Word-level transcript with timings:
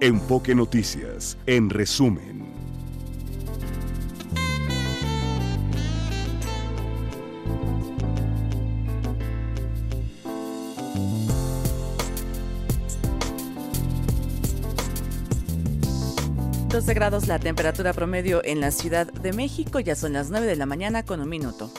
Enfoque 0.00 0.54
Noticias, 0.54 1.38
en 1.46 1.70
resumen. 1.70 2.36
grados 16.94 17.26
la 17.26 17.38
temperatura 17.38 17.92
promedio 17.92 18.42
en 18.44 18.60
la 18.60 18.70
Ciudad 18.70 19.10
de 19.12 19.32
México, 19.32 19.80
ya 19.80 19.96
son 19.96 20.12
las 20.12 20.30
9 20.30 20.46
de 20.46 20.56
la 20.56 20.66
mañana 20.66 21.04
con 21.04 21.20
un 21.20 21.28
minuto. 21.28 21.70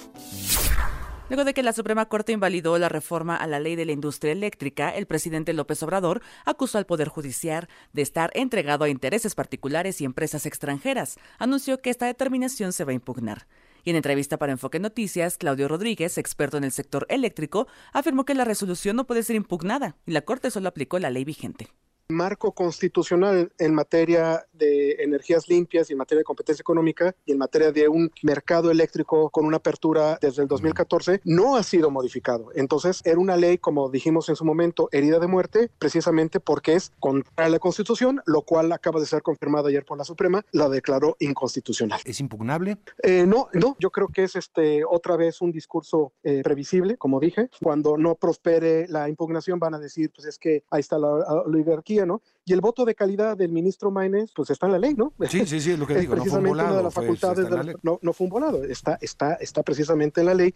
Luego 1.30 1.44
de 1.44 1.54
que 1.54 1.62
la 1.62 1.73
Suprema 1.73 2.05
Corte 2.05 2.32
invalidó 2.32 2.78
la 2.78 2.88
reforma 2.88 3.36
a 3.36 3.48
la 3.48 3.59
ley 3.59 3.76
de 3.76 3.84
la 3.84 3.91
industria 3.91 4.31
eléctrica, 4.31 4.90
el 4.90 5.08
presidente 5.08 5.52
López 5.52 5.84
Obrador 5.84 6.22
acusó 6.45 6.77
al 6.77 6.86
Poder 6.86 7.09
Judicial 7.09 7.67
de 7.91 8.02
estar 8.02 8.31
entregado 8.34 8.86
a 8.86 8.90
intereses 8.90 9.36
particulares 9.36 10.00
y 10.00 10.05
empresas 10.05 10.45
extranjeras. 10.45 11.17
Anunció 11.38 11.81
que 11.81 11.90
esta 11.90 12.05
determinación 12.05 12.72
se 12.72 12.86
va 12.86 12.91
a 12.91 12.95
impugnar. 12.95 13.45
Y 13.84 13.90
en 13.90 13.98
entrevista 13.98 14.38
para 14.38 14.53
Enfoque 14.53 14.80
Noticias, 14.80 15.38
Claudio 15.38 15.67
Rodríguez, 15.67 16.17
experto 16.17 16.55
en 16.55 16.63
el 16.63 16.72
sector 16.72 17.05
eléctrico, 17.09 17.67
afirmó 17.91 18.23
que 18.23 18.34
la 18.34 18.45
resolución 18.45 18.95
no 18.95 19.05
puede 19.05 19.23
ser 19.23 19.36
impugnada 19.36 19.98
y 20.05 20.12
la 20.12 20.22
Corte 20.22 20.50
solo 20.50 20.70
aplicó 20.70 20.98
la 20.98 21.09
ley 21.09 21.25
vigente 21.25 21.67
marco 22.09 22.53
constitucional 22.53 23.52
en 23.57 23.73
materia 23.73 24.45
de 24.53 24.91
energías 24.99 25.49
limpias 25.49 25.89
y 25.89 25.93
en 25.93 25.99
materia 25.99 26.20
de 26.20 26.23
competencia 26.23 26.61
económica 26.61 27.13
y 27.25 27.33
en 27.33 27.38
materia 27.38 27.71
de 27.71 27.89
un 27.89 28.11
mercado 28.23 28.71
eléctrico 28.71 29.30
con 29.30 29.45
una 29.45 29.57
apertura 29.57 30.17
desde 30.21 30.41
el 30.41 30.47
2014 30.47 31.21
no 31.25 31.57
ha 31.57 31.63
sido 31.63 31.91
modificado. 31.91 32.49
Entonces, 32.55 33.02
era 33.03 33.20
una 33.20 33.35
ley, 33.35 33.57
como 33.57 33.89
dijimos 33.89 34.30
en 34.30 34.38
su 34.38 34.45
momento, 34.45 34.88
herida 34.93 35.20
de 35.20 35.27
muerte, 35.27 35.70
precisamente 35.80 36.39
porque 36.39 36.75
es 36.75 36.94
contra 36.99 37.49
la 37.49 37.59
Constitución, 37.59 38.21
lo 38.25 38.42
cual 38.44 38.71
acaba 38.71 38.99
de 39.02 39.05
ser 39.05 39.21
confirmado 39.21 39.67
ayer 39.67 39.83
por 39.83 39.97
la 39.97 40.05
Suprema, 40.05 40.45
la 40.52 40.69
declaró 40.69 41.17
inconstitucional. 41.19 41.99
¿Es 42.05 42.21
impugnable? 42.21 42.77
Eh, 43.03 43.25
no, 43.27 43.49
no, 43.53 43.75
yo 43.80 43.92
creo 43.92 44.08
que 44.08 44.23
es 44.23 44.38
este 44.38 44.86
otra 44.86 45.17
vez 45.17 45.42
un 45.42 45.52
discurso 45.52 46.14
eh, 46.23 46.42
previsible, 46.42 46.95
como 46.95 47.19
dije. 47.19 47.49
Cuando 47.61 47.97
no 47.97 48.16
prospere 48.16 48.88
la 48.88 49.09
impugnación 49.09 49.59
van 49.59 49.73
a 49.73 49.80
decir, 49.80 50.11
pues 50.16 50.25
es 50.25 50.39
que 50.39 50.64
ahí 50.71 50.80
está 50.80 50.97
la 50.97 51.09
oligarquía 51.09 51.97
y 52.45 52.53
el 52.53 52.62
voto 52.62 52.86
de 52.86 52.95
calidad 52.95 53.36
del 53.38 53.52
ministro 53.52 53.92
Maínez, 53.92 54.31
pues 54.36 54.50
está 54.50 54.66
en 54.67 54.73
la 54.73 54.80
ley, 54.80 54.94
¿no? 54.94 55.14
Sí, 55.30 55.45
sí, 55.45 55.59
sí, 55.59 55.72
es 55.72 55.80
lo 55.80 55.88
que 55.88 55.95
digo. 56.00 56.14
Precisamente 56.14 56.50
no 56.50 56.64
fue 56.64 56.66
una 56.66 56.78
de 56.78 56.84
las 56.84 56.94
facultades, 56.94 57.48
no, 57.84 58.00
no, 58.02 58.14
fue 58.14 58.26
un 58.26 58.30
volado, 58.30 58.64
está, 58.64 58.98
está, 59.02 59.34
está 59.36 59.64
precisamente 59.64 60.22
en 60.22 60.28
la 60.28 60.34
ley. 60.34 60.54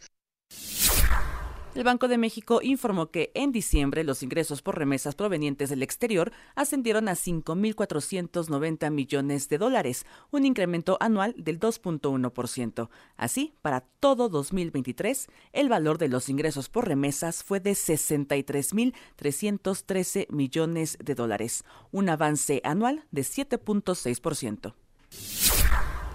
El 1.74 1.86
Banco 1.86 2.10
de 2.10 2.18
México 2.18 2.60
informó 2.62 3.12
que 3.12 3.32
en 3.34 3.54
diciembre 3.54 4.04
los 4.04 4.24
ingresos 4.24 4.62
por 4.62 4.78
remesas 4.78 5.16
provenientes 5.16 5.70
del 5.70 5.84
exterior 5.84 6.34
ascendieron 6.54 7.08
a 7.08 7.14
5.490 7.14 8.92
millones 8.92 9.48
de 9.48 9.58
dólares, 9.58 10.06
un 10.32 10.46
incremento 10.46 10.98
anual 11.00 11.34
del 11.38 11.62
2.1%. 11.62 12.90
Así, 13.16 13.54
para 13.62 13.86
todo 14.02 14.28
2023, 14.28 15.30
el 15.54 15.70
valor 15.70 15.98
de 15.98 16.10
los 16.10 16.28
ingresos 16.28 16.68
por 16.68 16.90
remesas 16.90 17.42
fue 17.42 17.62
de 17.62 17.72
63.313 17.72 20.28
millones 20.30 20.98
de 21.02 21.16
dólares, 21.16 21.64
un 21.92 22.10
avance 22.10 22.60
anual 22.66 23.06
de 23.12 23.22
7.6%. 23.22 24.74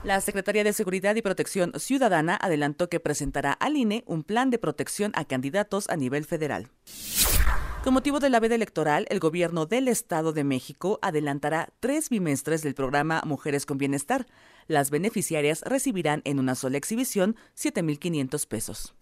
La 0.07 0.21
Secretaría 0.21 0.62
de 0.62 0.73
Seguridad 0.73 1.17
y 1.17 1.21
Protección 1.21 1.73
Ciudadana 1.81 2.39
adelantó 2.41 2.89
que 2.89 3.01
presentará 3.01 3.51
al 3.51 3.77
INE 3.77 4.05
un 4.07 4.23
plan 4.23 4.51
de 4.51 4.59
protección 4.61 5.11
a 5.17 5.25
candidatos 5.25 5.89
a 5.89 5.97
nivel 5.97 6.25
federal. 6.25 6.69
Con 7.83 7.93
motivo 7.93 8.21
de 8.21 8.31
la 8.31 8.39
veda 8.39 8.55
electoral, 8.55 9.07
el 9.11 9.19
gobierno 9.19 9.67
del 9.67 9.89
Estado 9.89 10.33
de 10.33 10.45
México 10.45 11.01
adelantará 11.03 11.71
tres 11.81 12.09
bimestres 12.09 12.62
del 12.62 12.77
programa 12.77 13.21
Mujeres 13.27 13.67
con 13.67 13.78
Bienestar. 13.78 14.28
Las 14.69 14.91
beneficiarias 14.91 15.62
recibirán 15.62 16.23
en 16.25 16.38
una 16.38 16.55
sola 16.55 16.78
exhibición 16.78 17.34
7.500 17.56 18.47
pesos. 18.47 18.94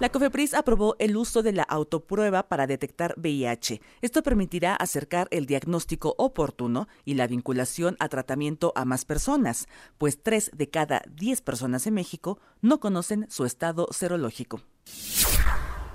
La 0.00 0.08
COFEPRIS 0.08 0.54
aprobó 0.54 0.96
el 0.98 1.14
uso 1.14 1.42
de 1.42 1.52
la 1.52 1.62
autoprueba 1.62 2.48
para 2.48 2.66
detectar 2.66 3.14
VIH. 3.18 3.82
Esto 4.00 4.22
permitirá 4.22 4.74
acercar 4.74 5.28
el 5.30 5.44
diagnóstico 5.44 6.14
oportuno 6.16 6.88
y 7.04 7.14
la 7.14 7.26
vinculación 7.26 7.96
a 8.00 8.08
tratamiento 8.08 8.72
a 8.76 8.86
más 8.86 9.04
personas, 9.04 9.68
pues 9.98 10.18
tres 10.22 10.52
de 10.54 10.70
cada 10.70 11.02
diez 11.06 11.42
personas 11.42 11.86
en 11.86 11.92
México 11.92 12.38
no 12.62 12.80
conocen 12.80 13.26
su 13.28 13.44
estado 13.44 13.88
serológico. 13.90 14.62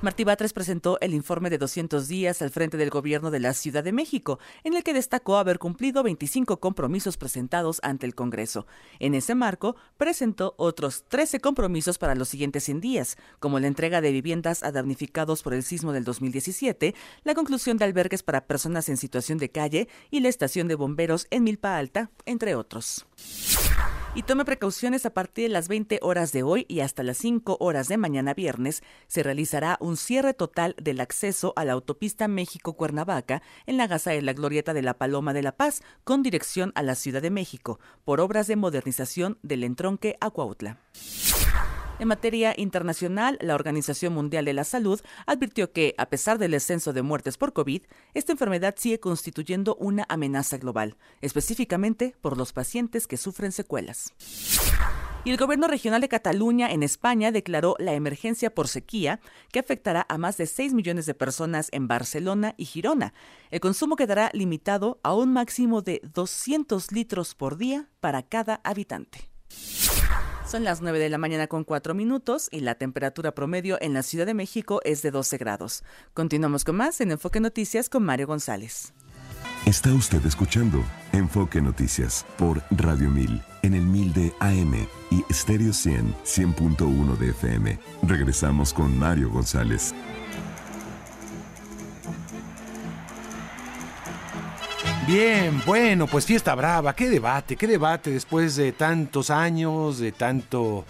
Martí 0.01 0.23
Batres 0.25 0.51
presentó 0.51 0.99
el 0.99 1.13
informe 1.13 1.49
de 1.49 1.57
200 1.57 2.07
días 2.07 2.41
al 2.41 2.51
frente 2.51 2.77
del 2.77 2.89
gobierno 2.89 3.31
de 3.31 3.39
la 3.39 3.53
Ciudad 3.53 3.83
de 3.83 3.93
México, 3.93 4.39
en 4.63 4.75
el 4.75 4.83
que 4.83 4.93
destacó 4.93 5.37
haber 5.37 5.57
cumplido 5.57 6.03
25 6.03 6.59
compromisos 6.59 7.17
presentados 7.17 7.79
ante 7.81 8.05
el 8.05 8.13
Congreso. 8.13 8.67
En 8.99 9.15
ese 9.15 9.35
marco, 9.35 9.77
presentó 9.97 10.53
otros 10.57 11.05
13 11.07 11.39
compromisos 11.39 11.97
para 11.97 12.13
los 12.13 12.27
siguientes 12.27 12.65
100 12.65 12.81
días, 12.81 13.17
como 13.39 13.59
la 13.59 13.67
entrega 13.67 14.01
de 14.01 14.11
viviendas 14.11 14.63
a 14.63 14.71
damnificados 14.71 15.41
por 15.41 15.53
el 15.53 15.63
sismo 15.63 15.93
del 15.93 16.03
2017, 16.03 16.93
la 17.23 17.33
conclusión 17.33 17.77
de 17.77 17.85
albergues 17.85 18.21
para 18.21 18.45
personas 18.45 18.89
en 18.89 18.97
situación 18.97 19.37
de 19.37 19.49
calle 19.49 19.87
y 20.11 20.19
la 20.19 20.29
estación 20.29 20.67
de 20.67 20.75
bomberos 20.75 21.25
en 21.31 21.43
Milpa 21.45 21.77
Alta, 21.77 22.11
entre 22.25 22.55
otros 22.55 23.05
y 24.15 24.23
tome 24.23 24.45
precauciones 24.45 25.05
a 25.05 25.13
partir 25.13 25.49
de 25.49 25.53
las 25.53 25.67
20 25.67 25.99
horas 26.01 26.31
de 26.31 26.41
hoy 26.41 26.65
y 26.69 26.79
hasta 26.79 27.03
las 27.03 27.17
5 27.17 27.57
horas 27.59 27.89
de 27.89 27.97
mañana 27.97 28.33
viernes 28.33 28.81
se 29.07 29.23
realizará 29.23 29.77
un 29.81 29.97
cierre 29.97 30.33
total 30.33 30.73
del 30.81 31.01
acceso 31.01 31.51
a 31.57 31.65
la 31.65 31.73
autopista 31.73 32.29
México-Cuernavaca 32.29 33.41
en 33.65 33.75
la 33.75 33.87
Gaza 33.87 34.11
de 34.11 34.21
la 34.21 34.31
Glorieta 34.31 34.73
de 34.73 34.83
la 34.83 34.97
Paloma 34.97 35.33
de 35.33 35.43
la 35.43 35.51
Paz 35.51 35.81
con 36.05 36.23
dirección 36.23 36.71
a 36.75 36.81
la 36.81 36.95
Ciudad 36.95 37.21
de 37.21 37.29
México 37.29 37.79
por 38.05 38.21
obras 38.21 38.47
de 38.47 38.55
modernización 38.55 39.37
del 39.43 39.65
entronque 39.65 40.15
a 40.21 40.29
Cuautla. 40.29 40.79
En 41.97 42.09
materia 42.09 42.53
internacional, 42.57 43.37
la 43.39 43.55
Organización 43.55 44.13
Mundial 44.13 44.43
de 44.43 44.53
la 44.53 44.65
Salud 44.65 44.99
advirtió 45.25 45.71
que, 45.71 45.95
a 45.97 46.07
pesar 46.07 46.37
del 46.37 46.51
descenso 46.51 46.91
de 46.91 47.01
muertes 47.01 47.37
por 47.37 47.53
COVID, 47.53 47.83
esta 48.13 48.33
enfermedad 48.33 48.75
sigue 48.77 48.99
constituyendo 48.99 49.75
una 49.75 50.05
amenaza 50.09 50.57
global, 50.57 50.97
específicamente 51.21 52.13
por 52.19 52.37
los 52.37 52.51
pacientes 52.51 53.07
que 53.07 53.15
sufren 53.15 53.53
secuelas. 53.53 54.13
Y 55.23 55.31
el 55.31 55.37
gobierno 55.37 55.67
regional 55.67 56.01
de 56.01 56.09
Cataluña, 56.09 56.69
en 56.69 56.83
España, 56.83 57.31
declaró 57.31 57.75
la 57.79 57.93
emergencia 57.93 58.53
por 58.53 58.67
sequía 58.67 59.21
que 59.51 59.59
afectará 59.59 60.05
a 60.09 60.17
más 60.17 60.35
de 60.37 60.47
6 60.47 60.73
millones 60.73 61.05
de 61.05 61.13
personas 61.13 61.69
en 61.71 61.87
Barcelona 61.87 62.55
y 62.57 62.65
Girona. 62.65 63.13
El 63.51 63.61
consumo 63.61 63.95
quedará 63.95 64.29
limitado 64.33 64.99
a 65.01 65.15
un 65.15 65.31
máximo 65.31 65.81
de 65.81 66.01
200 66.13 66.91
litros 66.91 67.35
por 67.35 67.57
día 67.57 67.89
para 68.01 68.21
cada 68.21 68.61
habitante. 68.63 69.31
Son 70.47 70.63
las 70.63 70.81
9 70.81 70.99
de 70.99 71.09
la 71.09 71.17
mañana 71.17 71.47
con 71.47 71.63
4 71.63 71.95
minutos 71.95 72.49
y 72.51 72.59
la 72.59 72.75
temperatura 72.75 73.33
promedio 73.33 73.77
en 73.81 73.93
la 73.93 74.03
Ciudad 74.03 74.27
de 74.27 74.35
México 74.35 74.79
es 74.83 75.01
de 75.01 75.09
12 75.09 75.37
grados. 75.37 75.83
Continuamos 76.13 76.63
con 76.63 76.75
más 76.75 77.01
en 77.01 77.11
Enfoque 77.11 77.39
Noticias 77.39 77.89
con 77.89 78.03
Mario 78.03 78.27
González. 78.27 78.93
Está 79.65 79.91
usted 79.91 80.23
escuchando 80.23 80.83
Enfoque 81.13 81.61
Noticias 81.61 82.25
por 82.37 82.61
Radio 82.69 83.09
1000 83.09 83.41
en 83.63 83.73
el 83.73 83.81
1000 83.81 84.13
de 84.13 84.33
AM 84.39 84.87
y 85.09 85.33
Stereo 85.33 85.73
100 85.73 86.13
100.1 86.23 87.17
de 87.17 87.29
FM. 87.29 87.79
Regresamos 88.03 88.71
con 88.71 88.97
Mario 88.99 89.31
González. 89.31 89.95
Bien, 95.07 95.61
bueno, 95.67 96.07
pues 96.07 96.25
fiesta 96.25 96.55
brava, 96.55 96.95
qué 96.95 97.07
debate, 97.07 97.55
qué 97.55 97.67
debate 97.67 98.09
después 98.09 98.55
de 98.55 98.71
tantos 98.71 99.29
años, 99.29 99.99
de 99.99 100.11
tanto, 100.11 100.83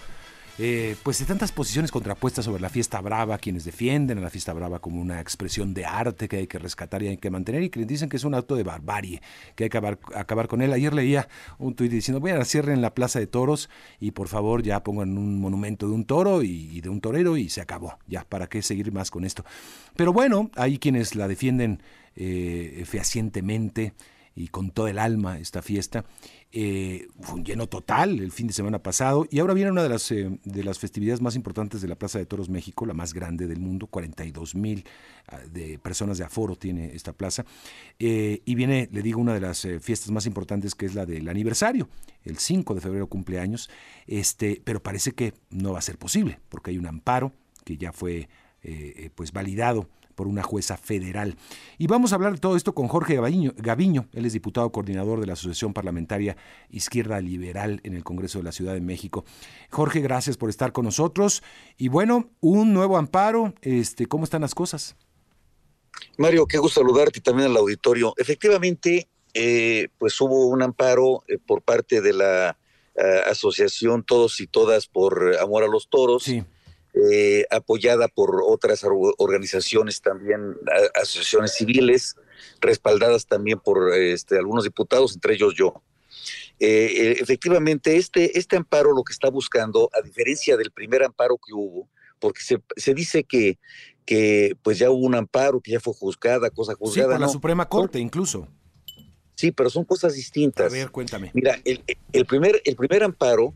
eh, 0.58 0.96
pues 1.04 1.20
de 1.20 1.26
tantas 1.26 1.52
posiciones 1.52 1.92
contrapuestas 1.92 2.46
sobre 2.46 2.62
la 2.62 2.70
fiesta 2.70 3.02
brava, 3.02 3.38
quienes 3.38 3.66
defienden 3.66 4.20
a 4.20 4.22
la 4.22 4.30
fiesta 4.30 4.54
brava 4.54 4.80
como 4.80 5.02
una 5.02 5.20
expresión 5.20 5.74
de 5.74 5.84
arte 5.84 6.30
que 6.30 6.38
hay 6.38 6.48
que 6.48 6.58
rescatar 6.60 7.04
y 7.04 7.10
hay 7.10 7.18
que 7.18 7.30
mantener 7.30 7.62
y 7.62 7.70
quienes 7.70 7.90
dicen 7.90 8.08
que 8.08 8.16
es 8.16 8.24
un 8.24 8.36
acto 8.36 8.56
de 8.56 8.64
barbarie, 8.64 9.22
que 9.54 9.66
hay 9.66 9.70
que 9.70 9.78
acabar, 9.78 10.48
con 10.48 10.62
él. 10.62 10.72
Ayer 10.72 10.94
leía 10.94 11.28
un 11.58 11.76
tuit 11.76 11.92
diciendo, 11.92 12.22
voy 12.22 12.32
a 12.32 12.46
cierre 12.46 12.72
en 12.72 12.82
la 12.82 12.94
Plaza 12.94 13.20
de 13.20 13.28
Toros 13.28 13.70
y 14.00 14.12
por 14.12 14.30
favor 14.30 14.64
ya 14.64 14.82
pongan 14.82 15.18
un 15.18 15.42
monumento 15.42 15.90
de 15.90 15.94
un 15.94 16.06
toro 16.06 16.42
y, 16.42 16.80
de 16.80 16.88
un 16.88 17.02
torero 17.02 17.36
y 17.36 17.50
se 17.50 17.60
acabó, 17.60 18.00
ya, 18.08 18.24
¿para 18.24 18.48
qué 18.48 18.62
seguir 18.62 18.94
más 18.94 19.12
con 19.12 19.26
esto? 19.26 19.44
Pero 19.98 20.14
bueno, 20.14 20.52
hay 20.56 20.80
quienes 20.80 21.16
la 21.16 21.28
defienden 21.28 21.82
eh, 22.18 22.84
fehacientemente 22.86 23.94
y 24.38 24.48
con 24.48 24.72
todo 24.72 24.88
el 24.88 25.00
alma 25.00 25.38
esta 25.38 25.62
fiesta. 25.62 26.06
Eh, 26.52 27.08
fue 27.20 27.36
un 27.36 27.44
lleno 27.44 27.68
total 27.68 28.22
el 28.22 28.32
fin 28.32 28.48
de 28.48 28.54
semana 28.54 28.80
pasado 28.80 29.26
y 29.30 29.40
ahora 29.40 29.54
viene 29.54 29.72
una 29.72 29.84
de 29.84 29.90
las, 29.90 30.10
eh, 30.12 30.40
de 30.46 30.64
las 30.64 30.80
festividades 30.80 31.20
más 31.20 31.36
importantes 31.36 31.82
de 31.82 31.90
la 31.90 31.96
Plaza 31.96 32.18
de 32.18 32.26
Toros 32.26 32.48
México, 32.48 32.86
la 32.86 32.94
más 32.94 33.14
grande 33.14 33.48
del 33.48 33.60
mundo, 33.60 33.88
42 33.88 34.56
mil 34.56 34.86
ah, 35.28 35.40
personas 35.84 36.18
de 36.18 36.24
aforo 36.24 36.56
tiene 36.56 36.96
esta 36.96 37.12
plaza. 37.12 37.46
y 38.00 38.56
viene, 38.56 38.88
le 38.94 39.02
digo, 39.02 39.20
una 39.20 39.34
de 39.34 39.42
las 39.42 39.68
fiestas 39.82 40.12
más 40.12 40.26
importantes 40.26 40.74
que 40.74 40.86
es 40.86 40.96
la 40.96 41.06
del 41.06 41.28
aniversario, 41.28 41.90
el 42.24 42.38
5 42.38 42.76
de 42.76 42.82
febrero 42.82 43.08
cumpleaños, 43.08 43.70
este, 44.08 44.62
pero 44.64 44.82
parece 44.82 45.12
que 45.12 45.34
no 45.50 45.74
va 45.74 45.80
a 45.80 45.82
ser 45.82 45.98
posible 45.98 46.40
porque 46.48 46.72
hay 46.72 46.78
un 46.78 46.88
amparo 46.88 47.34
que 47.66 47.78
ya 47.78 47.92
fue 47.92 48.30
pues 49.14 49.32
validado 49.32 49.88
por 50.16 50.28
una 50.28 50.44
jueza 50.44 50.78
federal. 50.78 51.36
Y 51.78 51.88
vamos 51.88 52.12
a 52.12 52.16
hablar 52.16 52.34
de 52.34 52.40
todo 52.40 52.56
esto 52.56 52.74
con 52.74 52.88
Jorge 52.88 53.16
Gaviño, 53.16 53.54
Gaviño. 53.58 54.08
Él 54.14 54.26
es 54.26 54.34
diputado 54.34 54.72
coordinador 54.72 55.20
de 55.20 55.28
la 55.28 55.34
Asociación 55.34 55.74
Parlamentaria 55.74 56.38
Izquierda 56.70 57.20
Liberal 57.22 57.82
en 57.84 57.94
el 57.94 58.04
Congreso 58.04 58.40
de 58.40 58.46
la 58.46 58.52
Ciudad 58.52 58.74
de 58.74 58.82
México. 58.82 59.26
Jorge, 59.70 60.02
gracias 60.02 60.38
por 60.38 60.50
estar 60.50 60.72
con 60.72 60.86
nosotros. 60.86 61.44
Y 61.78 61.90
bueno, 61.90 62.30
un 62.40 62.74
nuevo 62.74 62.98
amparo. 62.98 63.54
Este, 63.62 64.08
¿Cómo 64.08 64.24
están 64.24 64.42
las 64.42 64.56
cosas? 64.56 64.96
Mario, 66.18 66.46
qué 66.46 66.58
gusto 66.58 66.82
saludarte 66.82 67.20
y 67.20 67.22
también 67.22 67.50
al 67.50 67.58
auditorio. 67.58 68.14
Efectivamente, 68.18 69.10
eh, 69.34 69.90
pues 69.98 70.20
hubo 70.22 70.48
un 70.48 70.62
amparo 70.62 71.24
eh, 71.28 71.38
por 71.46 71.62
parte 71.62 72.02
de 72.02 72.14
la 72.14 72.58
eh, 72.96 73.22
asociación 73.28 74.04
Todos 74.04 74.40
y 74.40 74.48
Todas 74.48 74.88
por 74.88 75.38
Amor 75.40 75.64
a 75.64 75.68
los 75.68 75.90
Toros, 75.90 76.32
apoyada 77.50 78.08
por 78.08 78.42
otras 78.46 78.86
organizaciones 79.18 80.02
también, 80.02 80.56
asociaciones 80.94 81.54
civiles, 81.54 82.16
respaldadas 82.62 83.26
también 83.28 83.60
por 83.60 83.94
este, 83.94 84.38
algunos 84.38 84.64
diputados, 84.64 85.14
entre 85.14 85.34
ellos 85.36 85.54
yo. 85.56 85.82
efectivamente, 86.60 87.98
este, 87.98 88.38
este 88.38 88.56
amparo 88.56 88.94
lo 88.94 89.04
que 89.04 89.14
está 89.14 89.30
buscando, 89.30 89.90
a 89.94 90.02
diferencia 90.02 90.58
del 90.58 90.72
primer 90.72 91.04
amparo 91.04 91.38
que 91.38 91.54
hubo, 91.54 91.90
porque 92.20 92.42
se, 92.42 92.62
se 92.78 92.94
dice 92.94 93.24
que, 93.24 93.60
que 94.06 94.56
pues 94.64 94.78
ya 94.78 94.90
hubo 94.90 95.06
un 95.06 95.16
amparo, 95.16 95.60
que 95.60 95.72
ya 95.72 95.80
fue 95.80 95.94
juzgada, 95.94 96.50
cosa 96.50 96.76
juzgada. 96.76 97.10
Sí, 97.10 97.14
por 97.14 97.22
la 97.22 97.28
Suprema 97.28 97.68
Corte 97.68 98.00
incluso. 98.00 98.48
Sí, 99.36 99.52
pero 99.52 99.70
son 99.70 99.84
cosas 99.84 100.14
distintas. 100.14 100.72
A 100.72 100.76
ver, 100.76 100.92
cuéntame. 100.92 101.32
Mira, 101.34 101.60
el, 101.66 102.26
primer, 102.26 102.62
el 102.64 102.76
primer 102.76 103.04
amparo 103.04 103.54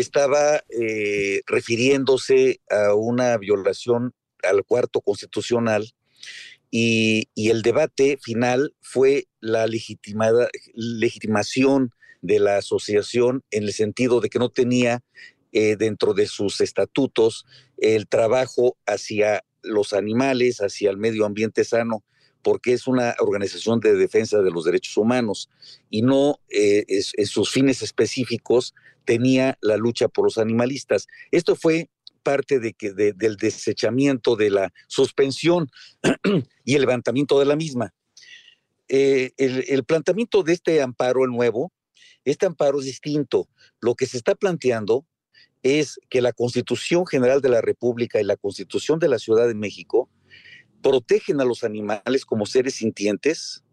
estaba 0.00 0.62
eh, 0.70 1.40
refiriéndose 1.46 2.60
a 2.70 2.94
una 2.94 3.36
violación 3.38 4.12
al 4.42 4.64
cuarto 4.64 5.00
constitucional 5.00 5.92
y, 6.70 7.28
el 7.36 7.62
debate 7.62 8.18
final 8.20 8.74
fue 8.80 9.28
la 9.40 9.66
legitimada, 9.66 10.48
legitimación 10.74 11.92
de 12.22 12.40
la 12.40 12.58
asociación 12.58 13.44
en 13.50 13.64
el 13.64 13.72
sentido 13.72 14.20
de 14.20 14.28
que 14.28 14.38
no 14.38 14.50
tenía 14.50 15.02
eh, 15.52 15.76
dentro 15.76 16.12
de 16.12 16.26
sus 16.26 16.60
estatutos 16.60 17.46
el 17.78 18.08
trabajo 18.08 18.76
hacia 18.84 19.44
los 19.62 19.92
animales, 19.92 20.58
hacia 20.58 20.90
el 20.90 20.96
medio 20.96 21.24
ambiente 21.24 21.64
sano, 21.64 22.04
porque 22.42 22.72
es 22.72 22.86
una 22.86 23.14
organización 23.20 23.80
de 23.80 23.94
defensa 23.94 24.40
de 24.40 24.50
los 24.50 24.64
derechos 24.64 24.96
humanos 24.96 25.48
y 25.88 26.02
no 26.02 26.40
eh, 26.50 26.84
en 26.88 27.26
sus 27.26 27.50
fines 27.50 27.82
específicos 27.82 28.74
tenía 29.06 29.56
la 29.62 29.78
lucha 29.78 30.08
por 30.08 30.26
los 30.26 30.36
animalistas. 30.36 31.06
Esto 31.30 31.56
fue 31.56 31.88
parte 32.22 32.58
del 32.58 33.36
desechamiento 33.36 34.36
de 34.36 34.50
la 34.50 34.72
suspensión 34.88 35.70
y 36.64 36.74
el 36.74 36.80
levantamiento 36.82 37.38
de 37.38 37.46
la 37.46 37.56
misma. 37.56 37.94
Eh, 38.88 39.32
el, 39.36 39.84
planteamiento 39.84 40.42
de 40.42 40.52
este 40.52 40.82
amparo, 40.82 41.26
nuevo, 41.26 41.72
este 42.24 42.46
amparo 42.46 42.80
es 42.80 42.86
distinto. 42.86 43.48
Lo 43.80 43.94
que 43.94 44.06
se 44.06 44.16
está 44.16 44.34
planteando 44.34 45.06
es 45.62 45.98
que 46.10 46.20
la 46.20 46.32
Constitución 46.32 47.06
General 47.06 47.40
de 47.40 47.48
la 47.48 47.60
República 47.60 48.20
y 48.20 48.24
la 48.24 48.36
Constitución 48.36 48.98
de 48.98 49.08
la 49.08 49.18
Ciudad 49.18 49.46
de 49.46 49.54
México 49.54 50.10
protegen 50.82 51.40
a 51.40 51.44
los 51.44 51.64
animales 51.64 52.24
como 52.24 52.46
seres 52.46 52.74
sintientes 52.74 53.64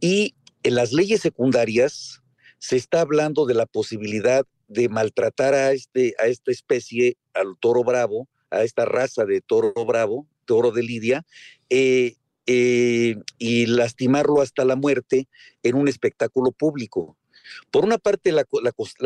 y 0.00 0.34
en 0.62 0.74
las 0.74 0.92
leyes 0.92 1.20
secundarias 1.20 2.22
se 2.58 2.76
está 2.76 3.00
hablando 3.00 3.46
de 3.46 3.54
la 3.54 3.66
posibilidad 3.66 4.44
de 4.68 4.88
maltratar 4.88 5.54
a, 5.54 5.72
este, 5.72 6.14
a 6.18 6.26
esta 6.26 6.50
especie, 6.50 7.16
al 7.34 7.56
toro 7.58 7.84
bravo, 7.84 8.28
a 8.50 8.62
esta 8.62 8.84
raza 8.84 9.24
de 9.24 9.40
toro 9.40 9.72
bravo, 9.86 10.26
toro 10.44 10.70
de 10.70 10.82
Lidia, 10.82 11.24
eh, 11.70 12.16
eh, 12.46 13.16
y 13.38 13.66
lastimarlo 13.66 14.40
hasta 14.40 14.64
la 14.64 14.76
muerte 14.76 15.28
en 15.62 15.76
un 15.76 15.88
espectáculo 15.88 16.50
público. 16.52 17.16
Por 17.70 17.84
una 17.84 17.98
parte, 17.98 18.32
la, 18.32 18.44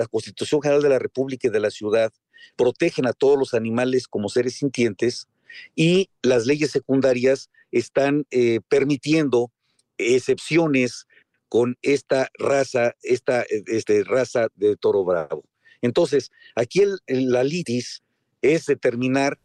Constitución 0.08 0.62
General 0.62 0.82
de 0.82 0.88
la 0.88 0.98
República 0.98 1.48
y 1.48 1.50
de 1.50 1.60
la 1.60 1.70
ciudad 1.70 2.12
protegen 2.56 3.06
a 3.06 3.12
todos 3.12 3.38
los 3.38 3.54
animales 3.54 4.08
como 4.08 4.28
seres 4.28 4.54
sintientes 4.54 5.28
y 5.74 6.08
las 6.22 6.46
leyes 6.46 6.70
secundarias 6.70 7.50
están 7.70 8.26
eh, 8.30 8.60
permitiendo 8.68 9.50
excepciones 9.98 11.06
con 11.52 11.76
esta 11.82 12.30
raza, 12.38 12.96
esta 13.02 13.44
este, 13.66 14.04
raza 14.04 14.48
de 14.54 14.74
toro 14.74 15.04
bravo. 15.04 15.44
Entonces, 15.82 16.30
aquí 16.54 16.80
la 17.06 17.44
litis 17.44 18.02
es 18.40 18.64
determinar 18.64 19.38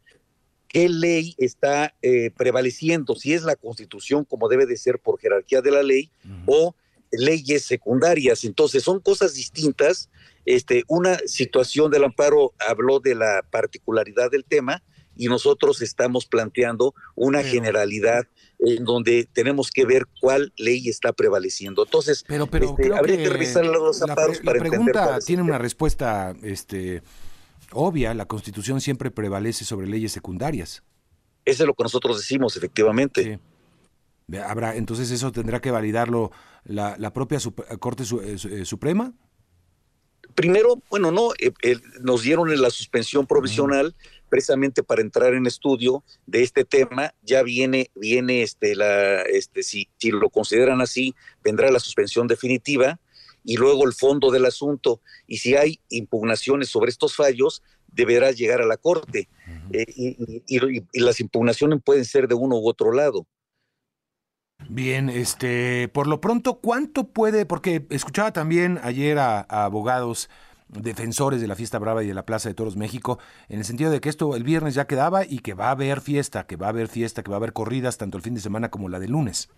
qué 0.69 0.87
ley 0.87 1.35
está 1.37 1.93
eh, 2.01 2.31
prevaleciendo, 2.31 3.13
si 3.15 3.33
es 3.33 3.43
la 3.43 3.57
constitución 3.57 4.23
como 4.23 4.47
debe 4.47 4.65
de 4.65 4.77
ser 4.77 4.99
por 4.99 5.19
jerarquía 5.19 5.61
de 5.61 5.71
la 5.71 5.83
ley 5.83 6.09
o 6.45 6.73
leyes 7.11 7.65
secundarias. 7.65 8.45
Entonces, 8.45 8.83
son 8.83 9.01
cosas 9.01 9.33
distintas. 9.33 10.09
Este, 10.45 10.85
una 10.87 11.17
situación 11.25 11.91
del 11.91 12.05
amparo 12.05 12.53
habló 12.57 13.01
de 13.01 13.15
la 13.15 13.45
particularidad 13.51 14.31
del 14.31 14.45
tema 14.45 14.81
y 15.17 15.27
nosotros 15.27 15.81
estamos 15.81 16.25
planteando 16.25 16.93
una 17.15 17.43
generalidad 17.43 18.27
en 18.59 18.83
donde 18.85 19.27
tenemos 19.31 19.71
que 19.71 19.85
ver 19.85 20.07
cuál 20.19 20.53
ley 20.57 20.89
está 20.89 21.13
prevaleciendo. 21.13 21.83
Entonces, 21.83 22.23
pero, 22.27 22.47
pero 22.47 22.69
este, 22.69 22.93
habría 22.93 23.17
que, 23.17 23.29
revisar 23.29 23.65
los 23.65 24.01
amparos 24.01 24.39
para 24.39 24.57
la 24.57 24.69
pregunta 24.69 25.19
tiene 25.19 25.43
una 25.43 25.57
respuesta 25.57 26.35
este, 26.43 27.03
obvia. 27.71 28.13
La 28.13 28.25
Constitución 28.25 28.81
siempre 28.81 29.11
prevalece 29.11 29.65
sobre 29.65 29.87
leyes 29.87 30.11
secundarias. 30.11 30.83
Eso 31.45 31.63
es 31.63 31.67
lo 31.67 31.73
que 31.73 31.83
nosotros 31.83 32.17
decimos, 32.17 32.57
efectivamente. 32.57 33.39
Habrá, 34.45 34.75
entonces 34.75 35.09
eso 35.11 35.31
tendrá 35.31 35.61
que 35.61 35.71
validarlo 35.71 36.31
la, 36.65 37.13
propia 37.13 37.39
Corte 37.79 38.03
eh, 38.03 38.37
eh, 38.51 38.65
Suprema. 38.65 39.13
Primero, 40.35 40.81
bueno, 40.89 41.11
no, 41.11 41.29
eh, 41.39 41.77
nos 42.01 42.23
dieron 42.23 42.61
la 42.61 42.69
suspensión 42.69 43.25
provisional 43.25 43.95
precisamente 44.29 44.83
para 44.83 45.01
entrar 45.01 45.33
en 45.33 45.45
estudio 45.47 46.03
de 46.25 46.43
este 46.43 46.65
tema. 46.65 47.13
Ya 47.21 47.43
viene, 47.43 47.89
viene 47.95 48.43
este, 48.43 48.75
la, 48.75 49.21
este, 49.21 49.63
si, 49.63 49.89
si 49.97 50.11
lo 50.11 50.29
consideran 50.29 50.81
así, 50.81 51.15
vendrá 51.43 51.71
la 51.71 51.79
suspensión 51.79 52.27
definitiva 52.27 52.99
y 53.43 53.55
luego 53.55 53.85
el 53.85 53.93
fondo 53.93 54.29
del 54.29 54.45
asunto. 54.45 55.01
Y 55.25 55.37
si 55.37 55.55
hay 55.55 55.79
impugnaciones 55.89 56.69
sobre 56.69 56.91
estos 56.91 57.15
fallos, 57.15 57.63
deberá 57.87 58.31
llegar 58.31 58.61
a 58.61 58.65
la 58.65 58.77
Corte. 58.77 59.29
y, 59.71 61.01
las 61.01 61.19
impugnaciones 61.19 61.81
pueden 61.83 62.05
ser 62.05 62.27
de 62.27 62.35
uno 62.35 62.57
u 62.57 62.67
otro 62.67 62.91
lado. 62.91 63.25
Bien, 64.69 65.09
este, 65.09 65.87
por 65.87 66.07
lo 66.07 66.19
pronto, 66.19 66.59
¿cuánto 66.59 67.07
puede? 67.07 67.45
Porque 67.45 67.85
escuchaba 67.89 68.33
también 68.33 68.79
ayer 68.83 69.17
a, 69.17 69.41
abogados 69.41 70.29
defensores 70.69 71.41
de 71.41 71.47
la 71.47 71.55
fiesta 71.55 71.79
brava 71.79 72.03
y 72.03 72.07
de 72.07 72.13
la 72.13 72.25
Plaza 72.25 72.49
de 72.49 72.55
Toros 72.55 72.75
México, 72.75 73.19
en 73.49 73.59
el 73.59 73.65
sentido 73.65 73.91
de 73.91 74.01
que 74.01 74.09
esto 74.09 74.35
el 74.35 74.43
viernes 74.43 74.75
ya 74.75 74.87
quedaba 74.87 75.25
y 75.25 75.39
que 75.39 75.53
va 75.53 75.67
a 75.67 75.71
haber 75.71 76.01
fiesta, 76.01 76.45
que 76.45 76.55
va 76.55 76.67
a 76.67 76.69
haber 76.69 76.87
fiesta, 76.87 77.23
que 77.23 77.29
va 77.29 77.37
a 77.37 77.39
haber 77.39 77.53
corridas 77.53 77.97
tanto 77.97 78.17
el 78.17 78.23
fin 78.23 78.33
de 78.33 78.41
semana 78.41 78.69
como 78.69 78.89
la 78.89 78.99
de 78.99 79.07
lunes. 79.07 79.49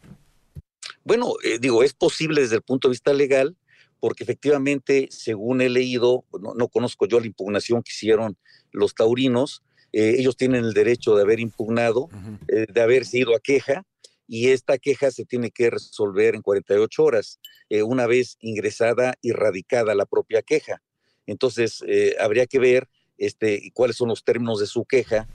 Bueno, 1.04 1.34
eh, 1.44 1.60
digo, 1.60 1.84
es 1.84 1.94
posible 1.94 2.42
desde 2.42 2.58
el 2.58 2.62
punto 2.62 2.88
de 2.88 2.94
vista 2.94 3.14
legal, 3.14 3.58
porque 4.00 4.24
efectivamente, 4.24 5.08
según 5.12 5.62
he 5.62 5.70
leído, 5.70 6.26
no, 6.40 6.68
conozco 6.68 7.06
yo 7.08 7.20
la 7.20 7.28
impugnación 7.28 7.84
que 7.84 7.92
hicieron 7.92 8.38
los 8.72 8.94
taurinos, 8.94 9.64
eh, 9.92 10.16
ellos 10.18 10.38
tienen 10.38 10.64
el 10.64 10.74
derecho 10.74 11.16
de 11.16 11.24
haber 11.24 11.40
impugnado, 11.40 12.10
eh, 12.48 12.68
de 12.72 12.82
haber 12.82 13.06
sido 13.06 13.36
a 13.36 13.40
queja, 13.40 13.84
y 14.28 14.50
esta 14.50 14.78
queja 14.78 15.10
se 15.10 15.26
tiene 15.26 15.50
que 15.50 15.72
resolver 15.72 16.36
en 16.36 16.44
48 16.44 17.04
horas, 17.04 17.40
una 17.84 18.06
vez 18.06 18.38
ingresada 18.42 19.16
y 19.22 19.32
radicada 19.32 19.96
la 19.96 20.06
propia 20.06 20.44
queja. 20.44 20.84
Entonces, 21.32 21.84
eh, 21.88 22.16
habría 22.20 22.46
que 22.46 22.60
ver 22.60 22.88
este, 23.18 23.72
cuáles 23.74 23.98
son 23.98 24.10
los 24.10 24.24
términos 24.24 24.60
de 24.60 24.68
su 24.68 24.86
queja 24.86 25.28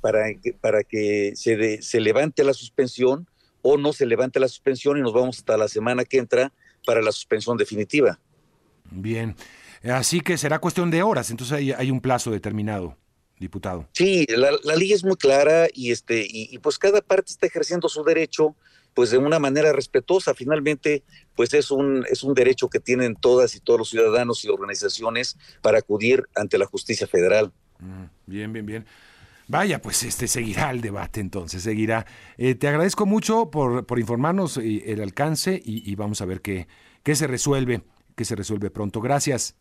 para, 0.00 0.34
que, 0.34 0.52
para 0.52 0.84
que 0.84 1.32
se, 1.36 1.82
se 1.82 2.00
levante 2.00 2.44
la 2.44 2.52
suspensión 2.52 3.26
o 3.62 3.76
no 3.76 3.92
se 3.92 4.06
levante 4.06 4.40
la 4.40 4.48
suspensión 4.48 4.98
y 4.98 5.02
nos 5.02 5.12
vamos 5.12 5.38
hasta 5.38 5.56
la 5.56 5.68
semana 5.68 6.04
que 6.04 6.18
entra 6.18 6.52
para 6.86 7.02
la 7.02 7.12
suspensión 7.12 7.56
definitiva. 7.56 8.18
Bien, 8.90 9.36
así 9.84 10.20
que 10.20 10.36
será 10.38 10.58
cuestión 10.58 10.90
de 10.90 11.02
horas, 11.02 11.30
entonces 11.30 11.74
hay 11.76 11.90
un 11.90 12.00
plazo 12.00 12.30
determinado 12.30 12.96
diputado. 13.40 13.88
Sí, 13.92 14.26
la, 14.28 14.50
ley 14.76 14.92
es 14.92 15.02
muy 15.02 15.16
clara 15.16 15.66
y 15.72 15.90
este 15.90 16.24
y, 16.28 16.58
pues 16.58 16.78
cada 16.78 17.00
parte 17.00 17.32
está 17.32 17.46
ejerciendo 17.46 17.88
su 17.88 18.04
derecho 18.04 18.54
pues 18.94 19.10
de 19.10 19.18
una 19.18 19.38
manera 19.38 19.72
respetuosa. 19.72 20.34
Finalmente, 20.34 21.02
pues 21.34 21.54
es 21.54 21.70
un 21.70 22.04
es 22.10 22.22
un 22.22 22.34
derecho 22.34 22.68
que 22.68 22.80
tienen 22.80 23.16
todas 23.16 23.54
y 23.54 23.60
todos 23.60 23.78
los 23.78 23.90
ciudadanos 23.90 24.44
y 24.44 24.48
organizaciones 24.48 25.36
para 25.62 25.78
acudir 25.78 26.24
ante 26.34 26.58
la 26.58 26.66
justicia 26.66 27.06
federal. 27.06 27.52
Mm, 27.78 28.04
bien, 28.26 28.52
bien, 28.52 28.66
bien. 28.66 28.86
Vaya, 29.48 29.82
pues 29.82 30.04
este 30.04 30.28
seguirá 30.28 30.70
el 30.70 30.80
debate 30.80 31.20
entonces, 31.20 31.64
seguirá. 31.64 32.06
Eh, 32.38 32.54
te 32.54 32.68
agradezco 32.68 33.04
mucho 33.04 33.50
por, 33.50 33.84
por 33.84 33.98
informarnos 33.98 34.58
eh, 34.58 34.84
el 34.86 35.00
alcance 35.02 35.60
y, 35.64 35.90
y, 35.90 35.96
vamos 35.96 36.20
a 36.20 36.24
ver 36.24 36.40
qué, 36.40 36.68
qué 37.02 37.16
se 37.16 37.26
resuelve, 37.26 37.82
qué 38.14 38.24
se 38.24 38.36
resuelve 38.36 38.70
pronto. 38.70 39.00
Gracias. 39.00 39.56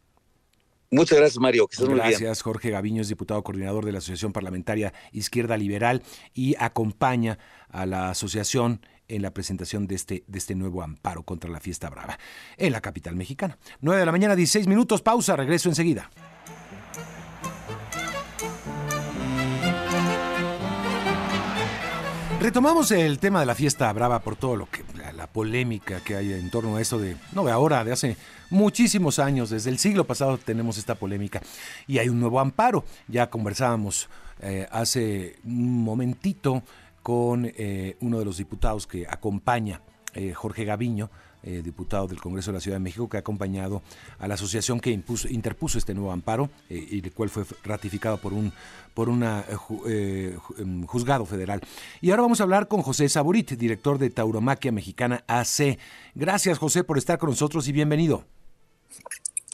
Muchas 0.92 1.20
gracias, 1.20 1.40
Mario. 1.40 1.68
Que 1.68 1.86
gracias, 1.86 2.42
Jorge 2.42 2.72
Gaviño, 2.72 3.02
es 3.02 3.10
diputado 3.10 3.44
coordinador 3.44 3.86
de 3.86 3.92
la 3.92 4.00
Asociación 4.00 4.34
Parlamentaria 4.34 4.94
Izquierda 5.12 5.56
Liberal 5.56 6.02
y 6.34 6.56
acompaña 6.60 7.38
a 7.70 7.86
la 7.86 8.10
asociación 8.10 8.82
en 9.10 9.22
la 9.22 9.32
presentación 9.32 9.88
de 9.88 9.96
este, 9.96 10.24
de 10.28 10.38
este 10.38 10.56
nuevo 10.56 10.82
amparo 10.82 11.24
contra 11.24 11.50
la 11.50 11.60
fiesta 11.60 11.90
brava 11.90 12.18
en 12.58 12.72
la 12.72 12.82
capital 12.82 13.16
mexicana. 13.16 13.58
9 13.82 14.00
de 14.00 14.06
la 14.06 14.12
mañana, 14.12 14.36
16 14.36 14.68
minutos, 14.68 15.02
pausa, 15.02 15.36
regreso 15.36 15.68
enseguida. 15.70 16.10
Retomamos 22.40 22.90
el 22.92 23.20
tema 23.20 23.42
de 23.42 23.46
la 23.46 23.54
fiesta 23.54 23.92
brava 23.92 24.20
por 24.20 24.38
todo 24.38 24.56
lo 24.56 24.70
que 24.70 24.86
la, 25.14 25.28
polémica 25.28 26.02
que 26.02 26.16
hay 26.16 26.32
en 26.32 26.50
torno 26.50 26.78
a 26.78 26.82
eso 26.82 26.98
de 26.98 27.18
no 27.34 27.44
de 27.44 27.52
ahora, 27.52 27.84
de 27.84 27.92
hace 27.92 28.16
muchísimos 28.50 29.20
años, 29.20 29.50
desde 29.50 29.70
el 29.70 29.78
siglo 29.78 30.06
pasado 30.06 30.38
tenemos 30.38 30.78
esta 30.78 30.96
polémica 30.96 31.42
y 31.86 31.98
hay 31.98 32.08
un 32.08 32.22
nuevo 32.22 32.40
amparo. 32.40 32.86
Ya 33.10 33.30
conversábamos 33.30 34.08
eh, 34.42 34.68
hace 34.72 35.36
un 35.44 35.84
momentito 35.84 36.64
con 37.04 37.46
eh, 37.46 37.98
uno 38.02 38.20
de 38.20 38.26
los 38.26 38.38
diputados 38.38 38.88
que 38.88 39.06
acompaña 39.08 39.82
eh, 40.14 40.34
Jorge 40.34 40.66
Gaviño, 40.66 41.10
eh, 41.44 41.62
diputado 41.64 42.08
del 42.08 42.20
Congreso 42.20 42.52
de 42.52 42.58
la 42.58 42.62
Ciudad 42.62 42.78
de 42.78 42.84
México, 42.84 43.08
que 43.08 43.18
ha 43.18 43.20
acompañado 43.22 43.82
a 44.18 44.28
la 44.28 44.34
asociación 44.34 44.80
que 44.80 44.92
interpuso 44.92 45.78
este 45.78 45.94
nuevo 45.94 46.12
amparo 46.12 46.50
y 46.70 47.00
el 47.00 47.14
cual 47.14 47.30
fue 47.30 47.46
ratificado 47.64 48.18
por 48.18 48.34
un 48.34 48.52
por 48.94 49.08
una 49.08 49.46
em, 49.86 50.86
juzgado 50.86 51.26
federal. 51.26 51.62
Y 52.02 52.10
ahora 52.10 52.24
vamos 52.24 52.42
a 52.42 52.44
hablar 52.44 52.68
con 52.68 52.82
José 52.82 53.08
Saborit, 53.08 53.52
director 53.52 53.98
de 53.98 54.10
Tauromaquia 54.10 54.72
Mexicana 54.72 55.24
AC. 55.28 55.78
Gracias, 56.16 56.58
José, 56.58 56.84
por 56.84 56.98
estar 56.98 57.18
con 57.18 57.30
nosotros 57.30 57.68
y 57.68 57.72
bienvenido. 57.72 58.26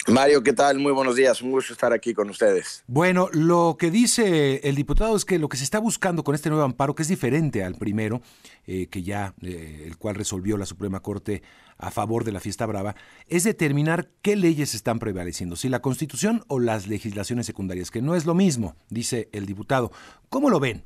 Mario, 0.08 0.44
¿qué 0.44 0.54
tal? 0.54 0.78
Muy 0.78 0.92
buenos 0.92 1.16
días. 1.16 1.42
Un 1.42 1.50
gusto 1.50 1.74
estar 1.74 1.92
aquí 1.92 2.14
con 2.14 2.30
ustedes. 2.30 2.84
Bueno, 2.86 3.28
lo 3.34 3.76
que 3.80 3.90
dice 3.90 4.62
el 4.64 4.76
diputado 4.76 5.16
es 5.16 5.26
que 5.26 5.40
lo 5.40 5.50
que 5.50 5.58
se 5.58 5.64
está 5.64 5.80
buscando 5.80 6.24
con 6.24 6.36
este 6.36 6.50
nuevo 6.50 6.64
amparo, 6.64 6.94
que 6.94 7.02
es 7.02 7.08
diferente 7.08 7.64
al 7.64 7.74
primero, 7.74 8.22
eh, 8.68 8.86
que 8.88 9.02
ya, 9.02 9.34
eh, 9.42 9.84
el 9.88 9.98
cual 9.98 10.14
resolvió 10.14 10.58
la 10.58 10.68
Suprema 10.68 11.00
Corte 11.00 11.42
a 11.80 11.90
favor 11.90 12.24
de 12.24 12.32
la 12.32 12.40
fiesta 12.40 12.68
brava, 12.68 12.96
es 13.28 13.46
determinar 13.46 14.12
qué 14.22 14.36
leyes 14.36 14.76
están 14.76 15.00
prevaleciendo, 15.00 15.56
si 15.56 15.70
la 15.70 15.82
Constitución 15.82 16.44
o 16.48 16.60
las 16.60 16.88
legislaciones 16.88 17.48
secundarias, 17.48 17.90
que 17.90 18.04
no 18.04 18.16
es 18.16 18.26
lo 18.26 18.36
mismo, 18.36 18.76
dice 18.90 19.28
el 19.32 19.48
diputado. 19.48 19.92
¿Cómo 20.30 20.52
lo 20.52 20.60
ven? 20.60 20.86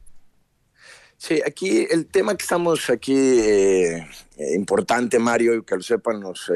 Sí, 1.17 1.41
aquí 1.45 1.85
el 1.91 2.05
tema 2.05 2.37
que 2.37 2.43
estamos 2.43 2.89
aquí, 2.89 3.17
eh, 3.17 4.07
importante, 4.55 5.19
Mario, 5.19 5.55
y 5.55 5.63
que 5.63 5.75
lo 5.75 5.81
sepan 5.81 6.21
los, 6.21 6.49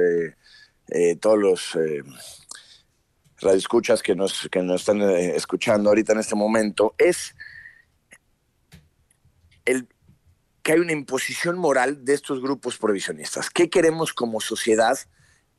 todos 1.20 1.38
los 1.38 1.77
radioescuchas 3.43 4.01
que 4.01 4.15
nos, 4.15 4.47
que 4.51 4.62
nos 4.62 4.81
están 4.81 5.01
eh, 5.01 5.35
escuchando 5.35 5.89
ahorita 5.89 6.13
en 6.13 6.19
este 6.19 6.35
momento, 6.35 6.95
es 6.97 7.35
el, 9.65 9.88
que 10.62 10.73
hay 10.73 10.79
una 10.79 10.93
imposición 10.93 11.57
moral 11.57 12.03
de 12.05 12.13
estos 12.13 12.41
grupos 12.41 12.77
provisionistas. 12.77 13.50
¿Qué 13.50 13.69
queremos 13.69 14.13
como 14.13 14.41
sociedad 14.41 14.97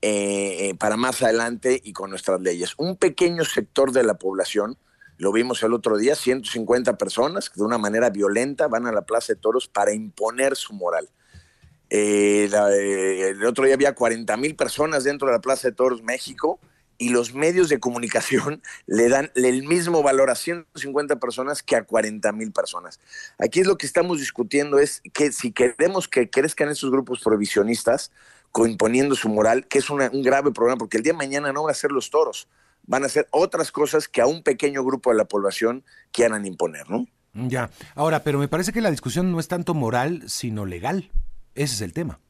eh, 0.03 0.71
eh, 0.71 0.75
para 0.75 0.97
más 0.97 1.23
adelante 1.23 1.81
y 1.85 1.93
con 1.93 2.11
nuestras 2.11 2.41
leyes? 2.41 2.75
Un 2.77 2.97
pequeño 2.97 3.45
sector 3.45 3.93
de 3.93 4.03
la 4.03 4.15
población, 4.15 4.79
lo 5.17 5.31
vimos 5.31 5.63
el 5.63 5.73
otro 5.75 5.97
día, 5.97 6.17
150 6.17 6.99
personas 6.99 7.49
que 7.49 7.61
de 7.61 7.67
una 7.67 7.79
manera 7.79 8.11
violenta 8.11 8.67
van 8.67 8.87
a 8.87 8.93
la 8.93 9.03
Plaza 9.03 9.35
de 9.35 9.41
Toros 9.41 9.69
para 9.69 9.93
imponer 9.93 10.57
su 10.57 10.73
moral. 10.73 11.09
el 11.89 13.45
otro 13.47 13.65
día 13.65 13.75
había 13.75 13.95
40 13.95 14.37
mil 14.37 14.57
personas 14.57 15.05
dentro 15.05 15.29
de 15.29 15.35
la 15.35 15.41
Plaza 15.41 15.69
de 15.69 15.75
Toros 15.75 16.03
México 16.03 16.59
y 16.99 17.11
los 17.11 17.35
medios 17.35 17.69
de 17.69 17.81
comunicación 17.81 18.63
le 18.87 19.09
dan 19.09 19.31
el 19.35 19.67
mismo 19.67 20.03
valor 20.03 20.31
a 20.31 20.35
150 20.35 21.17
personas 21.17 21.63
que 21.63 21.77
a 21.77 21.85
40 21.85 22.33
mil 22.33 22.53
personas. 22.53 23.01
Aquí 23.39 23.61
es 23.61 23.67
lo 23.67 23.77
que 23.77 23.87
estamos 23.87 24.21
discutiendo, 24.21 24.79
es 24.79 25.03
que 25.13 25.33
si 25.33 25.53
queremos 25.53 26.09
que 26.09 26.31
crezcan 26.31 26.69
esos 26.69 26.91
grupos 26.91 27.21
provisionistas, 27.21 28.11
imponiendo 28.65 29.17
su 29.17 29.29
moral, 29.29 29.67
que 29.67 29.79
es 29.79 29.91
un 29.91 29.99
grave 30.23 30.53
problema, 30.53 30.79
porque 30.79 30.99
el 30.99 31.03
día 31.03 31.13
de 31.13 31.19
mañana 31.19 31.53
no 31.53 31.65
van 31.65 31.73
a 31.73 31.75
ser 31.75 31.91
los 31.91 32.11
toros, 32.11 32.47
van 32.87 33.05
a 33.05 33.09
ser 33.09 33.27
otras 33.31 33.73
cosas 33.73 34.07
que 34.07 34.21
a 34.21 34.27
un 34.27 34.43
pequeño 34.43 34.85
grupo 34.85 35.11
de 35.11 35.17
la 35.17 35.25
población 35.25 35.85
quieran 36.13 36.47
imponer, 36.47 36.89
¿no? 36.89 37.07
Ya, 37.33 37.71
ahora, 37.97 38.23
pero 38.23 38.39
me 38.39 38.47
parece 38.47 38.73
que 38.73 38.81
la 38.81 38.93
discusión 38.93 39.33
no 39.33 39.41
es 39.41 39.49
tanto 39.49 39.75
moral, 39.75 40.23
sino 40.29 40.67
legal. 40.67 41.11
Ese 41.57 41.75
es 41.75 41.81
el 41.81 41.93
tema. 41.93 42.21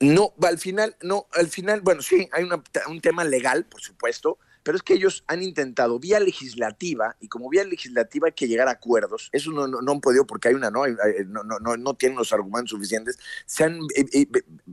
No, 0.00 0.32
al 0.42 0.58
final, 0.58 0.96
no, 1.02 1.26
al 1.32 1.48
final, 1.48 1.80
bueno, 1.80 2.02
sí, 2.02 2.28
hay 2.32 2.48
un 2.88 3.00
tema 3.00 3.24
legal, 3.24 3.64
por 3.64 3.80
supuesto, 3.80 4.38
pero 4.62 4.76
es 4.76 4.82
que 4.82 4.94
ellos 4.94 5.24
han 5.26 5.42
intentado 5.42 5.98
vía 5.98 6.20
legislativa, 6.20 7.16
y 7.20 7.28
como 7.28 7.48
vía 7.48 7.64
legislativa 7.64 8.28
hay 8.28 8.34
que 8.34 8.46
llegar 8.46 8.68
a 8.68 8.72
acuerdos, 8.72 9.28
eso 9.32 9.50
no, 9.50 9.66
no, 9.66 9.92
han 9.92 10.00
podido 10.00 10.26
porque 10.26 10.48
hay 10.48 10.54
una, 10.54 10.70
no, 10.70 10.86
no, 10.86 11.58
no, 11.58 11.76
no 11.76 11.94
tienen 11.94 12.18
los 12.18 12.32
argumentos 12.32 12.70
suficientes, 12.70 13.18
se 13.46 13.64
han, 13.64 13.78
eh, 13.96 14.04
eh, 14.12 14.26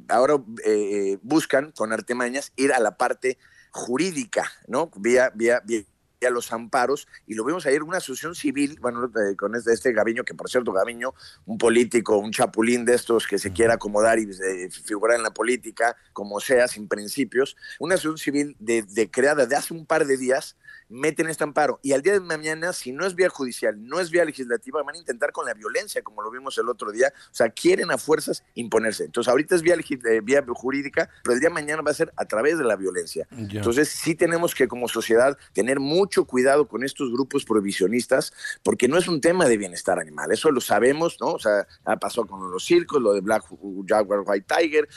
ahora 0.10 0.44
eh, 0.63 1.17
buscan 1.22 1.72
con 1.72 1.94
artemañas 1.94 2.51
ir 2.55 2.74
a 2.74 2.79
la 2.79 2.98
parte 2.98 3.38
jurídica, 3.72 4.51
¿no? 4.67 4.91
Vía, 4.98 5.32
vía, 5.34 5.62
vía 5.65 5.84
a 6.27 6.32
los 6.32 6.51
amparos, 6.51 7.08
y 7.27 7.36
lo 7.36 7.46
vimos 7.46 7.65
ayer, 7.65 7.84
una 7.84 7.98
asociación 7.98 8.36
civil, 8.36 8.77
bueno, 8.82 9.12
con 9.38 9.55
este, 9.55 9.74
este 9.74 9.94
Gaviño, 9.94 10.24
que 10.24 10.34
por 10.34 10.50
cierto, 10.50 10.72
Gaviño, 10.72 11.13
un 11.46 11.58
político, 11.58 12.17
un 12.17 12.32
chapulín 12.32 12.86
de 12.86 12.96
estos 12.96 13.27
que 13.27 13.39
se 13.39 13.51
quiera 13.51 13.75
acomodar 13.75 14.20
y 14.20 14.27
figurar 14.70 15.17
en 15.17 15.24
la 15.24 15.34
política, 15.34 15.96
como 16.13 16.39
sea, 16.39 16.67
sin 16.67 16.88
principios, 16.88 17.55
una 17.79 17.96
asociación 17.96 18.17
civil 18.17 18.55
de, 18.60 18.84
de 18.84 19.10
creada 19.10 19.46
de 19.46 19.55
hace 19.55 19.74
un 19.74 19.86
par 19.86 20.05
de 20.05 20.17
días, 20.17 20.58
meten 20.89 21.30
este 21.30 21.44
amparo 21.44 21.80
y 21.82 21.94
al 21.94 22.01
día 22.01 22.13
de 22.13 22.20
mañana, 22.20 22.74
si 22.74 22.92
no 22.92 23.06
es 23.06 23.15
vía 23.15 23.30
judicial, 23.30 23.75
no 23.86 24.00
es 24.00 24.12
vía 24.12 24.25
legislativa, 24.25 24.84
van 24.84 24.96
a 24.96 25.00
intentar 25.00 25.32
con 25.32 25.46
la 25.46 25.54
violencia, 25.54 26.01
como 26.04 26.22
lo 26.22 26.32
vimos 26.32 26.58
el 26.58 26.70
otro 26.70 26.92
día, 26.92 27.13
o 27.32 27.36
sea, 27.36 27.50
quieren 27.50 27.92
a 27.92 27.98
fuerzas 27.98 28.44
imponerse. 28.54 29.06
Entonces, 29.06 29.30
ahorita 29.30 29.56
es 29.56 29.62
vía, 29.62 29.75
eh, 29.75 30.22
vía 30.22 30.44
jurídica, 30.48 31.10
pero 31.24 31.34
el 31.34 31.39
día 31.39 31.50
de 31.50 31.54
mañana 31.54 31.82
va 31.82 31.92
a 31.92 31.96
ser 31.96 32.13
a 32.15 32.25
través 32.25 32.58
de 32.58 32.63
la 32.63 32.75
violencia. 32.75 33.27
Entonces, 33.32 33.89
sí 33.89 34.15
tenemos 34.15 34.54
que 34.56 34.68
como 34.68 34.88
sociedad 34.88 35.38
tener 35.54 35.80
mucho 35.80 36.25
cuidado 36.25 36.68
con 36.68 36.84
estos 36.84 37.12
grupos 37.12 37.46
provisionistas, 37.46 38.34
porque 38.63 38.88
no 38.88 38.98
es 38.98 39.08
un 39.08 39.22
tema 39.22 39.46
de 39.46 39.58
bienestar 39.58 40.00
animal, 40.00 40.32
eso 40.32 40.51
lo 40.51 40.62
sabemos, 40.62 41.18
¿no? 41.20 41.27
O 41.27 41.39
sea, 41.39 41.68
pasó 42.00 42.25
con 42.25 42.51
los 42.51 42.65
circos, 42.65 43.01
lo 43.01 43.13
de 43.13 43.22
Black 43.22 43.44
Jaguar 43.88 44.24
White 44.25 44.56
Tiger, 44.56 44.88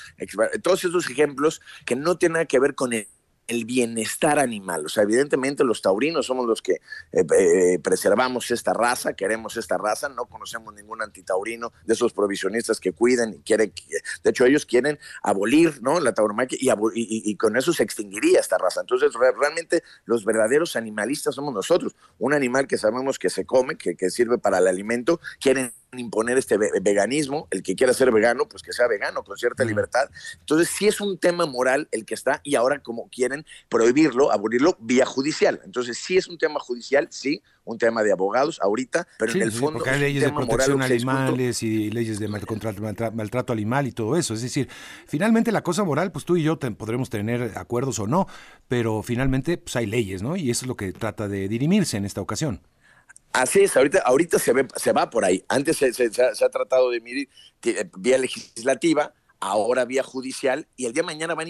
todos 0.62 0.84
esos 0.84 1.08
ejemplos 1.10 1.60
que 1.84 1.96
no 1.96 2.18
tienen 2.18 2.34
nada 2.34 2.46
que 2.46 2.58
ver 2.58 2.74
con 2.74 2.92
el 2.92 3.08
el 3.48 3.64
bienestar 3.64 4.38
animal. 4.38 4.86
O 4.86 4.88
sea, 4.88 5.02
evidentemente 5.02 5.64
los 5.64 5.82
taurinos 5.82 6.26
somos 6.26 6.46
los 6.46 6.62
que 6.62 6.74
eh, 7.12 7.24
eh, 7.38 7.78
preservamos 7.82 8.50
esta 8.50 8.74
raza, 8.74 9.14
queremos 9.14 9.56
esta 9.56 9.78
raza, 9.78 10.08
no 10.10 10.26
conocemos 10.26 10.74
ningún 10.74 11.02
antitaurino 11.02 11.72
de 11.84 11.94
esos 11.94 12.12
provisionistas 12.12 12.78
que 12.78 12.92
cuiden 12.92 13.34
y 13.34 13.38
quieren, 13.38 13.72
de 14.22 14.30
hecho 14.30 14.44
ellos 14.44 14.66
quieren 14.66 14.98
abolir 15.22 15.82
¿no? 15.82 15.98
la 15.98 16.12
tauromaquia 16.12 16.58
y, 16.60 16.70
y, 16.94 17.36
con 17.36 17.56
eso 17.56 17.72
se 17.72 17.82
extinguiría 17.82 18.38
esta 18.38 18.58
raza. 18.58 18.82
Entonces 18.82 19.12
realmente 19.14 19.82
los 20.04 20.24
verdaderos 20.24 20.76
animalistas 20.76 21.34
somos 21.34 21.54
nosotros. 21.54 21.96
Un 22.18 22.34
animal 22.34 22.66
que 22.66 22.76
sabemos 22.76 23.18
que 23.18 23.30
se 23.30 23.46
come, 23.46 23.76
que, 23.76 23.96
que 23.96 24.10
sirve 24.10 24.38
para 24.38 24.58
el 24.58 24.68
alimento, 24.68 25.20
quieren 25.40 25.72
imponer 25.96 26.36
este 26.36 26.58
veganismo, 26.58 27.48
el 27.50 27.62
que 27.62 27.74
quiera 27.74 27.94
ser 27.94 28.12
vegano, 28.12 28.48
pues 28.48 28.62
que 28.62 28.72
sea 28.72 28.86
vegano, 28.86 29.24
con 29.24 29.36
cierta 29.36 29.64
libertad. 29.64 30.10
Entonces, 30.40 30.68
sí 30.68 30.86
es 30.86 31.00
un 31.00 31.18
tema 31.18 31.46
moral 31.46 31.88
el 31.92 32.04
que 32.04 32.14
está, 32.14 32.40
y 32.44 32.56
ahora 32.56 32.80
como 32.80 33.08
quieren 33.08 33.46
prohibirlo, 33.68 34.30
abolirlo 34.30 34.76
vía 34.80 35.06
judicial. 35.06 35.60
Entonces, 35.64 35.98
sí 35.98 36.16
es 36.16 36.28
un 36.28 36.36
tema 36.36 36.60
judicial, 36.60 37.08
sí, 37.10 37.42
un 37.64 37.78
tema 37.78 38.02
de 38.02 38.12
abogados 38.12 38.58
ahorita, 38.62 39.06
pero 39.18 39.32
en 39.32 39.42
el 39.42 39.52
fondo... 39.52 39.78
Porque 39.78 39.90
hay 39.90 40.00
leyes 40.00 40.22
de 40.24 40.32
protección 40.32 40.82
a 40.82 40.86
animales 40.86 41.62
y 41.62 41.90
leyes 41.90 42.18
de 42.18 42.28
maltrato 42.28 43.52
animal 43.52 43.86
y 43.86 43.92
todo 43.92 44.16
eso. 44.16 44.34
Es 44.34 44.42
decir, 44.42 44.68
finalmente 45.06 45.52
la 45.52 45.62
cosa 45.62 45.84
moral, 45.84 46.10
pues 46.10 46.24
tú 46.24 46.36
y 46.36 46.42
yo 46.42 46.58
podremos 46.58 47.10
tener 47.10 47.52
acuerdos 47.56 47.98
o 47.98 48.06
no, 48.06 48.26
pero 48.68 49.02
finalmente 49.02 49.58
pues 49.58 49.76
hay 49.76 49.86
leyes, 49.86 50.22
¿no? 50.22 50.36
Y 50.36 50.50
eso 50.50 50.64
es 50.64 50.68
lo 50.68 50.76
que 50.76 50.92
trata 50.92 51.28
de 51.28 51.48
dirimirse 51.48 51.98
en 51.98 52.06
esta 52.06 52.22
ocasión. 52.22 52.62
Así 53.32 53.60
es, 53.60 53.76
ahorita, 53.76 54.00
ahorita 54.00 54.38
se, 54.38 54.52
ve, 54.52 54.66
se 54.76 54.92
va 54.92 55.10
por 55.10 55.24
ahí. 55.24 55.44
Antes 55.48 55.76
se, 55.76 55.92
se, 55.92 56.10
se 56.12 56.44
ha 56.44 56.48
tratado 56.48 56.90
de 56.90 57.00
medir 57.00 57.28
eh, 57.64 57.90
vía 57.98 58.18
legislativa, 58.18 59.12
ahora 59.40 59.84
vía 59.84 60.02
judicial, 60.02 60.66
y 60.76 60.86
el 60.86 60.92
día 60.92 61.02
de 61.02 61.06
mañana 61.06 61.34
van, 61.34 61.48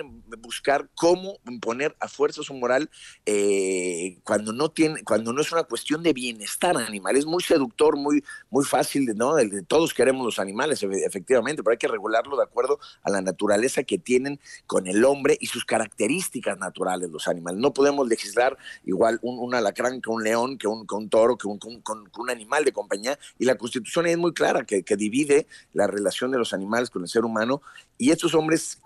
a 0.00 0.36
buscar 0.38 0.88
cómo 0.94 1.38
imponer 1.46 1.96
a 2.00 2.08
fuerza 2.08 2.42
su 2.42 2.54
moral 2.54 2.90
eh, 3.26 4.18
cuando, 4.24 4.52
no 4.52 4.70
tiene, 4.70 5.02
cuando 5.02 5.32
no 5.32 5.40
es 5.40 5.50
una 5.52 5.64
cuestión 5.64 6.02
de 6.02 6.12
bienestar 6.12 6.76
animal. 6.76 7.16
Es 7.16 7.26
muy 7.26 7.42
seductor, 7.42 7.96
muy, 7.96 8.22
muy 8.50 8.64
fácil, 8.64 9.06
¿no? 9.16 9.34
todos 9.66 9.94
queremos 9.94 10.24
los 10.24 10.38
animales, 10.38 10.82
efectivamente, 10.82 11.62
pero 11.62 11.72
hay 11.72 11.78
que 11.78 11.88
regularlo 11.88 12.36
de 12.36 12.44
acuerdo 12.44 12.78
a 13.02 13.10
la 13.10 13.20
naturaleza 13.20 13.82
que 13.82 13.98
tienen 13.98 14.40
con 14.66 14.86
el 14.86 15.04
hombre 15.04 15.36
y 15.40 15.46
sus 15.46 15.64
características 15.64 16.58
naturales 16.58 17.10
los 17.10 17.28
animales. 17.28 17.60
No 17.60 17.72
podemos 17.72 18.08
legislar 18.08 18.56
igual 18.84 19.18
un, 19.22 19.54
alacrán 19.54 20.00
que 20.00 20.10
un 20.10 20.22
león, 20.22 20.58
que 20.58 20.68
un, 20.68 20.86
un 20.88 21.08
toro, 21.08 21.36
que 21.36 21.48
un, 21.48 21.58
un, 21.62 22.30
animal 22.30 22.64
de 22.64 22.72
compañía, 22.72 23.18
y 23.38 23.44
la 23.44 23.56
Constitución 23.56 24.06
es 24.06 24.18
muy 24.18 24.32
clara, 24.32 24.64
que, 24.64 24.82
que 24.82 24.96
divide 24.96 25.46
la 25.72 25.86
relación 25.86 26.30
de 26.30 26.38
los 26.38 26.52
animales 26.52 26.90
con 26.90 27.02
el 27.02 27.07
ser 27.08 27.24
humano 27.24 27.62
y 27.96 28.10
estos 28.10 28.34
hombres 28.34 28.78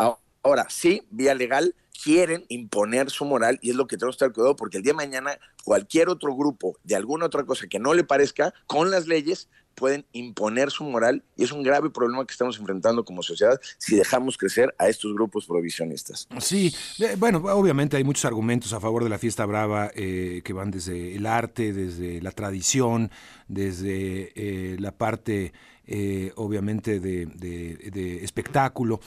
Ahora, 0.45 0.67
sí, 0.69 1.07
vía 1.11 1.35
legal, 1.35 1.75
quieren 2.03 2.45
imponer 2.49 3.11
su 3.11 3.25
moral 3.25 3.61
y 3.63 3.71
es 3.71 3.77
lo 3.77 3.87
que 3.87 3.97
tenemos 3.97 4.17
que 4.17 4.25
estar 4.25 4.35
cuidado 4.35 4.57
porque 4.57 4.79
el 4.79 4.83
día 4.83 4.93
de 4.93 4.97
mañana 4.97 5.39
cualquier 5.63 6.09
otro 6.09 6.35
grupo 6.35 6.77
de 6.83 6.97
alguna 6.97 7.27
otra 7.27 7.45
cosa 7.45 7.69
que 7.69 7.79
no 7.79 7.95
le 7.95 8.03
parezca 8.03 8.53
con 8.67 8.91
las 8.91 9.07
leyes 9.07 9.49
pueden 9.77 10.05
imponer 10.13 10.73
su 10.73 10.83
moral 10.83 11.23
y 11.37 11.45
es 11.45 11.53
un 11.53 11.63
grave 11.63 11.91
problema 11.91 12.27
que 12.27 12.33
estamos 12.33 12.59
enfrentando 12.59 13.05
como 13.05 13.23
sociedad 13.23 13.61
si 13.79 13.95
dejamos 13.95 14.37
crecer 14.37 14.75
a 14.79 14.89
estos 14.89 15.15
grupos 15.15 15.47
provisionistas. 15.47 16.27
Sí, 16.41 16.75
bueno, 17.19 17.39
obviamente 17.39 17.97
hay 17.97 18.05
muchos 18.05 18.25
argumentos 18.25 18.73
a 18.73 18.81
favor 18.81 19.05
de 19.05 19.11
la 19.11 19.19
fiesta 19.19 19.47
brava 19.47 19.93
eh, 19.95 20.43
que 20.45 20.53
van 20.53 20.73
desde 20.73 21.15
el 21.15 21.25
arte, 21.25 21.73
desde 21.73 22.21
la 22.21 22.33
tradición, 22.33 23.13
desde 23.47 24.33
eh, 24.35 24.77
la 24.81 24.91
parte 24.91 25.53
eh, 25.87 26.33
obviamente 26.37 27.01
de 27.01 28.25
espectáculo. 28.25 29.01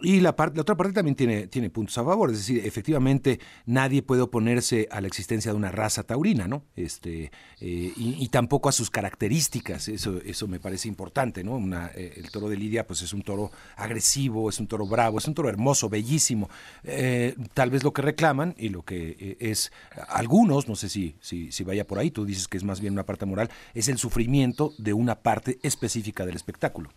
Y 0.00 0.20
la, 0.20 0.36
parte, 0.36 0.56
la 0.56 0.62
otra 0.62 0.76
parte 0.76 0.92
también 0.92 1.16
tiene, 1.16 1.48
tiene 1.48 1.70
puntos 1.70 1.98
a 1.98 2.04
favor, 2.04 2.30
es 2.30 2.38
decir, 2.38 2.64
efectivamente 2.64 3.40
nadie 3.66 4.00
puede 4.00 4.22
oponerse 4.22 4.86
a 4.92 5.00
la 5.00 5.08
existencia 5.08 5.50
de 5.50 5.56
una 5.56 5.72
raza 5.72 6.04
taurina, 6.04 6.46
¿no? 6.46 6.62
Este, 6.76 7.32
eh, 7.60 7.92
y, 7.96 8.28
tampoco 8.28 8.68
a 8.68 8.72
sus 8.72 8.90
características, 8.90 9.88
eso, 9.88 10.20
eso 10.24 10.46
me 10.46 10.60
parece 10.60 10.86
importante, 10.86 11.42
¿no? 11.42 11.56
Una, 11.56 11.90
eh, 11.96 12.14
el 12.16 12.30
toro 12.30 12.48
de 12.48 12.56
Lidia 12.56 12.86
pues 12.86 13.02
es 13.02 13.12
un 13.12 13.22
toro 13.22 13.50
agresivo, 13.74 14.48
es 14.48 14.60
un 14.60 14.68
toro 14.68 14.86
bravo, 14.86 15.18
es 15.18 15.26
un 15.26 15.34
toro 15.34 15.48
hermoso, 15.48 15.88
bellísimo. 15.88 16.48
Eh, 16.84 17.34
tal 17.54 17.70
vez 17.70 17.82
lo 17.82 17.92
que 17.92 18.02
reclaman 18.02 18.54
y 18.56 18.68
lo 18.68 18.84
que 18.84 19.36
es 19.40 19.72
algunos, 20.08 20.68
no 20.68 20.76
sé 20.76 20.88
si, 20.88 21.16
si, 21.20 21.50
si 21.50 21.64
vaya 21.64 21.84
por 21.84 21.98
ahí, 21.98 22.12
tú 22.12 22.24
dices 22.24 22.46
que 22.46 22.56
es 22.56 22.62
más 22.62 22.80
bien 22.80 22.92
una 22.92 23.04
parte 23.04 23.26
moral, 23.26 23.50
es 23.74 23.88
el 23.88 23.98
sufrimiento 23.98 24.74
de 24.78 24.92
una 24.92 25.16
parte 25.16 25.58
específica 25.64 26.24
del 26.24 26.36
espectáculo. 26.36 26.90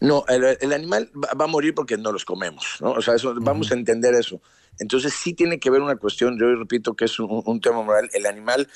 No, 0.00 0.24
el, 0.28 0.72
animal 0.72 1.10
va, 1.14 1.44
a 1.44 1.48
morir 1.48 1.74
porque 1.74 1.96
no 1.96 2.12
los 2.12 2.24
comemos, 2.24 2.76
¿no? 2.80 2.92
O 2.92 3.02
sea, 3.02 3.14
eso, 3.14 3.34
vamos 3.40 3.72
a 3.72 3.74
entender 3.74 4.14
eso. 4.14 4.40
Entonces 4.78 5.12
sí 5.12 5.34
tiene 5.34 5.58
que 5.58 5.70
ver 5.70 5.80
una 5.80 5.96
cuestión, 5.96 6.38
yo 6.38 6.54
repito 6.54 6.94
que 6.94 7.06
es 7.06 7.18
un 7.18 7.60
tema 7.60 7.82
moral, 7.82 8.08
el 8.12 8.26
animal 8.26 8.68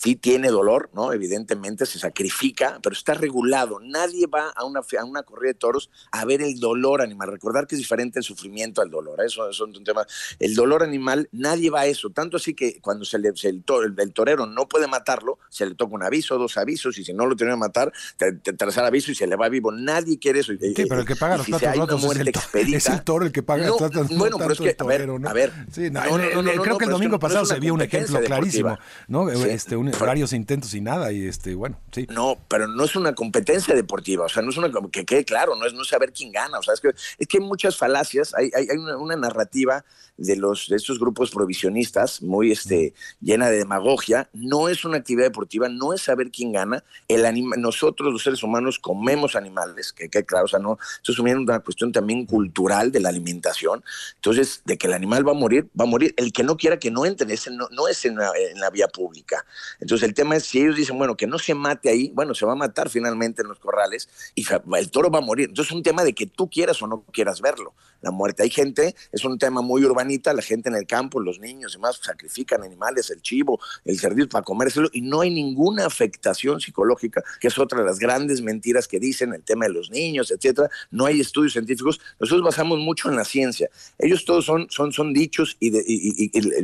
sí 0.00 0.16
tiene 0.16 0.48
dolor, 0.48 0.90
¿no? 0.92 1.12
Evidentemente 1.12 1.86
se 1.86 1.98
sacrifica, 1.98 2.78
pero 2.82 2.94
está 2.94 3.14
regulado. 3.14 3.80
Nadie 3.80 4.26
va 4.26 4.50
a 4.50 4.64
una, 4.64 4.80
a 4.80 5.04
una 5.04 5.22
corrida 5.22 5.52
de 5.52 5.58
toros 5.58 5.90
a 6.10 6.24
ver 6.24 6.42
el 6.42 6.58
dolor 6.58 7.00
animal. 7.00 7.30
Recordar 7.30 7.66
que 7.66 7.74
es 7.74 7.78
diferente 7.78 8.18
el 8.18 8.24
sufrimiento 8.24 8.82
al 8.82 8.90
dolor. 8.90 9.20
¿eh? 9.20 9.26
Eso, 9.26 9.48
es 9.48 9.60
un 9.60 9.84
tema. 9.84 10.06
El 10.38 10.54
dolor 10.54 10.82
animal, 10.82 11.28
nadie 11.32 11.70
va 11.70 11.82
a 11.82 11.86
eso. 11.86 12.10
Tanto 12.10 12.36
así 12.36 12.54
que 12.54 12.80
cuando 12.80 13.04
se 13.04 13.18
le, 13.18 13.28
el, 13.28 13.64
torero 14.12 14.46
no 14.46 14.68
puede 14.68 14.86
matarlo, 14.86 15.38
se 15.48 15.66
le 15.66 15.74
toca 15.74 15.94
un 15.94 16.02
aviso, 16.02 16.38
dos 16.38 16.56
avisos, 16.56 16.98
y 16.98 17.04
si 17.04 17.12
no 17.12 17.26
lo 17.26 17.36
tiene 17.36 17.52
que 17.52 17.58
matar, 17.58 17.92
tercer 18.16 18.84
aviso 18.84 19.12
y 19.12 19.14
se 19.14 19.26
le 19.26 19.36
va 19.36 19.48
vivo. 19.48 19.70
Nadie 19.72 20.18
quiere 20.18 20.40
eso. 20.40 20.52
Sí, 20.52 20.86
pero 20.88 21.00
el 21.00 21.06
que 21.06 21.16
paga 21.16 21.36
los 21.36 21.46
platos 21.46 21.76
rotos 21.76 22.04
es 22.04 22.18
el, 22.18 22.28
es 22.74 22.86
el, 22.88 23.02
toro 23.02 23.26
el 23.26 23.32
que 23.32 23.42
paga 23.42 23.66
no, 23.66 23.76
Bueno, 24.16 24.38
pero 24.38 24.52
es 24.52 24.60
que, 24.60 24.76
a 24.78 24.84
ver, 24.84 25.08
a 25.24 25.32
ver. 25.32 25.52
creo 25.72 26.78
que 26.78 26.84
el 26.84 26.90
domingo 26.90 27.18
pasado 27.18 27.44
se 27.44 27.60
vio 27.60 27.74
un 27.74 27.82
ejemplo 27.82 28.20
clarísimo, 28.20 28.78
¿no? 29.08 29.30
Este, 29.30 29.76
varios 29.92 30.32
intentos 30.32 30.74
y 30.74 30.80
nada, 30.80 31.12
y 31.12 31.26
este, 31.26 31.54
bueno, 31.54 31.80
sí. 31.92 32.06
No, 32.10 32.38
pero 32.48 32.66
no 32.66 32.84
es 32.84 32.96
una 32.96 33.14
competencia 33.14 33.74
deportiva, 33.74 34.26
o 34.26 34.28
sea, 34.28 34.42
no 34.42 34.50
es 34.50 34.56
una, 34.56 34.70
que 34.90 35.04
quede 35.04 35.24
claro, 35.24 35.56
no 35.56 35.66
es 35.66 35.74
no 35.74 35.84
saber 35.84 36.12
quién 36.12 36.32
gana, 36.32 36.58
o 36.58 36.62
sea, 36.62 36.74
es 36.74 36.80
que, 36.80 36.88
es 37.18 37.28
que 37.28 37.38
hay 37.38 37.44
muchas 37.44 37.76
falacias, 37.76 38.34
hay, 38.34 38.50
hay, 38.54 38.76
una, 38.76 39.16
narrativa 39.16 39.84
de 40.16 40.36
los 40.36 40.68
de 40.68 40.76
estos 40.76 40.98
grupos 40.98 41.30
provisionistas 41.30 42.22
muy 42.22 42.52
este 42.52 42.94
llena 43.20 43.48
de 43.48 43.58
demagogia 43.58 44.28
no 44.32 44.68
es 44.68 44.84
una 44.84 44.98
actividad 44.98 45.26
deportiva 45.26 45.68
no 45.68 45.92
es 45.92 46.02
saber 46.02 46.30
quién 46.30 46.52
gana 46.52 46.84
el 47.08 47.26
anima, 47.26 47.56
nosotros 47.56 48.12
los 48.12 48.22
seres 48.22 48.42
humanos 48.42 48.78
comemos 48.78 49.34
animales 49.34 49.92
que 49.92 50.08
quede 50.08 50.24
claro 50.24 50.44
o 50.44 50.48
sea 50.48 50.60
no 50.60 50.78
esto 50.96 51.12
es 51.12 51.18
una 51.18 51.60
cuestión 51.60 51.92
también 51.92 52.26
cultural 52.26 52.92
de 52.92 53.00
la 53.00 53.08
alimentación 53.08 53.82
entonces 54.16 54.62
de 54.64 54.78
que 54.78 54.86
el 54.86 54.92
animal 54.92 55.26
va 55.26 55.32
a 55.32 55.34
morir 55.34 55.68
va 55.78 55.84
a 55.84 55.88
morir 55.88 56.14
el 56.16 56.32
que 56.32 56.44
no 56.44 56.56
quiera 56.56 56.78
que 56.78 56.90
no 56.90 57.04
entre 57.06 57.32
ese 57.34 57.50
no, 57.50 57.68
no 57.72 57.88
es 57.88 58.04
en 58.04 58.16
la 58.16 58.70
vía 58.70 58.88
pública 58.88 59.44
entonces 59.80 60.08
el 60.08 60.14
tema 60.14 60.36
es 60.36 60.44
si 60.44 60.60
ellos 60.60 60.76
dicen, 60.76 60.98
bueno, 60.98 61.16
que 61.16 61.26
no 61.26 61.38
se 61.38 61.54
mate 61.54 61.88
ahí, 61.88 62.10
bueno, 62.14 62.34
se 62.34 62.46
va 62.46 62.52
a 62.52 62.56
matar 62.56 62.88
finalmente 62.88 63.42
en 63.42 63.48
los 63.48 63.58
corrales 63.58 64.08
y 64.34 64.46
el 64.76 64.90
toro 64.90 65.10
va 65.10 65.18
a 65.18 65.22
morir. 65.22 65.48
Entonces 65.48 65.72
es 65.72 65.76
un 65.76 65.82
tema 65.82 66.04
de 66.04 66.14
que 66.14 66.26
tú 66.26 66.48
quieras 66.48 66.80
o 66.82 66.86
no 66.86 67.04
quieras 67.12 67.40
verlo. 67.40 67.74
La 68.00 68.10
muerte. 68.10 68.42
Hay 68.42 68.50
gente, 68.50 68.94
es 69.12 69.24
un 69.24 69.38
tema 69.38 69.62
muy 69.62 69.80
la 70.04 70.42
gente 70.42 70.68
en 70.68 70.74
el 70.76 70.86
campo, 70.86 71.20
los 71.20 71.40
niños 71.40 71.74
y 71.74 71.78
más 71.78 72.00
sacrifican 72.02 72.62
animales, 72.62 73.10
el 73.10 73.22
chivo, 73.22 73.60
el 73.84 73.98
cerdito 73.98 74.28
para 74.28 74.44
comérselo 74.44 74.88
y 74.92 75.00
no 75.00 75.20
hay 75.20 75.30
ninguna 75.30 75.86
afectación 75.86 76.60
psicológica, 76.60 77.22
que 77.40 77.48
es 77.48 77.58
otra 77.58 77.80
de 77.80 77.84
las 77.84 77.98
grandes 77.98 78.42
mentiras 78.42 78.88
que 78.88 78.98
dicen, 78.98 79.32
el 79.32 79.42
tema 79.42 79.66
de 79.66 79.72
los 79.72 79.90
niños, 79.90 80.30
etcétera. 80.30 80.68
No 80.90 81.06
hay 81.06 81.20
estudios 81.20 81.52
científicos. 81.52 82.00
Nosotros 82.18 82.44
basamos 82.44 82.78
mucho 82.78 83.08
en 83.08 83.16
la 83.16 83.24
ciencia. 83.24 83.68
Ellos 83.98 84.24
todos 84.24 84.44
son, 84.44 84.66
son, 84.70 84.92
son 84.92 85.12
dichos 85.12 85.56
y, 85.60 85.70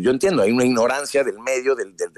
yo 0.00 0.10
entiendo, 0.10 0.42
hay 0.42 0.52
una 0.52 0.64
ignorancia 0.64 1.24
del 1.24 1.38
medio, 1.38 1.74
del, 1.74 1.96
del, 1.96 2.10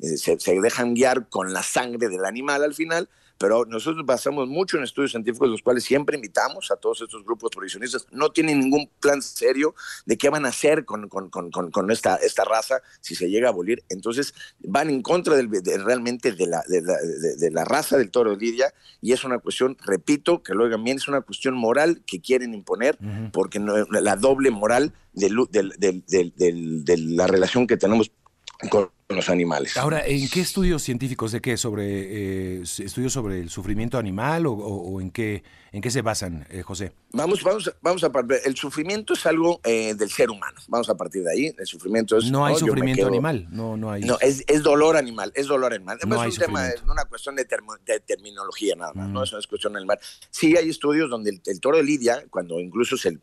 eh, 0.00 0.16
se, 0.16 0.38
se 0.38 0.60
dejan 0.60 0.94
guiar 0.94 1.28
con 1.28 1.52
la 1.52 1.62
sangre 1.62 2.08
del 2.08 2.24
animal 2.24 2.64
al 2.64 2.74
final, 2.74 3.08
pero 3.40 3.64
nosotros 3.64 4.04
basamos 4.04 4.48
mucho 4.48 4.76
en 4.76 4.84
estudios 4.84 5.12
científicos, 5.12 5.48
los 5.48 5.62
cuales 5.62 5.82
siempre 5.82 6.14
invitamos 6.14 6.70
a 6.70 6.76
todos 6.76 7.00
estos 7.00 7.24
grupos 7.24 7.50
provisionistas. 7.50 8.06
No 8.12 8.28
tienen 8.28 8.60
ningún 8.60 8.90
plan 9.00 9.22
serio 9.22 9.74
de 10.04 10.18
qué 10.18 10.28
van 10.28 10.44
a 10.44 10.50
hacer 10.50 10.84
con, 10.84 11.08
con, 11.08 11.90
esta, 11.90 12.16
esta 12.16 12.44
raza 12.44 12.82
si 13.00 13.14
se 13.14 13.30
llega 13.30 13.48
a 13.48 13.52
abolir. 13.52 13.82
Entonces 13.88 14.34
van 14.58 14.90
en 14.90 15.00
contra 15.00 15.36
del, 15.36 15.48
realmente 15.82 16.32
de 16.32 16.46
la, 16.46 16.62
de, 16.68 17.50
la, 17.50 17.64
raza 17.64 17.96
del 17.96 18.10
toro 18.10 18.32
de 18.32 18.36
Lidia 18.36 18.74
y 19.00 19.12
es 19.12 19.24
una 19.24 19.38
cuestión, 19.38 19.78
repito, 19.86 20.42
que 20.42 20.52
lo 20.52 20.64
oigan 20.64 20.84
bien, 20.84 20.98
es 20.98 21.08
una 21.08 21.22
cuestión 21.22 21.54
moral 21.54 22.02
que 22.06 22.20
quieren 22.20 22.52
imponer 22.52 22.98
porque 23.32 23.58
la 23.58 24.16
doble 24.16 24.50
moral 24.50 24.92
de 25.14 25.30
la 26.98 27.26
relación 27.26 27.66
que 27.66 27.78
tenemos 27.78 28.12
con 28.68 28.90
los 29.08 29.28
animales. 29.28 29.76
Ahora, 29.76 30.06
¿en 30.06 30.28
qué 30.28 30.40
estudios 30.40 30.82
científicos 30.82 31.32
de 31.32 31.40
qué? 31.40 31.56
¿Sobre 31.56 32.58
eh, 32.58 32.62
estudios 32.62 33.12
sobre 33.12 33.40
el 33.40 33.50
sufrimiento 33.50 33.98
animal 33.98 34.44
o, 34.46 35.00
en 35.00 35.10
qué 35.10 35.42
en 35.72 35.82
qué 35.82 35.90
se 35.90 36.02
basan, 36.02 36.46
eh, 36.50 36.62
José? 36.62 36.92
Vamos, 37.12 37.42
vamos, 37.42 37.72
vamos 37.80 38.04
a 38.04 38.10
partir. 38.10 38.38
El 38.44 38.56
sufrimiento 38.56 39.14
es 39.14 39.24
algo 39.26 39.60
eh, 39.64 39.94
del 39.94 40.10
ser 40.10 40.30
humano. 40.30 40.58
Vamos 40.68 40.88
a 40.88 40.96
partir 40.96 41.22
de 41.22 41.32
ahí. 41.32 41.54
El 41.56 41.66
sufrimiento 41.66 42.16
es. 42.18 42.30
No 42.30 42.44
hay 42.44 42.56
sufrimiento 42.56 43.06
animal. 43.06 43.46
No, 43.50 43.76
no 43.76 43.90
hay. 43.90 44.02
No, 44.02 44.18
es, 44.20 44.44
dolor 44.62 44.96
animal. 44.96 45.32
Es 45.34 45.46
dolor 45.46 45.72
animal. 45.72 45.98
No 46.06 46.22
es 46.24 46.38
un 46.38 46.44
tema, 46.44 46.68
es 46.68 46.82
una 46.82 47.04
cuestión 47.04 47.36
de, 47.36 47.44
terminología 47.44 48.74
nada 48.76 48.92
más. 48.94 49.08
No 49.08 49.20
mm. 49.20 49.24
es 49.24 49.32
una 49.32 49.42
cuestión 49.48 49.76
animal. 49.76 49.98
Sí 50.30 50.56
hay 50.56 50.68
estudios 50.68 51.08
donde 51.08 51.40
el, 51.44 51.60
toro 51.60 51.78
de 51.78 51.84
Lidia, 51.84 52.24
cuando 52.30 52.60
incluso 52.60 52.96
se, 52.96 53.18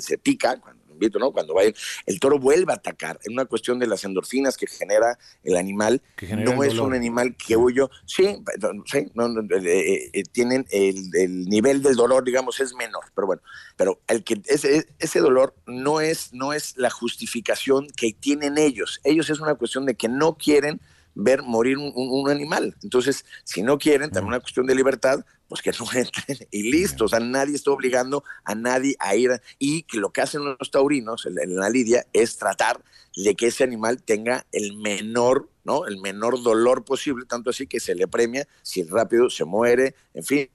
se 0.00 0.18
pica, 0.18 0.58
cuando 0.60 0.81
¿no? 1.18 1.32
Cuando 1.32 1.54
va 1.54 1.62
el 1.62 2.20
toro 2.20 2.38
vuelve 2.38 2.72
a 2.72 2.76
atacar. 2.76 3.18
En 3.24 3.34
una 3.34 3.44
cuestión 3.44 3.78
de 3.78 3.86
las 3.86 4.04
endorfinas 4.04 4.56
que 4.56 4.66
genera 4.66 5.18
el 5.42 5.56
animal. 5.56 6.02
no 6.44 6.62
es 6.64 6.78
un 6.78 6.94
animal 6.94 7.36
que 7.36 7.56
huyo. 7.56 7.90
Sí, 8.06 8.42
sí 8.86 9.10
no, 9.14 9.28
eh, 9.40 10.10
eh, 10.12 10.22
tienen 10.32 10.66
el, 10.70 11.48
nivel 11.48 11.82
del 11.82 11.96
dolor, 11.96 12.24
digamos, 12.24 12.60
es 12.60 12.74
menor. 12.74 13.04
Pero 13.14 13.26
bueno, 13.26 13.42
pero 13.76 14.00
el 14.08 14.24
que 14.24 14.40
ese, 14.46 14.86
ese 14.98 15.20
dolor 15.20 15.54
no 15.66 16.00
es, 16.00 16.32
no 16.32 16.52
es 16.52 16.76
la 16.76 16.90
justificación 16.90 17.86
que 17.96 18.12
tienen 18.12 18.58
ellos. 18.58 19.00
Ellos 19.04 19.30
es 19.30 19.40
una 19.40 19.54
cuestión 19.54 19.86
de 19.86 19.94
que 19.94 20.08
no 20.08 20.36
quieren 20.36 20.80
ver 21.14 21.42
morir 21.42 21.78
un, 21.78 22.30
animal. 22.30 22.74
Entonces, 22.82 23.24
si 23.44 23.62
no 23.62 23.78
quieren, 23.78 24.10
también 24.10 24.28
una 24.28 24.40
cuestión 24.40 24.66
de 24.66 24.74
libertad, 24.74 25.24
pues 25.52 25.60
que 25.60 25.72
no 25.78 25.86
entren 25.92 26.38
y 26.50 26.70
listo. 26.70 27.04
O 27.04 27.08
sea, 27.08 27.20
nadie 27.20 27.56
está 27.56 27.70
obligando 27.70 28.24
a 28.42 28.54
nadie 28.54 28.96
a 28.98 29.14
ir. 29.14 29.30
Y 29.58 29.82
que 29.82 29.98
lo 29.98 30.10
que 30.10 30.22
hacen 30.22 30.42
los 30.44 30.70
taurinos 30.70 31.26
en 31.26 31.56
la 31.56 31.68
lidia 31.68 32.06
es 32.14 32.38
tratar 32.38 32.82
de 33.14 33.34
que 33.34 33.48
ese 33.48 33.62
animal 33.62 34.02
tenga 34.02 34.46
el 34.50 34.74
menor, 34.78 35.50
¿no? 35.64 35.86
El 35.86 36.00
menor 36.00 36.42
dolor 36.42 36.86
posible, 36.86 37.26
tanto 37.26 37.50
así 37.50 37.66
que 37.66 37.80
se 37.80 37.94
le 37.94 38.08
premia 38.08 38.48
si 38.62 38.82
rápido 38.84 39.28
se 39.28 39.44
muere, 39.44 39.94
en 40.14 40.24
fin. 40.24 40.50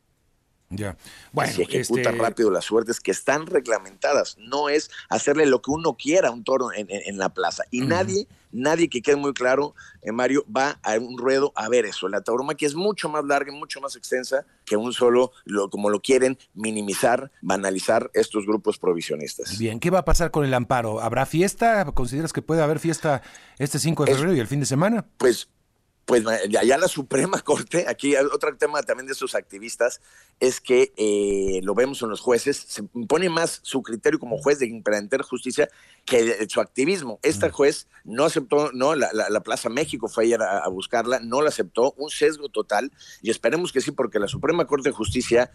Ya. 0.69 0.97
Bueno, 1.32 1.53
si 1.53 1.62
ejecuta 1.62 2.10
este 2.10 2.21
rápido 2.21 2.51
las 2.51 2.65
suertes 2.65 2.99
que 2.99 3.12
están 3.12 3.45
reglamentadas. 3.45 4.38
No 4.38 4.67
es 4.67 4.91
hacerle 5.08 5.45
lo 5.45 5.62
que 5.62 5.71
uno 5.71 5.95
quiera 5.95 6.27
a 6.27 6.32
un 6.32 6.43
toro 6.43 6.69
en, 6.75 7.17
la 7.17 7.30
plaza. 7.30 7.63
Y 7.71 7.82
nadie, 7.82 8.27
nadie 8.51 8.89
que 8.89 9.01
quede 9.01 9.15
muy 9.15 9.34
claro, 9.34 9.75
eh, 10.01 10.12
Mario, 10.12 10.45
va 10.53 10.77
a 10.84 10.97
un 10.97 11.17
ruedo 11.17 11.53
a 11.56 11.69
ver 11.69 11.86
eso. 11.86 12.10
La 12.10 12.21
tauromaquia 12.21 12.67
es 12.67 12.75
mucho 12.75 13.08
más 13.08 13.23
larga 13.23 13.53
y 13.53 13.56
mucho 13.56 13.80
más 13.80 13.95
extensa 13.95 14.45
que 14.65 14.75
un 14.75 14.91
solo, 14.91 15.32
lo, 15.45 15.69
como 15.69 15.89
lo 15.89 16.01
quieren 16.01 16.38
minimizar, 16.53 17.32
banalizar 17.41 18.12
estos 18.13 18.45
grupos 18.45 18.77
provisionistas. 18.77 19.58
Bien, 19.58 19.80
¿qué 19.80 19.89
va 19.89 19.99
a 19.99 20.06
pasar 20.06 20.32
con 20.32 20.43
el 20.43 20.53
amparo? 20.53 20.99
¿Habrá 20.99 21.25
fiesta? 21.25 21.86
¿Consideras 21.93 22.34
que 22.34 22.41
puede 22.41 22.62
haber 22.62 22.80
fiesta 22.80 23.21
este 23.58 23.80
5 23.80 24.03
de 24.03 24.13
febrero 24.13 24.36
y 24.36 24.39
el 24.41 24.47
fin 24.47 24.60
de 24.60 24.65
semana? 24.65 25.06
Pues 25.17 25.47
pues 26.08 26.24
ya 26.50 26.78
la 26.78 26.88
Suprema 26.88 27.41
Corte, 27.43 27.86
aquí 27.86 28.15
otro 28.15 28.56
tema 28.56 28.82
también 28.82 29.08
de 29.08 29.12
esos 29.12 29.36
activistas, 29.36 30.00
es 30.39 30.62
que 30.62 30.93
eh, 30.96 31.60
lo 31.63 31.76
vemos 31.76 32.02
en 32.02 32.08
los 32.08 32.22
jueces, 32.22 32.56
se 32.65 32.82
impone 32.93 33.30
más 33.30 33.60
su 33.63 33.84
criterio 33.84 34.17
como 34.17 34.38
juez 34.38 34.58
de 34.60 34.67
implementar 34.67 35.22
justicia 35.22 35.67
que 36.06 36.48
su 36.48 36.62
activismo. 36.62 37.20
Esta 37.24 37.52
juez 37.52 37.88
no 38.06 38.24
aceptó, 38.24 38.72
no, 38.72 38.96
la, 38.96 39.41
Plaza 39.41 39.67
México 39.67 40.08
fue 40.08 40.24
ayer 40.24 40.41
a, 40.41 40.60
a, 40.60 40.70
buscarla, 40.70 41.20
no 41.20 41.41
la 41.41 41.50
aceptó, 41.50 41.93
un 41.98 42.10
sesgo 42.10 42.48
total, 42.48 42.93
y 43.22 43.30
esperemos 43.30 43.74
que 43.74 43.82
sí, 43.82 43.91
porque 43.91 44.17
la 44.17 44.30
Suprema 44.30 44.65
Corte 44.65 44.89
de 44.89 44.96
Justicia 44.96 45.52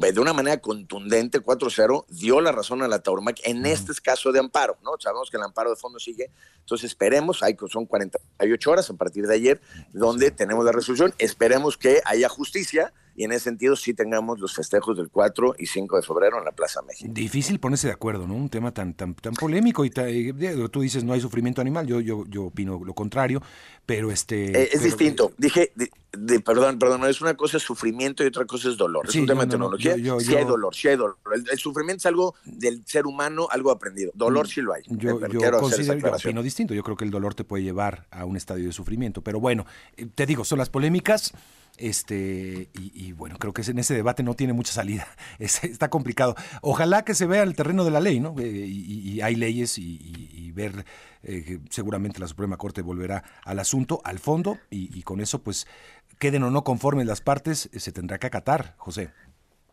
de 0.00 0.20
una 0.20 0.32
manera 0.32 0.58
contundente, 0.58 1.40
4-0, 1.40 2.06
dio 2.08 2.40
la 2.40 2.52
razón 2.52 2.82
a 2.82 2.88
la 2.88 3.00
tauromaquia 3.00 3.50
en 3.50 3.66
este 3.66 3.92
caso 4.00 4.30
de 4.30 4.38
amparo, 4.38 4.78
¿no? 4.84 4.92
Sabemos 4.98 5.28
que 5.28 5.36
el 5.36 5.42
amparo 5.42 5.70
de 5.70 5.76
fondo 5.76 5.98
sigue, 5.98 6.30
entonces 6.60 6.90
esperemos, 6.90 7.42
hay, 7.42 7.56
son 7.68 7.84
48 7.84 8.70
horas 8.70 8.90
a 8.90 8.94
partir 8.94 9.26
de 9.26 9.34
ayer 9.34 9.60
donde 9.92 10.30
tenemos 10.30 10.64
la 10.64 10.72
resolución, 10.72 11.12
esperemos 11.18 11.76
que 11.76 12.00
haya 12.04 12.28
justicia 12.28 12.92
y 13.18 13.24
en 13.24 13.32
ese 13.32 13.44
sentido 13.44 13.74
sí 13.74 13.94
tengamos 13.94 14.38
los 14.38 14.54
festejos 14.54 14.96
del 14.96 15.08
4 15.10 15.56
y 15.58 15.66
5 15.66 15.96
de 15.96 16.02
febrero 16.02 16.38
en 16.38 16.44
la 16.44 16.52
Plaza 16.52 16.82
México. 16.82 17.10
Difícil 17.12 17.58
ponerse 17.58 17.88
de 17.88 17.92
acuerdo, 17.92 18.28
¿no? 18.28 18.34
Un 18.34 18.48
tema 18.48 18.72
tan 18.72 18.94
tan 18.94 19.14
tan 19.16 19.34
polémico 19.34 19.84
y 19.84 19.90
tú 19.90 20.80
dices 20.80 21.02
no 21.02 21.14
hay 21.14 21.20
sufrimiento 21.20 21.60
animal, 21.60 21.84
yo 21.84 21.98
yo 22.00 22.24
yo 22.28 22.44
opino 22.44 22.80
lo 22.84 22.94
contrario, 22.94 23.42
pero 23.84 24.12
este 24.12 24.62
eh, 24.62 24.68
es 24.70 24.84
distinto. 24.84 25.32
Dije 25.36 25.72
de, 26.12 26.38
perdón, 26.38 26.78
perdón, 26.78 27.04
es 27.08 27.20
una 27.20 27.34
cosa 27.34 27.56
es 27.56 27.64
sufrimiento 27.64 28.22
y 28.22 28.28
otra 28.28 28.44
cosa 28.44 28.68
es 28.68 28.76
dolor. 28.76 29.06
es 29.08 29.16
un 29.16 29.26
tema 29.26 29.46
de 29.46 29.50
tecnología. 29.50 29.96
sí 30.20 30.36
hay 30.36 30.44
dolor, 30.44 30.72
sí 30.76 30.86
hay 30.86 30.96
dolor. 30.96 31.16
El, 31.32 31.58
sufrimiento 31.58 32.02
es 32.02 32.06
algo 32.06 32.36
del 32.44 32.86
ser 32.86 33.08
humano, 33.08 33.48
algo 33.50 33.72
aprendido. 33.72 34.12
Dolor 34.14 34.46
mm, 34.46 34.48
sí 34.48 34.60
lo 34.60 34.74
hay. 34.74 34.82
Yo, 34.86 35.18
yo 35.26 35.58
considero, 35.58 35.98
yo 35.98 36.14
opino 36.14 36.42
distinto. 36.42 36.72
Yo 36.72 36.84
creo 36.84 36.96
que 36.96 37.04
el 37.04 37.10
dolor 37.10 37.34
te 37.34 37.42
puede 37.42 37.64
llevar 37.64 38.06
a 38.12 38.24
un 38.24 38.36
estadio 38.36 38.66
de 38.66 38.72
sufrimiento, 38.72 39.22
pero 39.22 39.40
bueno, 39.40 39.66
eh, 39.96 40.06
te 40.14 40.24
digo, 40.24 40.44
son 40.44 40.58
las 40.58 40.70
polémicas. 40.70 41.32
Este, 41.78 42.70
y, 42.74 43.12
bueno, 43.12 43.38
creo 43.38 43.52
que 43.52 43.62
en 43.62 43.78
ese 43.78 43.94
debate 43.94 44.22
no 44.22 44.34
tiene 44.34 44.52
mucha 44.52 44.72
salida. 44.72 45.06
está 45.38 45.88
complicado. 45.88 46.34
Ojalá 46.60 47.04
que 47.04 47.14
se 47.14 47.26
vea 47.26 47.42
el 47.42 47.54
terreno 47.54 47.84
de 47.84 47.90
la 47.90 48.00
ley, 48.00 48.20
¿no? 48.20 48.34
Eh, 48.38 48.66
y, 48.66 49.20
hay 49.20 49.36
leyes 49.36 49.78
y, 49.78 50.52
ver 50.52 50.84
eh, 51.22 51.60
seguramente 51.70 52.18
la 52.18 52.26
Suprema 52.26 52.56
Corte 52.56 52.82
volverá 52.82 53.22
al 53.44 53.60
asunto, 53.60 54.00
al 54.02 54.18
fondo, 54.18 54.58
y, 54.70 55.02
con 55.02 55.20
eso, 55.20 55.42
pues, 55.42 55.66
queden 56.18 56.42
o 56.42 56.50
no 56.50 56.64
conformes 56.64 57.06
las 57.06 57.20
partes, 57.20 57.70
se 57.72 57.92
tendrá 57.92 58.18
que 58.18 58.26
acatar, 58.26 58.74
José. 58.76 59.10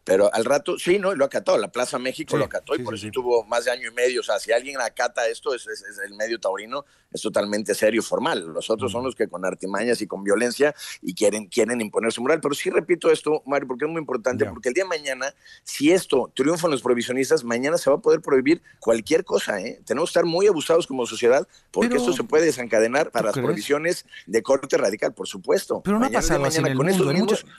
Pero 0.05 0.31
al 0.31 0.45
rato, 0.45 0.77
sí, 0.77 0.99
¿no? 0.99 1.15
Lo 1.15 1.25
acató, 1.25 1.57
la 1.57 1.71
Plaza 1.71 1.97
México 1.97 2.37
lo 2.37 2.45
acató 2.45 2.75
y 2.75 2.83
por 2.83 2.93
eso 2.93 3.07
tuvo 3.11 3.43
más 3.43 3.65
de 3.65 3.71
año 3.71 3.89
y 3.89 3.93
medio. 3.93 4.21
O 4.21 4.23
sea, 4.23 4.37
si 4.37 4.51
alguien 4.51 4.79
acata 4.79 5.27
esto, 5.27 5.55
es, 5.55 5.67
el 6.05 6.13
medio 6.13 6.39
taurino, 6.39 6.85
es 7.11 7.21
totalmente 7.23 7.73
serio 7.73 8.01
y 8.01 8.03
formal. 8.03 8.45
Los 8.53 8.69
otros 8.69 8.91
son 8.91 9.03
los 9.03 9.15
que 9.15 9.27
con 9.27 9.43
artimañas 9.45 9.99
y 10.01 10.07
con 10.07 10.23
violencia 10.23 10.75
y 11.01 11.15
quieren, 11.15 11.47
quieren 11.47 11.81
imponerse 11.81 12.21
moral. 12.21 12.39
Pero 12.39 12.53
sí 12.53 12.69
repito 12.69 13.09
esto, 13.09 13.41
Mario, 13.47 13.67
porque 13.67 13.85
es 13.85 13.91
muy 13.91 13.99
importante, 13.99 14.45
porque 14.45 14.69
el 14.69 14.75
día 14.75 14.83
de 14.83 14.89
mañana, 14.89 15.33
si 15.63 15.91
esto 15.91 16.31
triunfa 16.35 16.67
en 16.67 16.71
los 16.71 16.83
provisionistas, 16.83 17.43
mañana 17.43 17.79
se 17.79 17.89
va 17.89 17.95
a 17.95 17.99
poder 17.99 18.21
prohibir 18.21 18.61
cualquier 18.79 19.25
cosa, 19.25 19.59
¿eh? 19.59 19.81
Tenemos 19.85 20.09
que 20.09 20.19
estar 20.19 20.25
muy 20.25 20.45
abusados 20.45 20.85
como 20.85 21.07
sociedad, 21.07 21.47
porque 21.71 21.95
esto 21.95 22.13
se 22.13 22.23
puede 22.23 22.45
desencadenar 22.45 23.09
para 23.09 23.27
las 23.27 23.33
provisiones 23.33 24.05
de 24.27 24.43
corte 24.43 24.77
radical, 24.77 25.15
por 25.15 25.27
supuesto. 25.27 25.81
Pero 25.83 25.97
no 25.97 26.05
ha 26.05 26.09
pasado 26.11 26.45
así 26.45 26.59
en 26.59 26.67
el 26.67 26.75
mundo. 26.75 27.11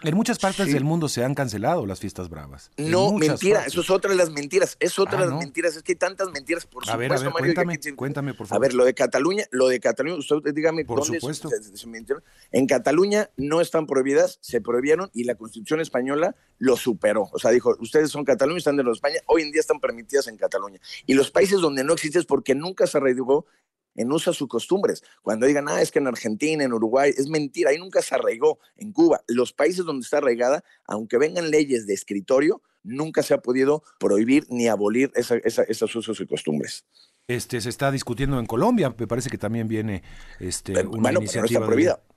En, 0.04 0.16
muchas 0.16 0.38
partes 0.38 0.72
del 0.72 0.85
mundo 0.85 1.09
se 1.09 1.24
han 1.24 1.35
cancelado 1.35 1.87
las 1.87 1.98
fiestas 1.98 2.28
no, 2.77 3.12
mentira, 3.12 3.64
eso 3.64 3.81
es 3.81 3.90
otra 3.90 4.11
de 4.11 4.16
las 4.16 4.31
mentiras, 4.31 4.77
es 4.81 4.99
otra 4.99 5.18
de 5.18 5.25
ah, 5.25 5.27
las 5.29 5.38
mentiras, 5.38 5.77
es 5.77 5.83
que 5.83 5.92
hay 5.92 5.96
tantas 5.96 6.31
mentiras, 6.31 6.66
por 6.66 6.85
supuesto, 6.85 6.99
ver, 6.99 7.33
Mario, 7.33 7.55
cuéntame, 7.55 7.79
cuéntame, 7.96 8.35
por 8.35 8.46
favor. 8.46 8.64
A 8.64 8.66
ver, 8.66 8.75
lo 8.75 8.85
de 8.85 8.94
Cataluña, 8.94 9.44
lo 9.51 9.68
de 9.68 9.81
Cataluña, 9.81 10.16
usted 10.16 10.53
dígame 10.53 10.85
por 10.85 11.05
supuesto. 11.05 11.49
En 12.53 12.66
Cataluña 12.66 13.31
no 13.37 13.61
están 13.61 13.87
prohibidas, 13.87 14.38
se 14.40 14.61
prohibieron 14.61 15.11
y 15.12 15.25
la 15.25 15.35
Constitución 15.35 15.81
española 15.81 16.35
lo 16.59 16.77
superó. 16.77 17.29
O 17.33 17.38
sea, 17.38 17.51
dijo, 17.51 17.77
ustedes 17.81 18.11
son 18.11 18.25
Cataluña, 18.25 18.59
están 18.59 18.77
de 18.77 18.83
los 18.83 18.96
España, 18.96 19.20
hoy 19.27 19.42
en 19.42 19.53
día 19.53 19.61
están 19.61 19.81
permitidas 19.81 20.27
en 20.29 20.37
Cataluña. 20.37 20.81
Y 21.07 21.14
los 21.14 21.31
países 21.31 21.61
donde 21.61 21.85
no 21.85 21.92
existe 21.92 22.18
es 22.18 22.27
porque 22.27 22.55
nunca 22.55 22.87
se 22.87 22.99
arraigó 22.99 23.46
en 23.96 24.12
usa 24.12 24.32
sus 24.32 24.48
costumbres. 24.48 25.02
Cuando 25.22 25.46
digan, 25.46 25.68
ah, 25.68 25.82
es 25.82 25.90
que 25.90 25.98
en 25.98 26.06
Argentina, 26.06 26.64
en 26.64 26.72
Uruguay, 26.72 27.12
es 27.16 27.28
mentira, 27.28 27.70
ahí 27.70 27.78
nunca 27.78 28.02
se 28.02 28.14
arraigó. 28.14 28.59
En 28.76 28.92
Cuba, 28.92 29.22
los 29.26 29.52
países 29.52 29.85
donde 29.85 30.04
está 30.04 30.18
arraigada, 30.18 30.62
aunque 30.87 31.18
vengan 31.18 31.50
leyes 31.50 31.87
de 31.87 31.94
escritorio, 31.94 32.62
nunca 32.82 33.22
se 33.22 33.35
ha 33.35 33.38
podido 33.38 33.82
prohibir 33.98 34.46
ni 34.48 34.68
abolir 34.68 35.11
esos 35.14 35.96
usos 35.96 36.20
y 36.20 36.26
costumbres. 36.26 36.85
Este 37.28 37.61
se 37.61 37.70
está 37.70 37.90
discutiendo 37.90 38.38
en 38.38 38.46
Colombia, 38.46 38.94
me 38.96 39.06
parece 39.09 39.30
que 39.30 39.38
también 39.38 39.66
viene 39.66 40.04
este, 40.38 40.72
una 40.87 41.02
bueno, 41.02 41.18
iniciativa. 41.20 41.42
Pero 41.42 41.42
no 41.42 41.46
está 41.46 41.66
prohibida. 41.66 41.94
De 41.94 42.15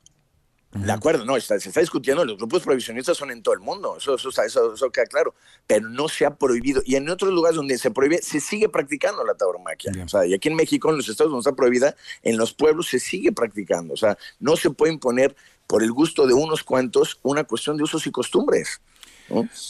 acuerdo, 0.92 1.26
no, 1.26 1.40
se 1.40 1.56
está 1.56 1.80
discutiendo, 1.80 2.24
los 2.26 2.38
grupos 2.38 2.62
prohibicionistas 2.62 3.18
son 3.18 3.32
en 3.32 3.42
todo 3.42 3.56
el 3.56 3.60
mundo, 3.60 3.98
eso, 3.98 4.16
eso, 4.16 4.30
eso, 4.30 4.92
queda 4.92 5.06
claro, 5.06 5.34
pero 5.66 5.90
no 5.90 6.08
se 6.08 6.26
ha 6.26 6.36
prohibido. 6.36 6.82
Y 6.86 6.96
en 6.96 7.10
otros 7.10 7.34
lugares 7.34 7.56
donde 7.56 7.78
se 7.78 7.90
prohíbe, 7.90 8.22
se 8.22 8.40
sigue 8.40 8.70
practicando 8.70 9.24
la 9.24 9.34
tauromaquia. 9.34 9.92
O 10.04 10.08
sea, 10.08 10.26
y 10.26 10.34
aquí 10.34 10.50
en 10.50 10.56
México, 10.56 10.90
en 10.92 10.98
los 10.98 11.10
estados 11.10 11.32
donde 11.32 11.42
está 11.42 11.56
prohibida, 11.56 11.96
en 12.22 12.38
los 12.38 12.54
pueblos 12.54 12.88
se 12.88 13.00
sigue 13.00 13.32
practicando. 13.32 13.94
O 13.94 13.98
sea, 13.98 14.18
no 14.40 14.56
se 14.56 14.70
puede 14.70 14.94
imponer 14.94 15.36
por 15.66 15.84
el 15.84 15.92
gusto 15.92 16.28
de 16.28 16.34
unos 16.34 16.64
cuantos 16.64 17.20
una 17.24 17.44
cuestión 17.44 17.78
de 17.78 17.84
usos 17.84 18.06
y 18.06 18.12
costumbres. 18.12 18.82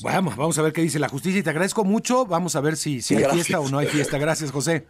Vamos, 0.03 0.35
vamos 0.37 0.57
a 0.57 0.61
ver 0.61 0.73
qué 0.73 0.81
dice 0.81 0.99
la 0.99 1.09
justicia 1.09 1.39
y 1.39 1.43
te 1.43 1.49
agradezco 1.49 1.83
mucho. 1.83 2.25
Vamos 2.25 2.55
a 2.55 2.61
ver 2.61 2.77
si, 2.77 3.01
si 3.01 3.15
hay 3.15 3.25
fiesta 3.25 3.59
o 3.59 3.69
no 3.69 3.77
hay 3.77 3.87
fiesta. 3.87 4.17
Gracias, 4.17 4.51
José. 4.51 4.85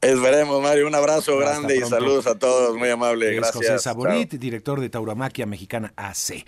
Esperemos, 0.00 0.62
Mario. 0.62 0.86
Un 0.86 0.94
abrazo 0.94 1.38
grande 1.38 1.76
y 1.76 1.80
saludos 1.80 2.26
a 2.26 2.38
todos. 2.38 2.76
Muy 2.76 2.90
amable. 2.90 3.34
Gracias. 3.34 3.56
José 3.56 3.78
Saborit, 3.78 4.34
director 4.34 4.80
de 4.80 4.90
Tauramaquia 4.90 5.46
Mexicana 5.46 5.92
AC. 5.96 6.44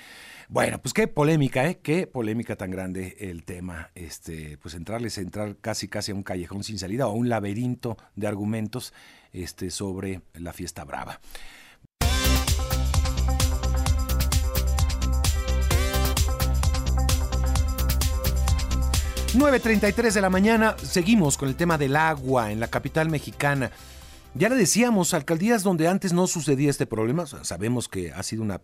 Bueno, 0.48 0.80
pues 0.80 0.92
qué 0.94 1.08
polémica, 1.08 1.68
¿eh? 1.68 1.80
Qué 1.82 2.06
polémica 2.06 2.54
tan 2.54 2.70
grande 2.70 3.16
el 3.18 3.42
tema. 3.44 3.90
Este, 3.94 4.58
pues 4.58 4.74
entrarles, 4.74 5.18
entrar 5.18 5.56
casi 5.56 5.88
casi 5.88 6.12
a 6.12 6.14
un 6.14 6.22
callejón 6.22 6.62
sin 6.62 6.78
salida 6.78 7.08
o 7.08 7.10
a 7.10 7.14
un 7.14 7.28
laberinto 7.28 7.96
de 8.14 8.28
argumentos 8.28 8.94
este, 9.32 9.70
sobre 9.70 10.20
la 10.34 10.52
fiesta 10.52 10.84
brava. 10.84 11.20
9.33 19.36 20.14
de 20.14 20.20
la 20.22 20.30
mañana, 20.30 20.76
seguimos 20.82 21.36
con 21.36 21.50
el 21.50 21.56
tema 21.56 21.76
del 21.76 21.94
agua 21.94 22.52
en 22.52 22.58
la 22.58 22.68
capital 22.68 23.10
mexicana. 23.10 23.70
Ya 24.34 24.48
le 24.48 24.54
decíamos, 24.54 25.12
alcaldías 25.12 25.62
donde 25.62 25.88
antes 25.88 26.14
no 26.14 26.26
sucedía 26.26 26.70
este 26.70 26.86
problema, 26.86 27.26
sabemos 27.26 27.86
que 27.86 28.12
ha 28.12 28.22
sido 28.22 28.42
una 28.42 28.62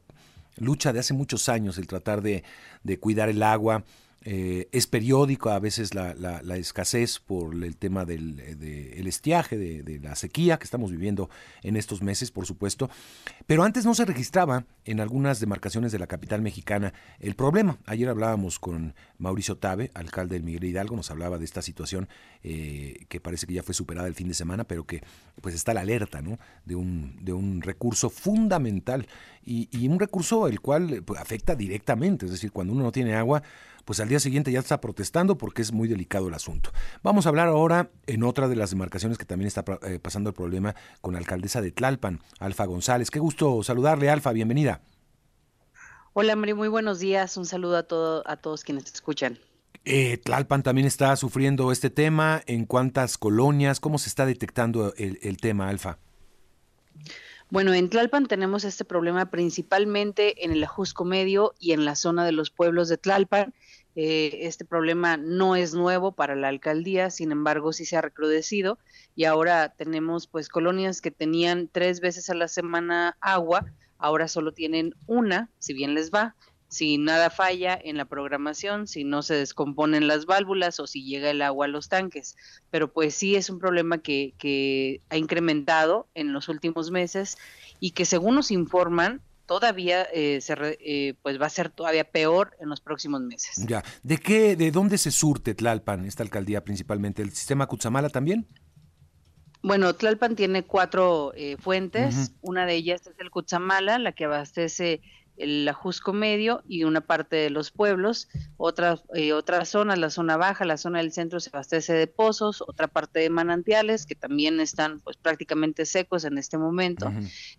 lucha 0.57 0.95
de 0.95 1.01
hace 1.01 1.13
muchos 1.13 1.51
años 1.51 1.77
el 1.77 1.87
tratar 1.87 2.23
de, 2.23 2.43
de 2.85 2.99
cuidar 2.99 3.29
el 3.29 3.43
agua, 3.43 3.85
eh, 4.25 4.69
es 4.71 4.87
periódico 4.87 5.51
a 5.51 5.59
veces 5.59 5.95
la, 5.95 6.13
escasez 6.57 7.19
por 7.19 7.55
el 7.55 7.77
tema 7.77 8.05
del 8.05 8.37
de, 8.37 9.09
estiaje, 9.09 9.57
de, 9.59 9.99
la 9.99 10.15
sequía 10.15 10.59
que 10.59 10.65
estamos 10.65 10.91
viviendo 10.91 11.29
en 11.63 11.77
estos 11.77 12.03
meses, 12.03 12.31
por 12.31 12.47
supuesto. 12.47 12.89
Pero 13.47 13.65
antes 13.65 13.85
no 13.85 13.95
se 13.95 14.05
registraba 14.05 14.65
en 14.85 15.01
algunas 15.01 15.41
demarcaciones 15.41 15.93
de 15.93 15.99
la 15.99 16.07
capital 16.07 16.41
mexicana 16.41 16.95
el 17.19 17.35
problema. 17.35 17.79
Ayer 17.87 18.09
hablábamos 18.09 18.59
con 18.59 18.95
Mauricio 19.19 19.57
Tabe, 19.57 19.91
alcalde 19.95 20.37
del 20.37 20.45
Miguel 20.45 20.65
Hidalgo, 20.65 20.97
nos 20.97 21.11
hablaba 21.11 21.39
de 21.39 21.45
esta 21.45 21.63
situación 21.63 22.09
eh, 22.45 23.07
que 23.09 23.21
parece 23.21 23.47
que 23.47 23.55
ya 23.55 23.63
fue 23.63 23.75
superada 23.75 24.09
el 24.09 24.15
fin 24.15 24.29
de 24.29 24.35
semana, 24.35 24.65
pero 24.65 24.85
que 24.85 25.03
pues 25.41 25.55
está 25.55 25.75
la 25.75 25.81
alerta 25.81 26.23
¿no? 26.23 26.39
de, 26.65 26.77
un, 26.77 27.17
de 27.25 27.33
un 27.33 27.61
recurso 27.61 28.09
fundamental 28.09 29.07
y, 29.45 29.69
y 29.77 29.89
un 29.89 29.99
recurso 29.99 30.47
el 30.47 30.61
cual 30.61 31.03
pues, 31.05 31.21
afecta 31.21 31.57
directamente, 31.57 32.27
es 32.27 32.33
decir, 32.33 32.53
cuando 32.53 32.73
uno 32.73 32.85
no 32.85 32.93
tiene 32.93 33.15
agua, 33.15 33.43
pues 33.85 34.01
al 34.01 34.09
día 34.09 34.21
siguiente 34.21 34.53
ya 34.53 34.61
está 34.61 34.81
protestando 34.81 35.39
porque 35.39 35.63
es 35.63 35.73
muy 35.73 35.89
delicado 35.89 36.29
el 36.29 36.35
asunto. 36.35 36.71
Vamos 37.03 37.27
a 37.27 37.29
hablar 37.29 37.49
ahora 37.49 37.91
en 38.07 38.23
otra 38.23 38.49
de 38.49 38.57
las 38.57 38.71
demarcaciones 38.71 39.19
que 39.19 39.25
también 39.25 39.49
está 39.49 39.65
eh, 39.83 39.99
pasando 40.01 40.31
el 40.31 40.35
problema 40.35 40.75
con 41.01 41.15
la 41.15 41.19
alcaldesa 41.19 41.61
de 41.61 41.73
Tlalpan, 41.73 42.21
Alfa 42.39 42.65
González. 42.65 43.11
Qué 43.11 43.19
gusto 43.19 43.63
saludarle, 43.63 44.11
Alfa, 44.11 44.33
bienvenida. 44.33 44.81
Hola, 46.15 46.37
Mari, 46.37 46.55
muy 46.55 46.69
buenos 46.69 46.99
días. 46.99 47.37
Un 47.37 47.47
saludo 47.47 47.77
a, 47.77 47.85
todo, 47.85 48.23
a 48.27 48.37
todos 48.37 48.65
quienes 48.65 48.85
te 48.85 48.91
escuchan. 48.91 49.39
Eh, 49.85 50.19
Tlalpan 50.19 50.63
también 50.63 50.87
está 50.87 51.17
sufriendo 51.17 51.73
este 51.73 51.91
tema. 51.91 52.43
¿En 52.47 52.67
cuántas 52.67 53.17
colonias? 53.17 53.81
¿Cómo 53.81 53.99
se 53.99 54.09
está 54.09 54.27
detectando 54.27 54.93
el, 54.97 55.19
el 55.23 55.39
tema, 55.39 55.69
Alfa? 55.69 55.99
Bueno, 57.53 57.75
en 57.75 57.91
Tlalpan 57.91 58.29
tenemos 58.29 58.65
este 58.65 58.83
problema 58.87 59.31
principalmente 59.31 60.43
en 60.43 60.53
el 60.53 60.65
Ajusco 60.65 61.05
Medio 61.05 61.53
y 61.59 61.73
en 61.73 61.85
la 61.85 61.97
zona 61.97 62.25
de 62.25 62.33
los 62.33 62.49
pueblos 62.51 62.89
de 62.89 62.97
Tlalpan. 62.97 63.53
Eh, 63.95 64.39
este 64.47 64.65
problema 64.65 65.19
no 65.19 65.55
es 65.55 65.75
nuevo 65.75 66.13
para 66.13 66.35
la 66.35 66.49
alcaldía, 66.49 67.11
sin 67.11 67.31
embargo 67.31 67.75
sí 67.75 67.85
se 67.85 67.99
ha 67.99 68.01
recrudecido 68.01 68.79
y 69.15 69.25
ahora 69.25 69.69
tenemos 69.69 70.29
pues 70.29 70.49
colonias 70.49 71.03
que 71.03 71.11
tenían 71.11 71.69
tres 71.71 72.01
veces 72.01 72.31
a 72.31 72.35
la 72.35 72.49
semana 72.49 73.19
agua, 73.21 73.67
ahora 73.99 74.29
solo 74.29 74.53
tienen 74.53 74.95
una, 75.07 75.51
si 75.59 75.75
bien 75.75 75.93
les 75.93 76.11
va, 76.11 76.35
si 76.73 76.97
nada 76.97 77.29
falla 77.29 77.79
en 77.85 77.99
la 77.99 78.07
programación, 78.07 78.87
si 78.87 79.05
no 79.05 79.21
se 79.21 79.35
descomponen 79.35 80.09
las 80.09 80.25
válvulas 80.25 80.81
o 80.81 80.87
si 80.87 81.05
llega 81.05 81.29
el 81.29 81.43
agua 81.43 81.67
a 81.67 81.69
los 81.69 81.91
tanques. 81.91 82.35
Pero 82.71 82.91
pues 82.91 83.15
sí 83.15 83.37
es 83.37 83.51
un 83.51 83.59
problema 83.59 83.99
que, 83.99 84.33
que 84.39 85.03
ha 85.11 85.19
incrementado 85.19 86.09
en 86.15 86.33
los 86.33 86.49
últimos 86.49 86.91
meses 86.91 87.37
y 87.79 87.91
que 87.91 88.07
según 88.07 88.37
nos 88.37 88.51
informan, 88.51 89.21
todavía 89.45 90.05
eh, 90.15 90.41
se 90.41 90.55
eh, 90.81 91.13
pues 91.21 91.39
va 91.39 91.45
a 91.45 91.51
ser 91.51 91.69
todavía 91.69 92.05
peor 92.05 92.57
en 92.59 92.71
los 92.71 92.81
próximos 92.81 93.21
meses. 93.21 93.67
Ya, 93.69 93.85
¿de 94.03 94.17
qué, 94.17 94.57
de 94.57 94.71
dónde 94.71 94.97
se 94.97 95.11
surte 95.11 95.55
Tlalpan, 95.55 96.07
esta 96.07 96.23
alcaldía 96.23 96.65
principalmente? 96.65 97.21
¿El 97.21 97.33
sistema 97.33 97.67
Cutzamala 97.67 98.09
también? 98.09 98.47
Bueno, 99.63 99.95
Tlalpan 99.95 100.37
tiene 100.37 100.65
cuatro 100.65 101.35
eh, 101.37 101.59
fuentes, 101.59 102.33
una 102.41 102.65
de 102.65 102.77
ellas 102.77 103.07
es 103.07 103.19
el 103.19 103.31
Cutzamala, 103.31 103.99
la 103.99 104.13
que 104.13 104.25
abastece 104.25 105.03
el 105.43 105.69
Ajusco 105.69 106.13
Medio 106.13 106.63
y 106.67 106.85
una 106.85 107.01
parte 107.01 107.37
de 107.37 107.51
los 107.51 107.71
pueblos. 107.71 108.29
Otras, 108.57 109.03
eh, 109.15 109.33
otras 109.33 109.69
zonas, 109.69 109.99
la 109.99 110.11
zona 110.11 110.37
baja, 110.37 110.65
la 110.65 110.77
zona 110.77 110.99
del 110.99 111.13
centro 111.13 111.41
se 111.41 111.51
abastece 111.53 111.93
de 111.93 112.07
pozos, 112.07 112.63
otra 112.63 112.89
parte 112.89 113.21
de 113.21 113.31
manantiales 113.31 114.07
que 114.07 114.15
también 114.15 114.61
están 114.61 115.01
pues 115.01 115.17
prácticamente 115.17 115.87
secos 115.87 116.25
en 116.25 116.39
este 116.39 116.59
momento, 116.59 117.13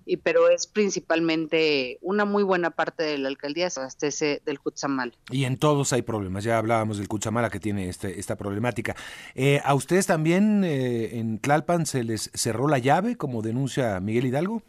y, 0.06 0.18
pero 0.18 0.50
es 0.50 0.68
principalmente 0.68 1.98
una 2.02 2.26
muy 2.26 2.44
buena 2.44 2.72
parte 2.72 3.04
de 3.04 3.18
la 3.18 3.30
alcaldía 3.30 3.70
se 3.70 3.80
abastece 3.80 4.42
del 4.46 4.60
Cuchamal. 4.60 5.14
Y 5.30 5.46
en 5.46 5.58
todos 5.58 5.94
hay 5.94 6.02
problemas, 6.02 6.44
ya 6.44 6.58
hablábamos 6.58 6.98
del 6.98 7.08
Cuchamala 7.08 7.50
que 7.50 7.60
tiene 7.60 7.90
este, 7.90 8.20
esta 8.20 8.36
problemática. 8.36 8.96
Eh, 9.36 9.62
¿A 9.64 9.74
ustedes 9.74 10.06
también 10.06 10.64
eh, 10.64 11.20
en 11.20 11.40
Tlalpan 11.40 11.86
se 11.86 12.04
les 12.04 12.32
cerró 12.34 12.68
la 12.68 12.78
llave, 12.78 13.16
como 13.16 13.42
denuncia 13.42 14.00
Miguel 14.00 14.26
Hidalgo? 14.26 14.64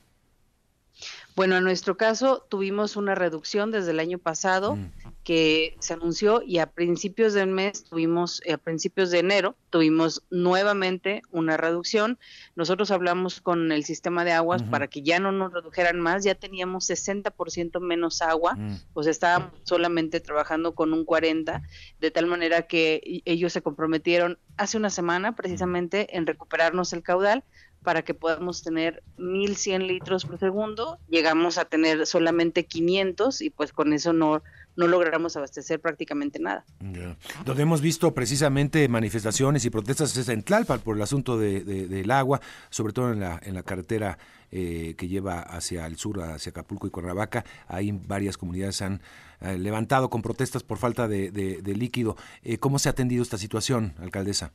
Bueno, 1.36 1.56
en 1.56 1.64
nuestro 1.64 1.96
caso 1.96 2.46
tuvimos 2.48 2.94
una 2.94 3.16
reducción 3.16 3.72
desde 3.72 3.90
el 3.90 3.98
año 3.98 4.18
pasado 4.18 4.76
mm. 4.76 4.92
que 5.24 5.76
se 5.80 5.94
anunció 5.94 6.42
y 6.42 6.58
a 6.58 6.66
principios 6.66 7.32
del 7.32 7.48
mes 7.48 7.82
tuvimos, 7.82 8.40
a 8.52 8.56
principios 8.56 9.10
de 9.10 9.18
enero, 9.18 9.56
tuvimos 9.70 10.22
nuevamente 10.30 11.22
una 11.32 11.56
reducción. 11.56 12.20
Nosotros 12.54 12.92
hablamos 12.92 13.40
con 13.40 13.72
el 13.72 13.84
sistema 13.84 14.24
de 14.24 14.30
aguas 14.30 14.62
para 14.62 14.86
que 14.86 15.02
ya 15.02 15.18
no 15.18 15.32
nos 15.32 15.52
redujeran 15.52 15.98
más, 15.98 16.22
ya 16.22 16.36
teníamos 16.36 16.88
60% 16.88 17.80
menos 17.80 18.22
agua, 18.22 18.54
mm. 18.54 18.76
pues 18.92 19.08
estábamos 19.08 19.50
solamente 19.64 20.20
trabajando 20.20 20.76
con 20.76 20.92
un 20.92 21.04
40, 21.04 21.62
de 21.98 22.10
tal 22.12 22.26
manera 22.26 22.62
que 22.68 23.22
ellos 23.24 23.52
se 23.52 23.60
comprometieron 23.60 24.38
hace 24.56 24.76
una 24.76 24.90
semana 24.90 25.34
precisamente 25.34 26.16
en 26.16 26.28
recuperarnos 26.28 26.92
el 26.92 27.02
caudal 27.02 27.42
para 27.84 28.02
que 28.02 28.14
podamos 28.14 28.62
tener 28.62 29.02
1100 29.18 29.86
litros 29.86 30.24
por 30.24 30.38
segundo. 30.38 30.98
Llegamos 31.08 31.58
a 31.58 31.66
tener 31.66 32.06
solamente 32.06 32.64
500 32.64 33.42
y 33.42 33.50
pues 33.50 33.72
con 33.72 33.92
eso 33.92 34.12
no, 34.14 34.42
no 34.74 34.88
logramos 34.88 35.36
abastecer 35.36 35.80
prácticamente 35.80 36.38
nada. 36.40 36.64
Donde 37.44 37.62
hemos 37.62 37.82
visto 37.82 38.12
precisamente 38.14 38.88
manifestaciones 38.88 39.64
y 39.66 39.70
protestas 39.70 40.16
es 40.16 40.28
en 40.30 40.42
Tlalpan 40.42 40.80
por 40.80 40.96
el 40.96 41.02
asunto 41.02 41.38
de, 41.38 41.62
del 41.62 42.10
agua, 42.10 42.40
sobre 42.70 42.94
todo 42.94 43.12
en 43.12 43.20
la, 43.20 43.38
en 43.44 43.54
la 43.54 43.62
carretera 43.62 44.18
eh, 44.50 44.94
que 44.96 45.06
lleva 45.06 45.40
hacia 45.40 45.86
el 45.86 45.98
sur, 45.98 46.22
hacia 46.22 46.50
Acapulco 46.50 46.86
y 46.86 46.90
Cuernavaca. 46.90 47.44
Ahí 47.68 47.92
varias 47.92 48.38
comunidades 48.38 48.80
han 48.80 49.02
eh, 49.42 49.58
levantado 49.58 50.08
con 50.08 50.22
protestas 50.22 50.62
por 50.62 50.78
falta 50.78 51.06
de, 51.06 51.30
de 51.30 51.74
líquido. 51.74 52.16
Eh, 52.42 52.56
¿Cómo 52.56 52.78
se 52.78 52.88
ha 52.88 52.92
atendido 52.92 53.22
esta 53.22 53.36
situación, 53.36 53.94
alcaldesa? 53.98 54.52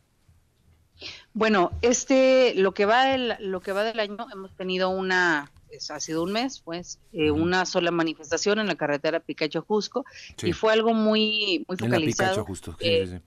Bueno, 1.34 1.72
este, 1.82 2.54
lo 2.56 2.74
que 2.74 2.86
va 2.86 3.06
del, 3.06 3.36
lo 3.40 3.62
que 3.62 3.72
va 3.72 3.84
del 3.84 4.00
año 4.00 4.18
hemos 4.32 4.56
tenido 4.56 4.90
una, 4.90 5.52
ha 5.90 6.00
sido 6.00 6.24
un 6.24 6.32
mes, 6.32 6.60
pues, 6.60 7.00
eh, 7.14 7.32
una 7.32 7.66
sola 7.66 7.92
manifestación 7.92 8.60
en 8.60 8.68
la 8.68 8.76
carretera 8.76 9.20
Picacho 9.20 9.62
Jusco 9.62 10.06
y 10.44 10.54
fue 10.54 10.74
algo 10.74 10.94
muy, 10.94 11.66
muy 11.68 11.78
focalizado. 11.78 12.46
Justo, 12.46 12.76
eh, 12.80 13.22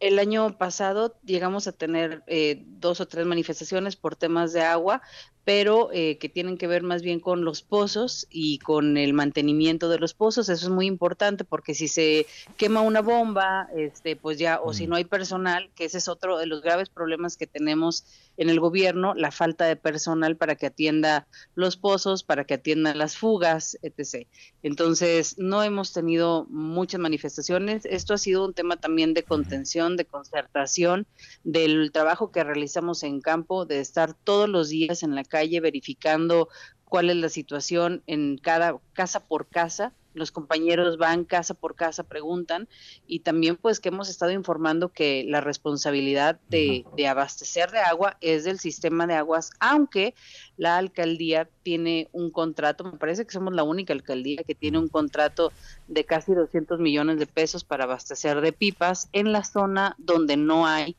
el 0.00 0.18
año 0.18 0.58
pasado 0.58 1.16
llegamos 1.24 1.66
a 1.66 1.72
tener 1.72 2.22
eh, 2.26 2.62
dos 2.66 3.00
o 3.00 3.08
tres 3.08 3.24
manifestaciones 3.24 3.96
por 3.96 4.16
temas 4.16 4.52
de 4.52 4.62
agua, 4.62 5.00
pero 5.44 5.90
eh, 5.92 6.16
que 6.18 6.28
tienen 6.28 6.56
que 6.56 6.66
ver 6.66 6.82
más 6.82 7.02
bien 7.02 7.20
con 7.20 7.44
los 7.44 7.62
pozos 7.62 8.26
y 8.30 8.58
con 8.58 8.96
el 8.96 9.12
mantenimiento 9.12 9.88
de 9.88 9.98
los 9.98 10.14
pozos. 10.14 10.48
Eso 10.48 10.66
es 10.66 10.72
muy 10.72 10.86
importante 10.86 11.44
porque 11.44 11.74
si 11.74 11.86
se 11.88 12.26
quema 12.56 12.80
una 12.80 13.02
bomba, 13.02 13.68
este, 13.76 14.16
pues 14.16 14.38
ya, 14.38 14.60
o 14.60 14.72
si 14.72 14.86
mm. 14.86 14.90
no 14.90 14.96
hay 14.96 15.04
personal, 15.04 15.70
que 15.74 15.84
ese 15.84 15.98
es 15.98 16.08
otro 16.08 16.38
de 16.38 16.46
los 16.46 16.62
graves 16.62 16.88
problemas 16.88 17.36
que 17.36 17.46
tenemos 17.46 18.04
en 18.36 18.50
el 18.50 18.60
gobierno, 18.60 19.14
la 19.14 19.30
falta 19.30 19.64
de 19.64 19.76
personal 19.76 20.36
para 20.36 20.56
que 20.56 20.66
atienda 20.66 21.26
los 21.54 21.76
pozos, 21.76 22.22
para 22.22 22.44
que 22.44 22.54
atienda 22.54 22.94
las 22.94 23.16
fugas, 23.16 23.78
etc. 23.82 24.26
Entonces, 24.62 25.36
no 25.38 25.62
hemos 25.62 25.92
tenido 25.92 26.46
muchas 26.50 27.00
manifestaciones. 27.00 27.84
Esto 27.84 28.14
ha 28.14 28.18
sido 28.18 28.44
un 28.44 28.54
tema 28.54 28.76
también 28.76 29.14
de 29.14 29.22
contención, 29.22 29.96
de 29.96 30.04
concertación, 30.04 31.06
del 31.44 31.92
trabajo 31.92 32.30
que 32.32 32.44
realizamos 32.44 33.02
en 33.02 33.20
campo, 33.20 33.66
de 33.66 33.80
estar 33.80 34.14
todos 34.14 34.48
los 34.48 34.68
días 34.68 35.02
en 35.02 35.14
la 35.14 35.24
calle 35.24 35.60
verificando 35.60 36.48
cuál 36.84 37.10
es 37.10 37.16
la 37.16 37.28
situación 37.28 38.02
en 38.06 38.38
cada 38.38 38.78
casa 38.92 39.26
por 39.26 39.48
casa. 39.48 39.92
Los 40.14 40.32
compañeros 40.32 40.96
van 40.96 41.24
casa 41.24 41.54
por 41.54 41.74
casa, 41.74 42.04
preguntan 42.04 42.68
y 43.06 43.20
también 43.20 43.56
pues 43.56 43.80
que 43.80 43.90
hemos 43.90 44.08
estado 44.08 44.32
informando 44.32 44.88
que 44.88 45.24
la 45.26 45.40
responsabilidad 45.40 46.40
de, 46.48 46.84
de 46.96 47.06
abastecer 47.06 47.70
de 47.70 47.80
agua 47.80 48.16
es 48.20 48.44
del 48.44 48.58
sistema 48.58 49.06
de 49.06 49.14
aguas, 49.14 49.50
aunque 49.60 50.14
la 50.56 50.78
alcaldía 50.78 51.48
tiene 51.62 52.08
un 52.12 52.30
contrato, 52.30 52.84
me 52.84 52.98
parece 52.98 53.26
que 53.26 53.32
somos 53.32 53.54
la 53.54 53.64
única 53.64 53.92
alcaldía 53.92 54.42
que 54.46 54.54
tiene 54.54 54.78
un 54.78 54.88
contrato 54.88 55.52
de 55.88 56.04
casi 56.04 56.32
200 56.32 56.78
millones 56.78 57.18
de 57.18 57.26
pesos 57.26 57.64
para 57.64 57.84
abastecer 57.84 58.40
de 58.40 58.52
pipas 58.52 59.08
en 59.12 59.32
la 59.32 59.44
zona 59.44 59.96
donde 59.98 60.36
no 60.36 60.66
hay 60.66 60.96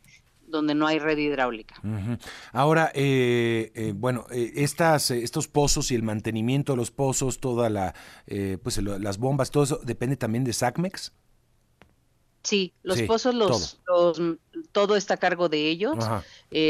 donde 0.47 0.75
no 0.75 0.87
hay 0.87 0.99
red 0.99 1.17
hidráulica. 1.17 1.81
Ahora, 2.51 2.91
eh, 2.93 3.71
eh, 3.75 3.93
bueno, 3.95 4.25
eh, 4.31 4.53
estas, 4.55 5.11
estos 5.11 5.47
pozos 5.47 5.91
y 5.91 5.95
el 5.95 6.03
mantenimiento 6.03 6.73
de 6.73 6.77
los 6.77 6.91
pozos, 6.91 7.39
toda 7.39 7.69
la, 7.69 7.93
pues 8.63 8.77
las 8.77 9.17
bombas, 9.17 9.51
todo 9.51 9.63
eso 9.63 9.79
depende 9.83 10.17
también 10.17 10.43
de 10.43 10.53
SACMEX. 10.53 11.13
Sí, 12.43 12.73
los 12.83 13.01
pozos, 13.03 13.33
los, 13.33 13.81
todo. 14.71 14.95
está 14.95 15.15
a 15.15 15.17
cargo 15.17 15.49
de 15.49 15.67
ellos. 15.67 15.97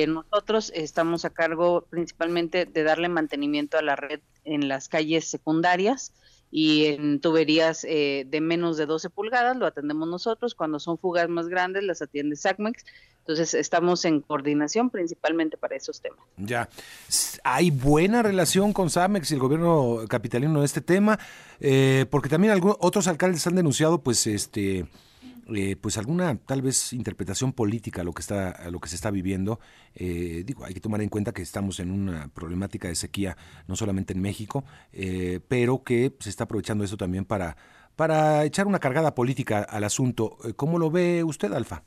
nosotros 0.07 0.71
estamos 0.73 1.25
a 1.25 1.29
cargo 1.31 1.85
principalmente 1.89 2.65
de 2.65 2.83
darle 2.83 3.09
mantenimiento 3.09 3.77
a 3.77 3.81
la 3.81 3.95
red 3.95 4.21
en 4.45 4.67
las 4.69 4.87
calles 4.87 5.27
secundarias 5.27 6.13
y 6.57 6.85
en 6.85 7.19
tuberías 7.19 7.81
de 7.81 8.39
menos 8.41 8.77
de 8.77 8.85
12 8.85 9.09
pulgadas 9.09 9.57
lo 9.57 9.65
atendemos 9.65 10.07
nosotros. 10.07 10.55
Cuando 10.55 10.79
son 10.79 10.97
fugas 10.97 11.27
más 11.27 11.49
grandes 11.49 11.83
las 11.83 12.01
atiende 12.01 12.37
SACMEX 12.37 12.85
entonces 13.25 13.55
estamos 13.55 14.05
en 14.05 14.21
coordinación 14.21 14.91
principalmente 14.91 15.57
para 15.57 15.75
esos 15.75 15.99
temas. 15.99 16.19
Ya, 16.37 16.69
hay 17.43 17.71
buena 17.71 18.21
relación 18.21 18.71
con 18.71 18.91
SAMEX 18.91 19.31
y 19.31 19.33
el 19.33 19.39
gobierno 19.39 20.01
capitalino 20.07 20.59
en 20.59 20.63
este 20.63 20.79
tema, 20.79 21.17
eh, 21.59 22.05
porque 22.11 22.29
también 22.29 22.53
algunos, 22.53 22.77
otros 22.79 23.07
alcaldes 23.07 23.47
han 23.47 23.55
denunciado, 23.55 23.97
pues, 24.03 24.27
este, 24.27 24.85
eh, 25.53 25.75
pues 25.75 25.97
alguna 25.97 26.37
tal 26.37 26.61
vez 26.61 26.93
interpretación 26.93 27.53
política 27.53 28.01
a 28.01 28.03
lo 28.03 28.13
que 28.13 28.21
está, 28.21 28.69
lo 28.69 28.79
que 28.79 28.89
se 28.89 28.95
está 28.95 29.11
viviendo. 29.11 29.59
Eh, 29.93 30.43
digo, 30.45 30.65
hay 30.65 30.73
que 30.73 30.81
tomar 30.81 31.01
en 31.01 31.09
cuenta 31.09 31.33
que 31.33 31.41
estamos 31.41 31.79
en 31.79 31.91
una 31.91 32.27
problemática 32.29 32.87
de 32.87 32.95
sequía, 32.95 33.37
no 33.67 33.75
solamente 33.75 34.13
en 34.13 34.21
México, 34.21 34.63
pero 35.47 35.83
que 35.83 36.15
se 36.19 36.29
está 36.29 36.45
aprovechando 36.45 36.83
eso 36.83 36.97
también 36.97 37.25
para 37.25 37.57
para 37.95 38.43
echar 38.43 38.67
una 38.67 38.79
cargada 38.79 39.15
política 39.15 39.61
al 39.61 39.85
asunto. 39.85 40.37
¿Cómo 40.57 40.79
lo 40.79 40.91
ve 40.91 41.23
usted, 41.23 41.53
Alfa? 41.53 41.83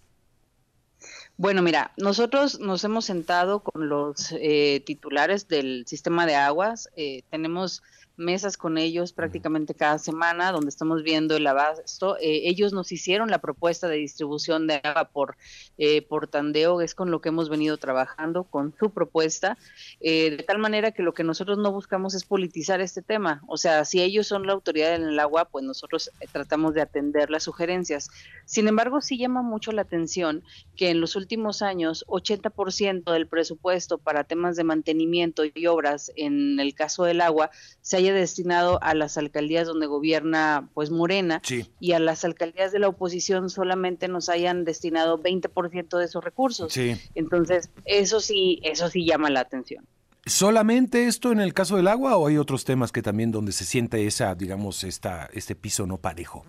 Bueno, 1.37 1.63
mira, 1.63 1.93
nosotros 1.97 2.59
nos 2.59 2.83
hemos 2.83 3.05
sentado 3.05 3.63
con 3.63 3.89
los 3.89 4.33
eh, 4.33 4.83
titulares 4.85 5.47
del 5.47 5.87
sistema 5.87 6.27
de 6.27 6.35
aguas, 6.35 6.91
eh, 6.97 7.23
tenemos 7.31 7.83
mesas 8.19 8.57
con 8.57 8.79
ellos 8.79 9.13
prácticamente 9.13 9.75
cada 9.75 9.99
semana 9.99 10.53
donde 10.53 10.69
estamos 10.69 11.03
viendo 11.03 11.37
el 11.37 11.47
abasto. 11.47 12.17
Eh, 12.19 12.43
ellos 12.45 12.73
nos 12.73 12.93
hicieron 12.93 13.31
la 13.31 13.39
propuesta 13.39 13.89
de 13.89 13.97
distribución 13.97 14.67
de 14.67 14.81
agua 14.83 15.11
por, 15.13 15.37
eh, 15.79 16.03
por 16.03 16.27
tandeo, 16.27 16.81
es 16.81 16.95
con 16.95 17.11
lo 17.11 17.21
que 17.21 17.31
hemos 17.31 17.49
venido 17.49 17.77
trabajando, 17.79 18.45
con 18.45 18.75
su 18.79 18.91
propuesta, 18.91 19.57
eh, 20.01 20.37
de 20.37 20.43
tal 20.43 20.59
manera 20.59 20.93
que 20.93 21.03
lo 21.03 21.15
que 21.15 21.25
nosotros 21.25 21.59
no 21.59 21.73
buscamos 21.73 22.15
es 22.15 22.25
politizar 22.25 22.81
este 22.81 23.03
tema. 23.03 23.43
O 23.47 23.57
sea, 23.57 23.85
si 23.85 24.03
ellos 24.03 24.27
son 24.27 24.47
la 24.47 24.53
autoridad 24.53 24.95
en 24.95 25.05
el 25.05 25.19
agua, 25.19 25.47
pues 25.47 25.65
nosotros 25.65 26.11
tratamos 26.33 26.75
de 26.75 26.83
atender 26.83 27.31
las 27.31 27.45
sugerencias. 27.45 28.11
Sin 28.45 28.69
embargo, 28.69 29.01
sí 29.01 29.17
llama 29.17 29.43
mucho 29.43 29.73
la 29.73 29.83
atención 29.83 30.43
que 30.77 30.91
en 30.91 31.01
los 31.01 31.17
últimos 31.17 31.63
años 31.63 32.05
80% 32.09 33.13
del 33.13 33.27
presupuesto 33.27 33.99
para 33.99 34.25
temas 34.25 34.57
de 34.57 34.65
mantenimiento 34.65 35.43
y 35.45 35.67
obras 35.67 36.13
en 36.17 36.59
el 36.61 36.75
caso 36.75 37.05
del 37.05 37.21
agua 37.21 37.51
se 37.81 37.97
haya 37.97 38.08
destinado 38.13 38.83
a 38.83 38.95
las 38.95 39.19
alcaldías 39.19 39.67
donde 39.67 39.87
gobierna 39.87 40.69
pues 40.75 40.91
Morena 40.91 41.43
y 41.81 41.93
a 41.93 41.99
las 41.99 42.25
alcaldías 42.25 42.73
de 42.73 42.79
la 42.79 42.89
oposición 42.89 43.51
solamente 43.51 44.09
nos 44.09 44.29
hayan 44.29 44.65
destinado 44.65 45.23
20% 45.23 45.99
de 45.99 46.05
esos 46.05 46.25
recursos. 46.25 46.77
Entonces, 47.15 47.71
eso 47.85 48.21
sí, 48.21 48.61
eso 48.63 48.89
sí 48.89 49.05
llama 49.05 49.31
la 49.31 49.41
atención. 49.41 49.87
¿Solamente 50.27 51.07
esto 51.07 51.33
en 51.33 51.41
el 51.41 51.55
caso 51.55 51.77
del 51.77 51.89
agua 51.89 52.17
o 52.17 52.27
hay 52.27 52.37
otros 52.37 52.65
temas 52.65 52.93
que 52.93 53.01
también 53.01 53.33
donde 53.33 53.53
se 53.53 53.65
siente 53.65 54.07
esa, 54.07 54.35
digamos, 54.35 54.85
esta, 54.85 55.29
este 55.33 55.55
piso 55.55 55.87
no 55.87 55.97
parejo? 55.97 56.45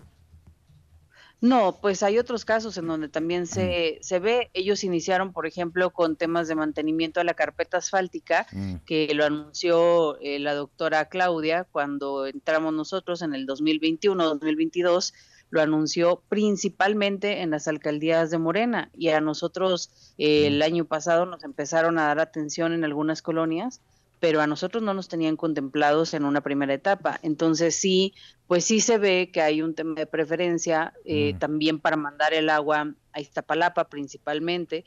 No, 1.40 1.78
pues 1.80 2.02
hay 2.02 2.18
otros 2.18 2.44
casos 2.44 2.76
en 2.76 2.86
donde 2.86 3.08
también 3.08 3.46
se, 3.46 3.98
mm. 3.98 4.02
se 4.02 4.18
ve. 4.18 4.50
Ellos 4.52 4.84
iniciaron, 4.84 5.32
por 5.32 5.46
ejemplo, 5.46 5.90
con 5.90 6.16
temas 6.16 6.48
de 6.48 6.54
mantenimiento 6.54 7.20
a 7.20 7.24
la 7.24 7.34
carpeta 7.34 7.78
asfáltica, 7.78 8.46
mm. 8.52 8.74
que 8.84 9.14
lo 9.14 9.24
anunció 9.24 10.18
eh, 10.20 10.38
la 10.38 10.54
doctora 10.54 11.06
Claudia 11.06 11.64
cuando 11.64 12.26
entramos 12.26 12.74
nosotros 12.74 13.22
en 13.22 13.34
el 13.34 13.46
2021-2022 13.46 15.14
lo 15.50 15.60
anunció 15.60 16.22
principalmente 16.28 17.40
en 17.42 17.50
las 17.50 17.66
alcaldías 17.66 18.30
de 18.30 18.38
Morena 18.38 18.88
y 18.94 19.08
a 19.08 19.20
nosotros 19.20 19.90
eh, 20.16 20.46
el 20.46 20.60
mm. 20.60 20.62
año 20.62 20.84
pasado 20.84 21.26
nos 21.26 21.42
empezaron 21.42 21.98
a 21.98 22.06
dar 22.06 22.20
atención 22.20 22.72
en 22.72 22.84
algunas 22.84 23.20
colonias 23.20 23.80
pero 24.20 24.42
a 24.42 24.46
nosotros 24.46 24.82
no 24.82 24.94
nos 24.94 25.08
tenían 25.08 25.36
contemplados 25.36 26.12
en 26.14 26.24
una 26.24 26.42
primera 26.42 26.74
etapa. 26.74 27.18
Entonces 27.22 27.74
sí, 27.74 28.14
pues 28.46 28.64
sí 28.66 28.80
se 28.80 28.98
ve 28.98 29.30
que 29.32 29.40
hay 29.40 29.62
un 29.62 29.74
tema 29.74 29.94
de 29.94 30.06
preferencia 30.06 30.92
eh, 31.04 31.32
mm. 31.34 31.38
también 31.38 31.80
para 31.80 31.96
mandar 31.96 32.34
el 32.34 32.50
agua 32.50 32.94
a 33.12 33.20
Iztapalapa 33.20 33.88
principalmente 33.88 34.84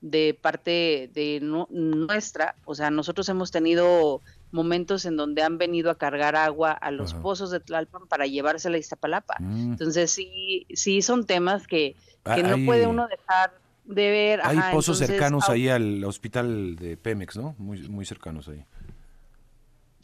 de 0.00 0.38
parte 0.40 1.10
de 1.14 1.40
nuestra, 1.42 2.54
o 2.64 2.74
sea, 2.74 2.90
nosotros 2.90 3.28
hemos 3.28 3.50
tenido 3.50 4.20
momentos 4.52 5.04
en 5.04 5.16
donde 5.16 5.42
han 5.42 5.58
venido 5.58 5.90
a 5.90 5.98
cargar 5.98 6.36
agua 6.36 6.70
a 6.70 6.90
los 6.90 7.14
pozos 7.14 7.50
de 7.50 7.60
Tlalpan 7.60 8.06
para 8.06 8.26
llevársela 8.26 8.76
a 8.76 8.78
Iztapalapa. 8.78 9.36
Mm. 9.40 9.72
Entonces 9.72 10.12
sí, 10.12 10.66
sí 10.72 11.02
son 11.02 11.26
temas 11.26 11.66
que, 11.66 11.96
que 12.34 12.42
no 12.42 12.64
puede 12.64 12.86
uno 12.86 13.08
dejar 13.08 13.52
de 13.84 14.10
ver. 14.10 14.40
Hay 14.44 14.58
pozos 14.70 14.98
cercanos 14.98 15.48
ahí 15.48 15.68
al 15.68 16.04
hospital 16.04 16.76
de 16.76 16.96
Pemex, 16.96 17.36
¿no? 17.36 17.54
Muy, 17.58 17.88
muy 17.88 18.04
cercanos 18.04 18.48
ahí. 18.48 18.64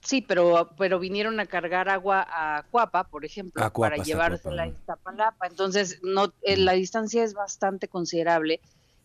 Sí, 0.03 0.21
pero, 0.21 0.71
pero 0.77 0.99
vinieron 0.99 1.39
a 1.39 1.47
cargar 1.47 1.89
agua 1.89 2.27
a 2.29 2.65
Cuapa, 2.71 3.05
por 3.05 3.25
ejemplo, 3.25 3.73
para 3.73 3.97
llevársela 3.97 4.65
a 4.65 4.67
Iztapalapa. 4.67 5.47
Entonces, 5.47 6.01
no, 6.03 6.33
eh, 6.43 6.57
la 6.57 6.73
distancia 6.73 7.23
es 7.23 7.35
bastante 7.35 7.87
considerable 7.87 8.61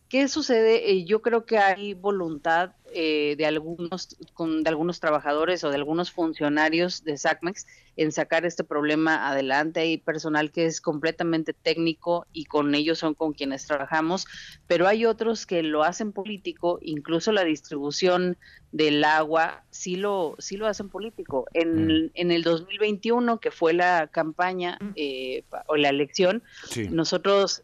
¿Qué 0.10 0.28
sucede? 0.30 0.91
Eh, 0.91 1.04
yo 1.04 1.22
creo 1.22 1.46
que 1.46 1.58
hay 1.58 1.93
voluntad 1.93 2.72
eh, 2.93 3.36
de 3.38 3.46
algunos 3.46 4.15
con, 4.34 4.63
de 4.63 4.70
algunos 4.70 5.02
trabajadores 5.02 5.65
o 5.65 5.70
de 5.70 5.76
algunos 5.76 6.12
funcionarios 6.12 7.04
de 7.04 7.17
SACMEX 7.17 7.67
en 7.98 8.13
sacar 8.13 8.46
este 8.46 8.63
problema 8.63 9.28
adelante. 9.28 9.82
Hay 9.82 9.98
personal 9.98 10.52
que 10.52 10.65
es 10.65 10.80
completamente 10.80 11.52
técnico 11.52 12.26
y 12.32 12.46
con 12.46 12.74
ellos 12.74 13.00
son 13.00 13.13
con 13.13 13.34
quienes 13.34 13.65
trabajamos, 13.65 14.26
pero 14.67 14.88
hay 14.88 15.06
otros 15.06 15.46
que 15.46 15.62
lo 15.63 15.84
hacen 15.84 16.13
político, 16.13 16.80
incluso 16.82 17.34
la 17.34 17.43
distribución 17.43 18.38
del 18.72 19.04
agua 19.04 19.63
sí 19.70 19.96
lo 19.96 20.36
sí 20.39 20.56
lo 20.56 20.67
hacen 20.67 20.88
político. 20.88 21.46
En, 21.54 22.06
mm. 22.06 22.12
en 22.13 22.32
el 22.32 22.43
2021 22.43 23.39
que 23.41 23.52
fue 23.52 23.74
la 23.74 24.08
campaña 24.08 24.80
eh, 24.96 25.43
o 25.65 25.76
la 25.76 25.89
elección, 25.89 26.41
nosotros 26.89 27.63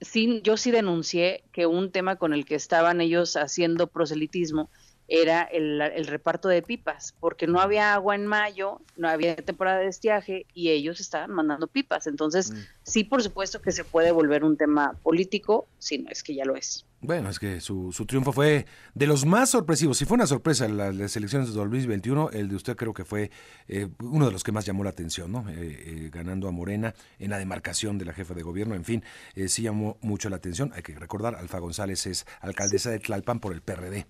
sí, 0.00 0.40
yo 0.42 0.56
sí 0.56 0.70
denuncié 0.70 1.44
que 1.52 1.66
un 1.66 1.90
tema 1.90 2.16
con 2.16 2.32
el 2.32 2.44
que 2.44 2.54
estaban 2.54 3.00
ellos 3.00 3.36
haciendo 3.36 3.86
proselitismo 3.88 4.70
era 5.08 5.42
el, 5.42 6.06
reparto 6.06 6.48
de 6.48 6.60
pipas, 6.60 7.14
porque 7.18 7.46
no 7.46 7.60
había 7.60 7.94
agua 7.94 8.14
en 8.14 8.26
mayo, 8.26 8.82
no 8.96 9.08
había 9.08 9.36
temporada 9.36 9.78
de 9.78 9.88
estiaje 9.88 10.46
y 10.52 10.68
ellos 10.68 11.00
estaban 11.00 11.30
mandando 11.30 11.66
pipas. 11.66 12.06
Entonces, 12.06 12.52
mm. 12.52 12.56
sí, 12.82 13.04
por 13.04 13.22
supuesto 13.22 13.62
que 13.62 13.72
se 13.72 13.84
puede 13.84 14.12
volver 14.12 14.44
un 14.44 14.58
tema 14.58 14.98
político, 15.02 15.66
si 15.78 15.98
no 15.98 16.10
es 16.10 16.22
que 16.22 16.34
ya 16.34 16.44
lo 16.44 16.56
es. 16.56 16.84
Bueno, 17.00 17.30
es 17.30 17.38
que 17.38 17.60
su, 17.60 17.92
triunfo 18.08 18.32
fue 18.32 18.66
de 18.94 19.06
los 19.06 19.24
más 19.24 19.50
sorpresivos. 19.50 19.98
Si 19.98 20.04
fue 20.04 20.16
una 20.16 20.26
sorpresa 20.26 20.66
las, 20.66 20.94
las 20.96 21.16
elecciones 21.16 21.48
de 21.48 21.54
2021, 21.54 22.30
el 22.32 22.48
de 22.48 22.56
usted 22.56 22.76
creo 22.76 22.92
que 22.92 23.04
fue 23.04 23.30
eh, 23.68 23.88
uno 24.02 24.26
de 24.26 24.32
los 24.32 24.42
que 24.42 24.50
más 24.50 24.66
llamó 24.66 24.82
la 24.82 24.90
atención, 24.90 25.30
¿no? 25.30 25.48
Eh, 25.48 25.54
eh, 25.58 26.10
ganando 26.12 26.48
a 26.48 26.50
Morena 26.50 26.94
en 27.20 27.30
la 27.30 27.38
demarcación 27.38 27.98
de 27.98 28.04
la 28.04 28.12
jefa 28.12 28.34
de 28.34 28.42
gobierno. 28.42 28.74
En 28.74 28.84
fin, 28.84 29.04
sí 29.46 29.62
llamó 29.62 29.96
mucho 30.00 30.28
la 30.28 30.36
atención. 30.36 30.72
Hay 30.74 30.82
que 30.82 30.92
recordar, 30.96 31.36
Alfa 31.36 31.60
González 31.60 32.04
es 32.06 32.26
alcaldesa 32.40 32.90
de 32.90 32.98
Tlalpan 32.98 33.38
por 33.38 33.52
el 33.52 33.62
PRD. 33.62 34.06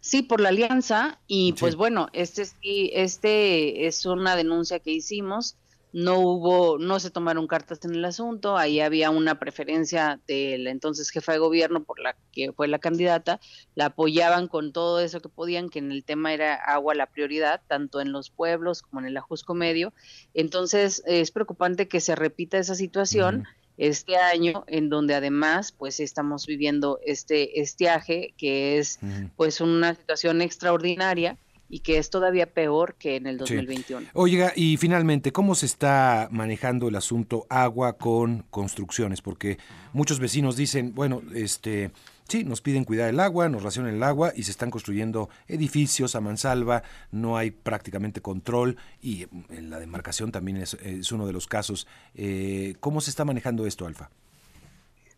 Sí, 0.00 0.22
por 0.22 0.40
la 0.40 0.50
alianza 0.50 1.18
y 1.26 1.54
pues 1.54 1.74
bueno, 1.74 2.08
este 2.12 2.44
sí, 2.44 2.92
este 2.94 3.88
es 3.88 4.06
una 4.06 4.36
denuncia 4.36 4.78
que 4.78 4.92
hicimos. 4.92 5.56
No 5.92 6.18
hubo, 6.18 6.78
no 6.78 7.00
se 7.00 7.10
tomaron 7.10 7.46
cartas 7.46 7.84
en 7.84 7.94
el 7.94 8.04
asunto. 8.04 8.56
Ahí 8.56 8.80
había 8.80 9.10
una 9.10 9.38
preferencia 9.38 10.20
de 10.26 10.58
la 10.58 10.70
entonces 10.70 11.10
jefa 11.10 11.32
de 11.32 11.38
gobierno 11.38 11.84
por 11.84 12.00
la 12.00 12.16
que 12.32 12.52
fue 12.52 12.68
la 12.68 12.78
candidata. 12.78 13.40
La 13.74 13.86
apoyaban 13.86 14.48
con 14.48 14.72
todo 14.72 15.00
eso 15.00 15.20
que 15.20 15.28
podían, 15.28 15.70
que 15.70 15.78
en 15.78 15.92
el 15.92 16.04
tema 16.04 16.34
era 16.34 16.54
agua 16.54 16.94
la 16.94 17.06
prioridad, 17.06 17.62
tanto 17.66 18.00
en 18.00 18.12
los 18.12 18.30
pueblos 18.30 18.82
como 18.82 19.00
en 19.00 19.06
el 19.06 19.16
Ajusco 19.16 19.54
Medio. 19.54 19.94
Entonces 20.34 21.02
es 21.06 21.30
preocupante 21.30 21.88
que 21.88 22.00
se 22.00 22.14
repita 22.14 22.58
esa 22.58 22.74
situación 22.74 23.44
este 23.78 24.16
año, 24.16 24.64
en 24.66 24.88
donde 24.88 25.14
además 25.14 25.72
pues 25.72 26.00
estamos 26.00 26.46
viviendo 26.46 26.98
este 27.04 27.60
estiaje, 27.60 28.34
que 28.36 28.78
es 28.78 28.98
pues 29.36 29.60
una 29.60 29.94
situación 29.94 30.40
extraordinaria 30.42 31.38
y 31.68 31.80
que 31.80 31.98
es 31.98 32.10
todavía 32.10 32.46
peor 32.46 32.94
que 32.98 33.16
en 33.16 33.26
el 33.26 33.38
2021. 33.38 34.08
Oiga, 34.14 34.52
y 34.54 34.76
finalmente, 34.76 35.32
¿cómo 35.32 35.54
se 35.54 35.66
está 35.66 36.28
manejando 36.30 36.88
el 36.88 36.96
asunto 36.96 37.46
agua 37.48 37.94
con 37.94 38.44
construcciones? 38.50 39.22
Porque 39.22 39.58
muchos 39.92 40.20
vecinos 40.20 40.56
dicen, 40.56 40.94
bueno, 40.94 41.22
este 41.34 41.90
Sí, 42.28 42.42
nos 42.42 42.60
piden 42.60 42.84
cuidar 42.84 43.08
el 43.08 43.20
agua, 43.20 43.48
nos 43.48 43.62
racionan 43.62 43.94
el 43.94 44.02
agua 44.02 44.32
y 44.34 44.42
se 44.42 44.50
están 44.50 44.70
construyendo 44.70 45.28
edificios 45.46 46.16
a 46.16 46.20
mansalva, 46.20 46.82
no 47.12 47.36
hay 47.36 47.52
prácticamente 47.52 48.20
control 48.20 48.76
y 49.00 49.26
en 49.48 49.70
la 49.70 49.78
demarcación 49.78 50.32
también 50.32 50.56
es, 50.56 51.12
uno 51.12 51.26
de 51.28 51.32
los 51.32 51.46
casos. 51.46 51.86
Eh, 52.16 52.74
¿Cómo 52.80 53.00
se 53.00 53.10
está 53.10 53.24
manejando 53.24 53.64
esto, 53.64 53.86
Alfa? 53.86 54.10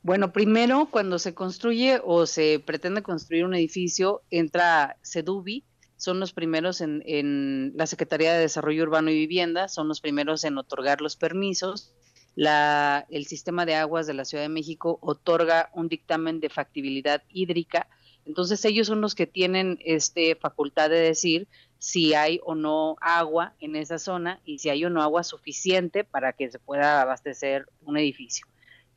Bueno, 0.02 0.32
primero, 0.32 0.88
cuando 0.90 1.18
se 1.18 1.32
construye 1.32 1.98
o 2.04 2.26
se 2.26 2.62
pretende 2.64 3.02
construir 3.02 3.46
un 3.46 3.54
edificio, 3.54 4.20
entra 4.30 4.98
CEDUBI, 5.02 5.64
son 5.98 6.18
los 6.18 6.32
primeros 6.32 6.80
en, 6.80 7.02
en 7.04 7.72
la 7.76 7.87
Secretaría 7.87 8.32
de 8.32 8.40
Desarrollo 8.40 8.84
Urbano 8.84 9.11
y 9.11 9.14
Vivienda, 9.18 9.68
son 9.68 9.87
los 9.88 10.00
primeros 10.00 10.44
en 10.44 10.56
otorgar 10.56 11.02
los 11.02 11.16
permisos 11.16 11.92
la, 12.38 13.04
el 13.11 13.26
sistema 13.26 13.66
de 13.66 13.74
aguas 13.74 14.06
de 14.06 14.14
la 14.14 14.24
Ciudad 14.24 14.44
de 14.44 14.48
México 14.48 15.00
otorga 15.02 15.70
un 15.74 15.88
dictamen 15.88 16.38
de 16.38 16.48
factibilidad 16.48 17.24
hídrica. 17.30 17.88
Entonces 18.26 18.64
ellos 18.64 18.87
son 18.87 19.00
los 19.00 19.16
que 19.16 19.26
tienen 19.26 19.80
este 19.84 20.37
facultad 20.37 20.88
de 20.88 21.00
decir 21.00 21.48
si 21.80 22.14
hay 22.14 22.38
o 22.44 22.54
no 22.54 22.96
agua 23.00 23.54
en 23.58 23.74
esa 23.74 23.98
zona 23.98 24.40
y 24.44 24.61
si 24.61 24.70
hay 24.70 24.84
o 24.84 24.90
no 24.90 25.02
agua 25.02 25.24
suficiente 25.24 26.04
para 26.04 26.32
que 26.32 26.48
se 26.48 26.61
pueda 26.61 27.02
abastecer 27.02 27.66
un 27.82 27.96
edificio. 27.96 28.46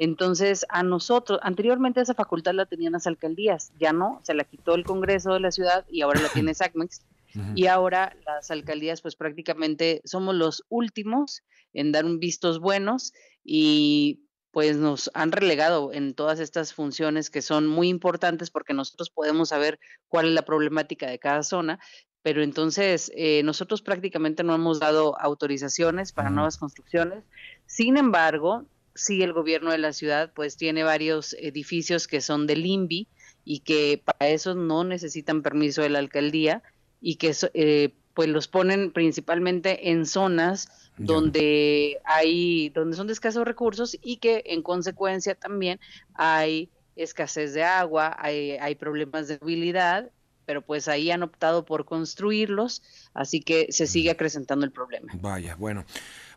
Entonces, 0.04 0.66
a 0.70 0.82
nosotros, 0.82 1.38
anteriormente 1.44 2.02
esa 2.02 2.16
facultad 2.16 2.56
la 2.56 2.66
tenían 2.66 2.94
las 2.94 3.06
alcaldías, 3.06 3.72
ya 3.80 3.94
no, 3.94 4.20
se 4.24 4.34
la 4.34 4.46
quitó 4.46 4.74
el 4.74 4.84
Congreso 4.84 5.36
de 5.36 5.40
la 5.40 5.52
ciudad 5.52 5.86
y 5.92 6.02
ahora 6.02 6.20
la 6.22 6.30
tiene 6.34 6.56
SACMEX. 6.56 7.06
Y 7.54 7.68
ahora 7.68 8.18
las 8.26 8.50
alcaldías, 8.50 9.04
pues 9.04 9.16
prácticamente 9.16 10.02
somos 10.04 10.34
los 10.34 10.66
últimos 10.70 11.44
en 11.72 11.92
dar 11.92 12.06
un 12.06 12.20
vistos 12.20 12.60
buenos 12.60 13.14
y 13.44 14.26
pues 14.50 14.76
nos 14.76 15.12
han 15.14 15.32
relegado 15.32 15.94
en 15.94 16.16
todas 16.16 16.40
estas 16.40 16.74
funciones 16.74 17.30
que 17.30 17.44
son 17.44 17.68
muy 17.68 17.88
importantes 17.88 18.50
porque 18.50 18.74
nosotros 18.74 19.12
podemos 19.12 19.50
saber 19.50 19.80
cuál 20.08 20.30
es 20.30 20.34
la 20.34 20.42
problemática 20.42 21.08
de 21.08 21.20
cada 21.20 21.44
zona, 21.44 21.80
pero 22.24 22.42
entonces 22.42 23.12
eh, 23.16 23.44
nosotros 23.44 23.84
prácticamente 23.84 24.44
no 24.44 24.56
hemos 24.56 24.80
dado 24.80 25.16
autorizaciones 25.22 26.12
para 26.12 26.32
nuevas 26.32 26.58
construcciones. 26.58 27.24
Sin 27.68 27.98
embargo, 27.98 28.66
sí 28.96 29.24
el 29.24 29.34
gobierno 29.34 29.72
de 29.72 29.78
la 29.78 29.94
ciudad 29.94 30.32
pues 30.34 30.58
tiene 30.58 30.84
varios 30.84 31.34
edificios 31.34 32.08
que 32.08 32.22
son 32.22 32.48
del 32.48 32.66
INVI 32.66 33.08
y 33.44 33.60
que 33.60 34.02
para 34.04 34.32
eso 34.32 34.56
no 34.56 34.84
necesitan 34.84 35.42
permiso 35.42 35.82
de 35.82 35.90
la 35.90 36.00
alcaldía 36.00 36.62
y 37.00 37.16
que 37.16 37.36
eh, 37.54 37.94
pues 38.14 38.30
los 38.30 38.48
ponen 38.48 38.92
principalmente 38.92 39.90
en 39.90 40.06
zonas 40.06 40.70
donde 40.98 42.00
hay, 42.04 42.70
donde 42.70 42.96
son 42.96 43.08
de 43.08 43.14
escasos 43.14 43.46
recursos 43.46 43.98
y 44.04 44.18
que 44.18 44.44
en 44.46 44.62
consecuencia 44.62 45.34
también 45.34 45.80
hay 46.14 46.70
escasez 46.96 47.54
de 47.54 47.64
agua, 47.64 48.16
hay, 48.20 48.52
hay 48.52 48.76
problemas 48.76 49.28
de 49.28 49.40
movilidad, 49.42 50.12
pero 50.46 50.62
pues 50.62 50.88
ahí 50.88 51.10
han 51.10 51.24
optado 51.24 51.66
por 51.66 51.86
construirlos, 51.86 52.84
así 53.14 53.42
que 53.42 53.72
se 53.72 53.88
sigue 53.88 54.12
acrecentando 54.12 54.66
el 54.66 54.72
problema. 54.72 55.12
Vaya, 55.16 55.56
bueno. 55.56 55.86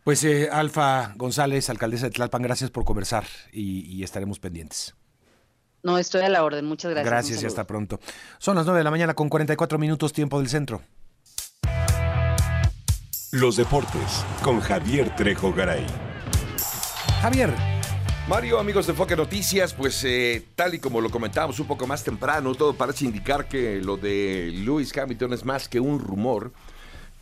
Pues 0.05 0.23
eh, 0.25 0.51
Alfa 0.53 1.15
González, 1.17 1.71
alcaldesa 1.71 2.07
de 2.07 2.11
Tlalpan, 2.13 2.43
gracias 2.43 2.71
por 2.71 2.85
conversar 2.85 3.25
y, 3.53 3.81
y 3.87 4.05
estaremos 4.05 4.39
pendientes. 4.39 4.95
No, 5.83 5.99
estoy 5.99 6.23
a 6.23 6.29
la 6.29 6.45
orden. 6.45 6.67
Muchas 6.67 6.91
gracias. 6.93 7.11
Gracias 7.11 7.43
y 7.43 7.47
hasta 7.47 7.67
pronto. 7.67 8.01
Son 8.39 8.57
las 8.57 8.67
9 8.67 8.79
de 8.79 8.85
la 8.85 8.91
mañana 8.91 9.15
con 9.15 9.29
44 9.29 9.79
minutos 9.79 10.13
tiempo 10.13 10.39
del 10.39 10.49
centro. 10.49 10.83
Los 13.33 13.57
deportes 13.57 14.25
con 14.43 14.61
Javier 14.61 15.15
Trejo 15.17 15.53
Garay. 15.53 15.87
Javier. 17.21 17.53
Mario, 18.29 18.59
amigos 18.59 18.87
de 18.87 18.95
Foque 18.95 19.17
Noticias, 19.17 19.75
pues 19.75 20.03
eh, 20.05 20.47
tal 20.55 20.75
y 20.75 20.79
como 20.79 21.01
lo 21.01 21.11
comentábamos 21.11 21.61
un 21.61 21.67
poco 21.67 21.87
más 21.87 22.05
temprano, 22.05 22.55
todo 22.55 22.75
parece 22.75 23.05
indicar 23.05 23.49
que 23.49 23.83
lo 23.83 23.99
de 23.99 24.51
Lewis 24.55 24.97
Hamilton 24.97 25.33
es 25.35 25.45
más 25.45 25.69
que 25.69 25.81
un 25.81 25.99
rumor. 25.99 26.53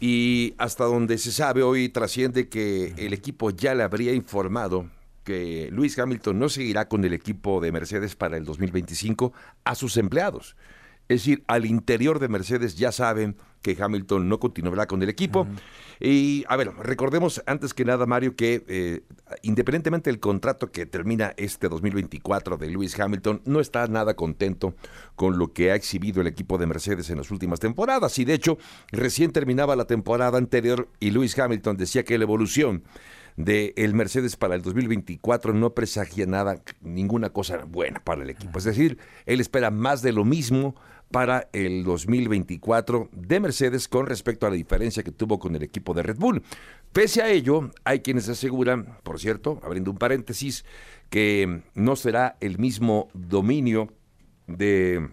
Y 0.05 0.55
hasta 0.59 0.83
donde 0.83 1.17
se 1.17 1.31
sabe 1.31 1.63
hoy 1.63 1.89
trasciende 1.89 2.49
que 2.49 2.93
el 2.97 3.13
equipo 3.13 3.51
ya 3.51 3.73
le 3.73 3.85
habría 3.85 4.13
informado 4.13 4.91
que 5.23 5.69
Lewis 5.71 5.97
Hamilton 5.97 6.41
no 6.41 6.49
seguirá 6.49 6.89
con 6.89 7.05
el 7.05 7.13
equipo 7.13 7.61
de 7.61 7.71
Mercedes 7.71 8.17
para 8.17 8.37
el 8.37 8.45
2025 8.45 9.33
a 9.63 9.77
sus 9.77 9.97
empleados. 9.97 10.57
Es 11.07 11.21
decir, 11.21 11.45
al 11.47 11.67
interior 11.67 12.19
de 12.19 12.27
Mercedes 12.27 12.77
ya 12.77 12.91
saben 12.91 13.37
que 13.63 13.77
Hamilton 13.81 14.29
no 14.29 14.39
continuará 14.39 14.87
con 14.87 15.03
el 15.03 15.09
equipo. 15.09 15.47
Y 16.01 16.45
a 16.49 16.57
ver, 16.57 16.73
recordemos 16.81 17.43
antes 17.47 17.73
que 17.73 17.85
nada, 17.85 18.07
Mario, 18.07 18.35
que 18.35 18.65
eh, 18.67 19.03
independientemente 19.43 20.11
del 20.11 20.19
contrato 20.19 20.73
que 20.73 20.85
termina 20.85 21.33
este 21.37 21.69
2024 21.69 22.57
de 22.57 22.69
Lewis 22.69 22.99
Hamilton, 22.99 23.41
no 23.45 23.61
está 23.61 23.87
nada 23.87 24.15
contento 24.15 24.75
con 25.15 25.39
lo 25.39 25.53
que 25.53 25.71
ha 25.71 25.77
exhibido 25.77 26.21
el 26.21 26.27
equipo 26.27 26.59
de 26.59 26.67
Mercedes 26.67 27.09
en 27.11 27.19
las 27.19 27.31
últimas 27.31 27.61
temporadas. 27.61 28.19
Y 28.19 28.25
de 28.25 28.35
hecho, 28.35 28.59
recién 28.91 29.31
terminaba 29.31 29.77
la 29.77 29.87
temporada 29.87 30.39
anterior 30.39 30.89
y 30.99 31.11
Lewis 31.11 31.39
Hamilton 31.39 31.77
decía 31.77 32.05
que 32.05 32.19
la 32.19 32.25
evolución 32.25 32.83
de 33.37 33.73
el 33.77 33.95
Mercedes 33.95 34.37
para 34.37 34.55
el 34.55 34.63
2024 34.63 35.55
no 35.55 35.73
presagia 35.75 36.27
nada, 36.27 36.61
ninguna 36.81 37.31
cosa 37.31 37.65
buena 37.65 38.01
para 38.01 38.23
el 38.23 38.31
equipo. 38.31 38.59
Es 38.59 38.65
decir, 38.65 38.99
él 39.27 39.41
espera 39.41 39.71
más 39.71 40.03
de 40.03 40.13
lo 40.13 40.25
mismo 40.25 40.75
para 41.13 41.49
el 41.53 41.85
2024 41.85 43.11
de 43.13 43.39
Mercedes 43.39 43.87
con 43.87 44.07
respecto 44.07 44.47
a 44.47 44.51
la 44.51 44.57
diferencia 44.57 45.03
que 45.03 45.13
tuvo 45.13 45.39
con 45.39 45.55
el 45.55 45.63
equipo 45.63 45.95
de 45.95 46.03
Red 46.03 46.17
Bull. 46.17 46.43
Pese 46.93 47.23
a 47.23 47.31
ello, 47.31 47.71
hay 47.85 48.01
quienes 48.01 48.29
aseguran, 48.29 48.99
por 49.03 49.21
cierto, 49.21 49.61
abriendo 49.63 49.91
un 49.91 49.99
paréntesis, 49.99 50.65
que 51.11 51.63
no 51.75 51.95
será 51.95 52.37
el 52.41 52.59
mismo 52.59 53.09
dominio 53.13 53.93
de 54.47 55.11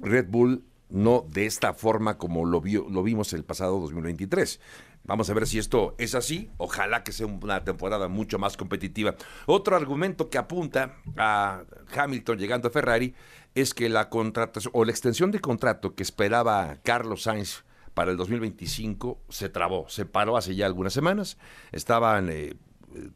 Red 0.00 0.28
Bull, 0.28 0.64
no 0.88 1.26
de 1.28 1.46
esta 1.46 1.74
forma 1.74 2.16
como 2.16 2.46
lo, 2.46 2.62
lo 2.88 3.02
vimos 3.02 3.32
el 3.32 3.44
pasado 3.44 3.78
2023. 3.80 4.60
Vamos 5.08 5.30
a 5.30 5.34
ver 5.34 5.46
si 5.46 5.58
esto 5.58 5.94
es 5.96 6.14
así. 6.14 6.50
Ojalá 6.58 7.02
que 7.02 7.12
sea 7.12 7.26
una 7.26 7.64
temporada 7.64 8.08
mucho 8.08 8.38
más 8.38 8.58
competitiva. 8.58 9.16
Otro 9.46 9.74
argumento 9.74 10.28
que 10.28 10.36
apunta 10.36 10.96
a 11.16 11.62
Hamilton 11.96 12.38
llegando 12.38 12.68
a 12.68 12.70
Ferrari 12.70 13.14
es 13.54 13.72
que 13.72 13.88
la 13.88 14.10
contratación 14.10 14.70
o 14.74 14.84
la 14.84 14.90
extensión 14.92 15.30
de 15.30 15.40
contrato 15.40 15.94
que 15.94 16.02
esperaba 16.02 16.76
Carlos 16.82 17.22
Sainz 17.22 17.64
para 17.94 18.10
el 18.10 18.18
2025 18.18 19.22
se 19.30 19.48
trabó, 19.48 19.88
se 19.88 20.04
paró 20.04 20.36
hace 20.36 20.54
ya 20.54 20.66
algunas 20.66 20.92
semanas. 20.92 21.38
Estaban 21.72 22.28
eh, 22.28 22.54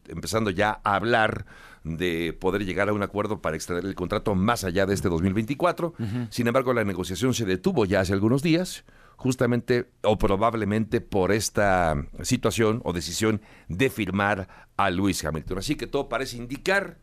empezando 0.08 0.48
ya 0.48 0.80
a 0.84 0.94
hablar 0.94 1.44
de 1.84 2.32
poder 2.32 2.64
llegar 2.64 2.88
a 2.88 2.94
un 2.94 3.02
acuerdo 3.02 3.42
para 3.42 3.54
extender 3.54 3.84
el 3.84 3.94
contrato 3.94 4.34
más 4.34 4.64
allá 4.64 4.86
de 4.86 4.94
este 4.94 5.10
2024. 5.10 5.92
Sin 6.30 6.46
embargo, 6.46 6.72
la 6.72 6.84
negociación 6.84 7.34
se 7.34 7.44
detuvo 7.44 7.84
ya 7.84 8.00
hace 8.00 8.14
algunos 8.14 8.42
días 8.42 8.84
justamente 9.22 9.88
o 10.02 10.18
probablemente 10.18 11.00
por 11.00 11.30
esta 11.30 11.94
situación 12.22 12.80
o 12.82 12.92
decisión 12.92 13.40
de 13.68 13.88
firmar 13.88 14.48
a 14.76 14.90
Luis 14.90 15.24
Hamilton. 15.24 15.58
Así 15.58 15.76
que 15.76 15.86
todo 15.86 16.08
parece 16.08 16.38
indicar 16.38 16.98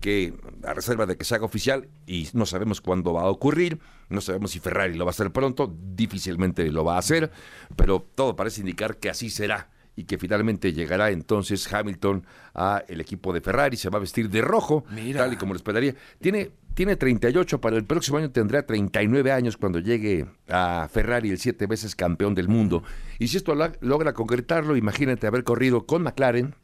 que 0.00 0.34
a 0.62 0.72
reserva 0.72 1.04
de 1.06 1.16
que 1.16 1.24
se 1.24 1.34
haga 1.34 1.46
oficial 1.46 1.88
y 2.06 2.28
no 2.32 2.46
sabemos 2.46 2.80
cuándo 2.80 3.12
va 3.12 3.22
a 3.22 3.30
ocurrir, 3.30 3.80
no 4.08 4.20
sabemos 4.20 4.52
si 4.52 4.60
Ferrari 4.60 4.94
lo 4.94 5.04
va 5.04 5.10
a 5.10 5.16
hacer 5.16 5.32
pronto, 5.32 5.74
difícilmente 5.96 6.70
lo 6.70 6.84
va 6.84 6.94
a 6.94 6.98
hacer, 6.98 7.32
pero 7.74 8.06
todo 8.14 8.36
parece 8.36 8.60
indicar 8.60 8.98
que 8.98 9.10
así 9.10 9.28
será 9.28 9.68
y 9.96 10.04
que 10.04 10.16
finalmente 10.16 10.72
llegará 10.72 11.10
entonces 11.10 11.72
Hamilton 11.72 12.24
a 12.54 12.84
el 12.86 13.00
equipo 13.00 13.32
de 13.32 13.40
Ferrari, 13.40 13.76
se 13.76 13.90
va 13.90 13.96
a 13.96 14.00
vestir 14.00 14.30
de 14.30 14.42
rojo, 14.42 14.84
tal 15.12 15.32
y 15.32 15.36
como 15.36 15.54
lo 15.54 15.56
esperaría. 15.56 15.96
Tiene 16.20 16.52
tiene 16.78 16.94
38, 16.94 17.60
para 17.60 17.76
el 17.76 17.84
próximo 17.84 18.18
año 18.18 18.30
tendrá 18.30 18.64
39 18.64 19.32
años 19.32 19.56
cuando 19.56 19.80
llegue 19.80 20.26
a 20.48 20.88
Ferrari, 20.88 21.28
el 21.28 21.38
siete 21.38 21.66
veces 21.66 21.96
campeón 21.96 22.36
del 22.36 22.46
mundo. 22.46 22.84
Y 23.18 23.26
si 23.26 23.36
esto 23.36 23.52
logra 23.80 24.14
concretarlo, 24.14 24.76
imagínate 24.76 25.26
haber 25.26 25.42
corrido 25.42 25.86
con 25.86 26.04
McLaren, 26.04 26.54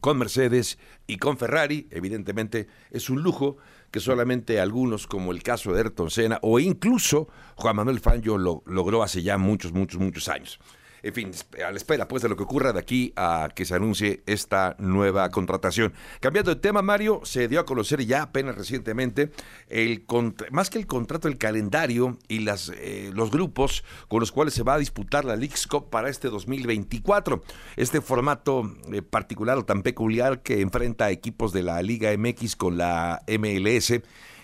con 0.00 0.18
Mercedes 0.18 0.78
y 1.06 1.16
con 1.16 1.38
Ferrari, 1.38 1.88
evidentemente 1.90 2.68
es 2.90 3.08
un 3.08 3.22
lujo 3.22 3.56
que 3.90 4.00
solamente 4.00 4.60
algunos, 4.60 5.06
como 5.06 5.32
el 5.32 5.42
caso 5.42 5.72
de 5.72 5.78
Ayrton 5.78 6.10
Senna 6.10 6.38
o 6.42 6.60
incluso 6.60 7.28
Juan 7.54 7.76
Manuel 7.76 8.00
Fangio, 8.00 8.36
lo 8.36 8.62
logró 8.66 9.02
hace 9.02 9.22
ya 9.22 9.38
muchos, 9.38 9.72
muchos, 9.72 9.98
muchos 9.98 10.28
años 10.28 10.60
en 11.02 11.14
fin, 11.14 11.32
a 11.66 11.70
la 11.70 11.76
espera 11.76 12.08
pues 12.08 12.22
de 12.22 12.28
lo 12.28 12.36
que 12.36 12.42
ocurra 12.42 12.72
de 12.72 12.78
aquí 12.78 13.12
a 13.16 13.48
que 13.54 13.64
se 13.64 13.74
anuncie 13.74 14.22
esta 14.26 14.76
nueva 14.78 15.30
contratación. 15.30 15.92
Cambiando 16.20 16.54
de 16.54 16.60
tema, 16.60 16.82
Mario, 16.82 17.20
se 17.24 17.48
dio 17.48 17.60
a 17.60 17.66
conocer 17.66 18.04
ya 18.04 18.22
apenas 18.22 18.56
recientemente 18.56 19.30
el 19.68 20.04
más 20.50 20.70
que 20.70 20.78
el 20.78 20.86
contrato, 20.86 21.28
el 21.28 21.38
calendario 21.38 22.18
y 22.28 22.40
las, 22.40 22.70
eh, 22.74 23.10
los 23.14 23.30
grupos 23.30 23.84
con 24.08 24.20
los 24.20 24.32
cuales 24.32 24.54
se 24.54 24.62
va 24.62 24.74
a 24.74 24.78
disputar 24.78 25.24
la 25.24 25.36
League's 25.36 25.66
Cup 25.66 25.90
para 25.90 26.08
este 26.08 26.28
2024. 26.28 27.42
Este 27.76 28.00
formato 28.00 28.76
eh, 28.92 29.02
particular 29.02 29.58
o 29.58 29.64
tan 29.64 29.82
peculiar 29.82 30.42
que 30.42 30.60
enfrenta 30.60 31.10
equipos 31.10 31.52
de 31.52 31.62
la 31.62 31.82
Liga 31.82 32.10
MX 32.16 32.56
con 32.56 32.76
la 32.78 33.22
MLS 33.26 34.00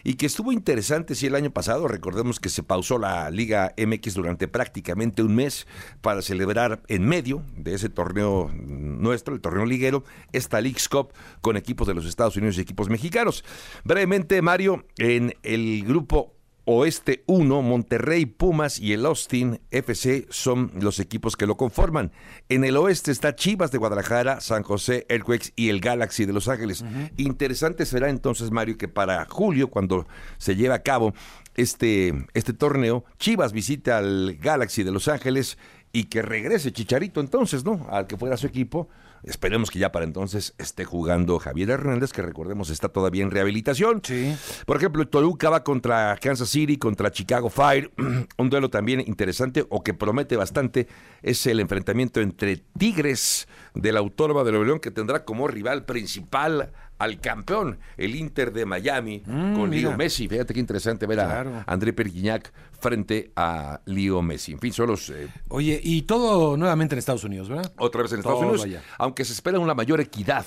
y 0.07 0.15
que 0.15 0.27
estuvo 0.27 0.53
interesante, 0.53 1.17
sí, 1.17 1.27
el 1.27 1.35
año 1.35 1.51
pasado, 1.51 1.89
recordemos 1.89 2.39
que 2.39 2.49
se 2.49 2.63
pausó 2.63 2.97
la 2.97 3.29
Liga 3.29 3.75
MX 3.77 4.15
durante 4.15 4.47
prácticamente 4.47 5.21
un 5.21 5.35
mes 5.35 5.67
para 6.01 6.23
celebrar 6.23 6.81
en 6.87 7.09
medio 7.09 7.43
de 7.57 7.75
ese 7.75 7.89
torneo 7.89 8.49
nuestro, 8.55 9.35
el 9.35 9.41
torneo 9.41 9.67
liguero, 9.67 10.05
esta 10.31 10.61
League's 10.61 10.89
Cup 10.89 11.13
con 11.41 11.57
equipos 11.57 11.89
de 11.89 11.95
los 11.95 12.07
Estados 12.07 12.37
Unidos 12.37 12.57
y 12.57 12.61
equipos 12.61 12.89
mexicanos. 12.89 13.45
Brevemente, 13.83 14.41
Mario, 14.43 14.87
en 14.97 15.35
el 15.43 15.83
grupo 15.85 16.36
Oeste 16.69 17.23
1, 17.27 17.63
Monterrey, 17.63 18.27
Pumas 18.27 18.81
y 18.81 18.93
el 18.93 19.07
Austin 19.07 19.61
FC 19.71 20.27
son 20.31 20.73
los 20.81 20.99
equipos 20.99 21.37
que 21.37 21.47
lo 21.47 21.57
conforman. 21.57 22.11
En 22.49 22.65
el 22.65 22.77
oeste 22.77 23.13
está 23.13 23.37
Chivas 23.37 23.71
de 23.71 23.79
Guadalajara, 23.79 24.41
San 24.41 24.65
José, 24.65 25.07
Earthquakes 25.09 25.53
y 25.55 25.69
el 25.69 25.81
Galaxy 25.81 26.25
de 26.25 26.33
Los 26.33 26.49
Ángeles. 26.49 26.85
Interesante 27.17 27.87
será 27.87 28.11
entonces, 28.11 28.51
Mario, 28.51 28.77
que 28.77 28.89
para 28.89 29.25
julio, 29.27 29.69
cuando 29.69 30.09
se 30.39 30.57
lleve 30.57 30.75
a 30.75 30.83
cabo 30.83 31.15
este, 31.55 32.27
este 32.35 32.53
torneo, 32.53 33.05
Chivas 33.21 33.53
visita 33.53 33.99
al 33.99 34.37
Galaxy 34.43 34.83
de 34.83 34.91
Los 34.91 35.07
Ángeles 35.07 35.59
y 35.93 36.05
que 36.05 36.21
regrese 36.21 36.73
Chicharito 36.73 37.21
entonces, 37.21 37.65
¿no? 37.65 37.87
Al 37.91 38.09
que 38.09 38.17
fuera 38.17 38.37
su 38.37 38.49
equipo 38.49 38.89
Esperemos 39.27 39.73
que 39.73 39.81
ya 39.81 39.91
para 39.91 40.05
entonces 40.05 40.55
esté 40.57 40.85
jugando 40.85 41.41
Javier 41.41 41.71
Hernández, 41.71 42.13
que 42.13 42.23
recordemos 42.23 42.71
está 42.71 42.89
todavía 42.89 43.25
en 43.25 43.33
rehabilitación. 43.33 44.01
Sí. 44.05 44.37
Por 44.65 44.77
ejemplo, 44.77 45.07
Toluca 45.09 45.51
va 45.51 45.65
contra 45.65 46.17
Kansas 46.17 46.49
City, 46.49 46.79
contra 46.79 47.11
Chicago 47.11 47.51
Fire. 47.51 47.91
Un 48.39 48.51
duelo 48.51 48.71
también 48.71 49.01
interesante 49.01 49.67
o 49.69 49.83
que 49.83 49.95
promete 49.95 50.37
bastante 50.37 50.87
es 51.23 51.45
el 51.47 51.59
enfrentamiento 51.59 52.21
entre 52.21 52.59
Tigres 52.79 53.49
de 53.77 53.93
la 53.93 54.01
Autónoma 54.01 54.43
de 54.43 54.51
Nuevo 54.51 54.65
León, 54.65 54.81
que 54.81 54.91
tendrá 54.91 55.25
como 55.25 55.47
rival 55.49 55.85
principal 55.85 56.73
al 56.99 57.21
campeón, 57.21 57.79
el 57.99 58.15
Inter 58.15 58.53
de 58.53 58.65
Miami, 58.65 59.23
mm, 59.25 59.55
con 59.55 59.71
Leo 59.71 59.97
Messi. 59.97 60.29
Fíjate 60.29 60.55
qué 60.55 60.61
interesante 60.61 61.07
ver 61.07 61.21
a 61.21 61.65
André 61.67 61.93
Perguignac 61.93 62.51
frente 62.81 63.33
a 63.37 63.81
Leo 63.85 64.23
Messi. 64.23 64.53
En 64.53 64.59
fin, 64.59 64.73
son 64.73 64.89
los... 64.89 65.11
Eh, 65.11 65.29
Oye, 65.49 65.79
y 65.83 66.03
todo 66.03 66.57
nuevamente 66.57 66.95
en 66.95 66.99
Estados 66.99 67.25
Unidos, 67.25 67.51
¿verdad? 67.51 67.71
Otra 67.79 68.03
vez 68.03 68.13
en 68.13 68.21
Estados 68.21 68.41
Unidos, 68.41 68.67
aunque 68.99 69.27
se 69.27 69.35
espera 69.35 69.59
una 69.59 69.75
mayor 69.75 70.01
equidad, 70.01 70.47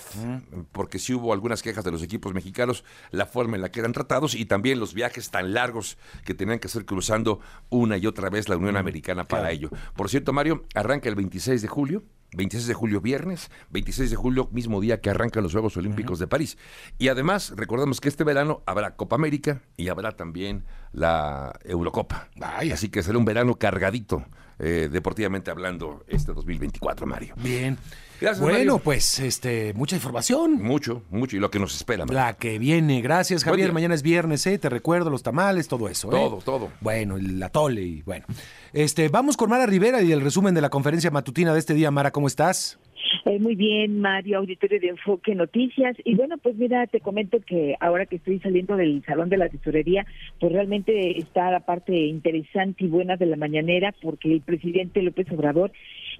porque 0.72 0.98
sí 0.98 1.14
hubo 1.14 1.34
algunas 1.34 1.62
quejas 1.62 1.84
de 1.84 1.92
los 1.92 2.02
equipos 2.02 2.34
mexicanos, 2.34 2.84
la 3.12 3.28
forma 3.28 3.56
en 3.56 3.62
la 3.62 3.70
que 3.70 3.80
eran 3.80 3.94
tratados 3.94 4.34
y 4.34 4.46
también 4.46 4.80
los 4.80 4.96
viajes 4.96 5.30
tan 5.30 5.54
largos 5.54 5.98
que 6.26 6.34
tenían 6.34 6.58
que 6.58 6.68
hacer 6.68 6.86
cruzando 6.86 7.40
una 7.70 7.98
y 7.98 8.08
otra 8.08 8.30
vez 8.30 8.50
la 8.50 8.58
Unión 8.58 8.76
Americana 8.76 9.24
para 9.24 9.52
ello. 9.52 9.70
Por 9.96 10.10
cierto, 10.10 10.34
Mario, 10.34 10.66
arranca 10.74 11.10
el 11.10 11.16
26 11.16 11.62
de 11.62 11.68
julio 11.68 12.04
26 12.34 12.68
de 12.68 12.74
julio 12.74 13.02
viernes, 13.02 13.50
26 13.72 14.12
de 14.12 14.16
julio 14.16 14.50
mismo 14.52 14.80
día 14.82 15.02
que 15.02 15.10
arrancan 15.10 15.44
los 15.44 15.52
Juegos 15.52 15.78
Olímpicos 15.78 16.20
de 16.20 16.28
París. 16.28 16.58
Y 16.98 17.08
además, 17.08 17.54
recordamos 17.56 18.02
que 18.02 18.10
este 18.10 18.24
verano 18.24 18.62
habrá 18.66 18.96
Copa 18.96 19.16
América 19.16 19.62
y 19.78 19.90
habrá 19.90 20.12
también 20.12 20.66
la 20.92 21.60
Eurocopa. 21.64 22.30
Así 22.72 22.90
que 22.90 23.04
será 23.04 23.18
un 23.18 23.26
verano 23.26 23.56
cargadito, 23.56 24.26
eh, 24.60 24.90
deportivamente 24.92 25.50
hablando, 25.52 26.04
este 26.08 26.34
2024, 26.34 27.08
Mario. 27.08 27.34
Bien. 27.38 27.78
Gracias, 28.20 28.42
bueno, 28.42 28.80
pues 28.80 29.20
este, 29.20 29.74
mucha 29.76 29.96
información. 29.96 30.62
Mucho, 30.62 31.04
mucho, 31.10 31.38
y 31.38 31.40
lo 31.40 31.50
que 31.50 31.58
nos 31.58 31.74
espera. 31.74 32.06
La 32.06 32.34
que 32.34 32.60
viene. 32.60 33.02
Gracias, 33.02 33.46
Javier. 33.46 33.72
Mañana 33.72 33.96
es 33.96 34.02
viernes, 34.02 34.46
¿eh? 34.46 34.58
Te 34.58 34.68
recuerdo 34.68 35.10
los 35.10 35.24
tamales, 35.24 35.70
todo 35.70 35.88
eso. 35.88 36.10
¿eh? 36.10 36.12
Todo, 36.12 36.38
todo. 36.44 36.70
Bueno, 36.82 37.16
el 37.16 37.42
atole 37.42 37.82
y 37.82 38.02
bueno. 38.02 38.26
Este, 38.74 39.08
vamos 39.08 39.38
con 39.38 39.50
Mara 39.50 39.66
Rivera 39.66 40.02
y 40.02 40.12
el 40.12 40.20
resumen 40.20 40.54
de 40.54 40.60
la 40.60 40.70
conferencia 40.70 41.10
matutina 41.12 41.54
de 41.54 41.60
este 41.60 41.74
día. 41.74 41.92
Mara, 41.92 42.12
¿cómo 42.12 42.28
estás? 42.28 42.78
Eh, 43.26 43.40
muy 43.40 43.56
bien, 43.56 44.00
Mario, 44.00 44.38
auditorio 44.38 44.80
de 44.80 44.90
Enfoque 44.90 45.36
Noticias. 45.36 45.96
Y 46.04 46.16
bueno, 46.16 46.38
pues 46.38 46.56
mira, 46.56 46.88
te 46.88 47.00
comento 47.00 47.40
que 47.40 47.76
ahora 47.80 48.06
que 48.06 48.18
estoy 48.18 48.40
saliendo 48.40 48.76
del 48.76 49.04
Salón 49.06 49.30
de 49.30 49.38
la 49.38 49.50
Tesorería, 49.50 50.06
pues 50.40 50.52
realmente 50.52 51.18
está 51.20 51.52
la 51.52 51.62
parte 51.62 51.96
interesante 51.96 52.86
y 52.86 52.88
buena 52.88 53.18
de 53.18 53.26
la 53.26 53.36
mañanera, 53.36 53.94
porque 54.02 54.32
el 54.34 54.42
presidente 54.42 55.02
López 55.02 55.32
Obrador 55.32 55.72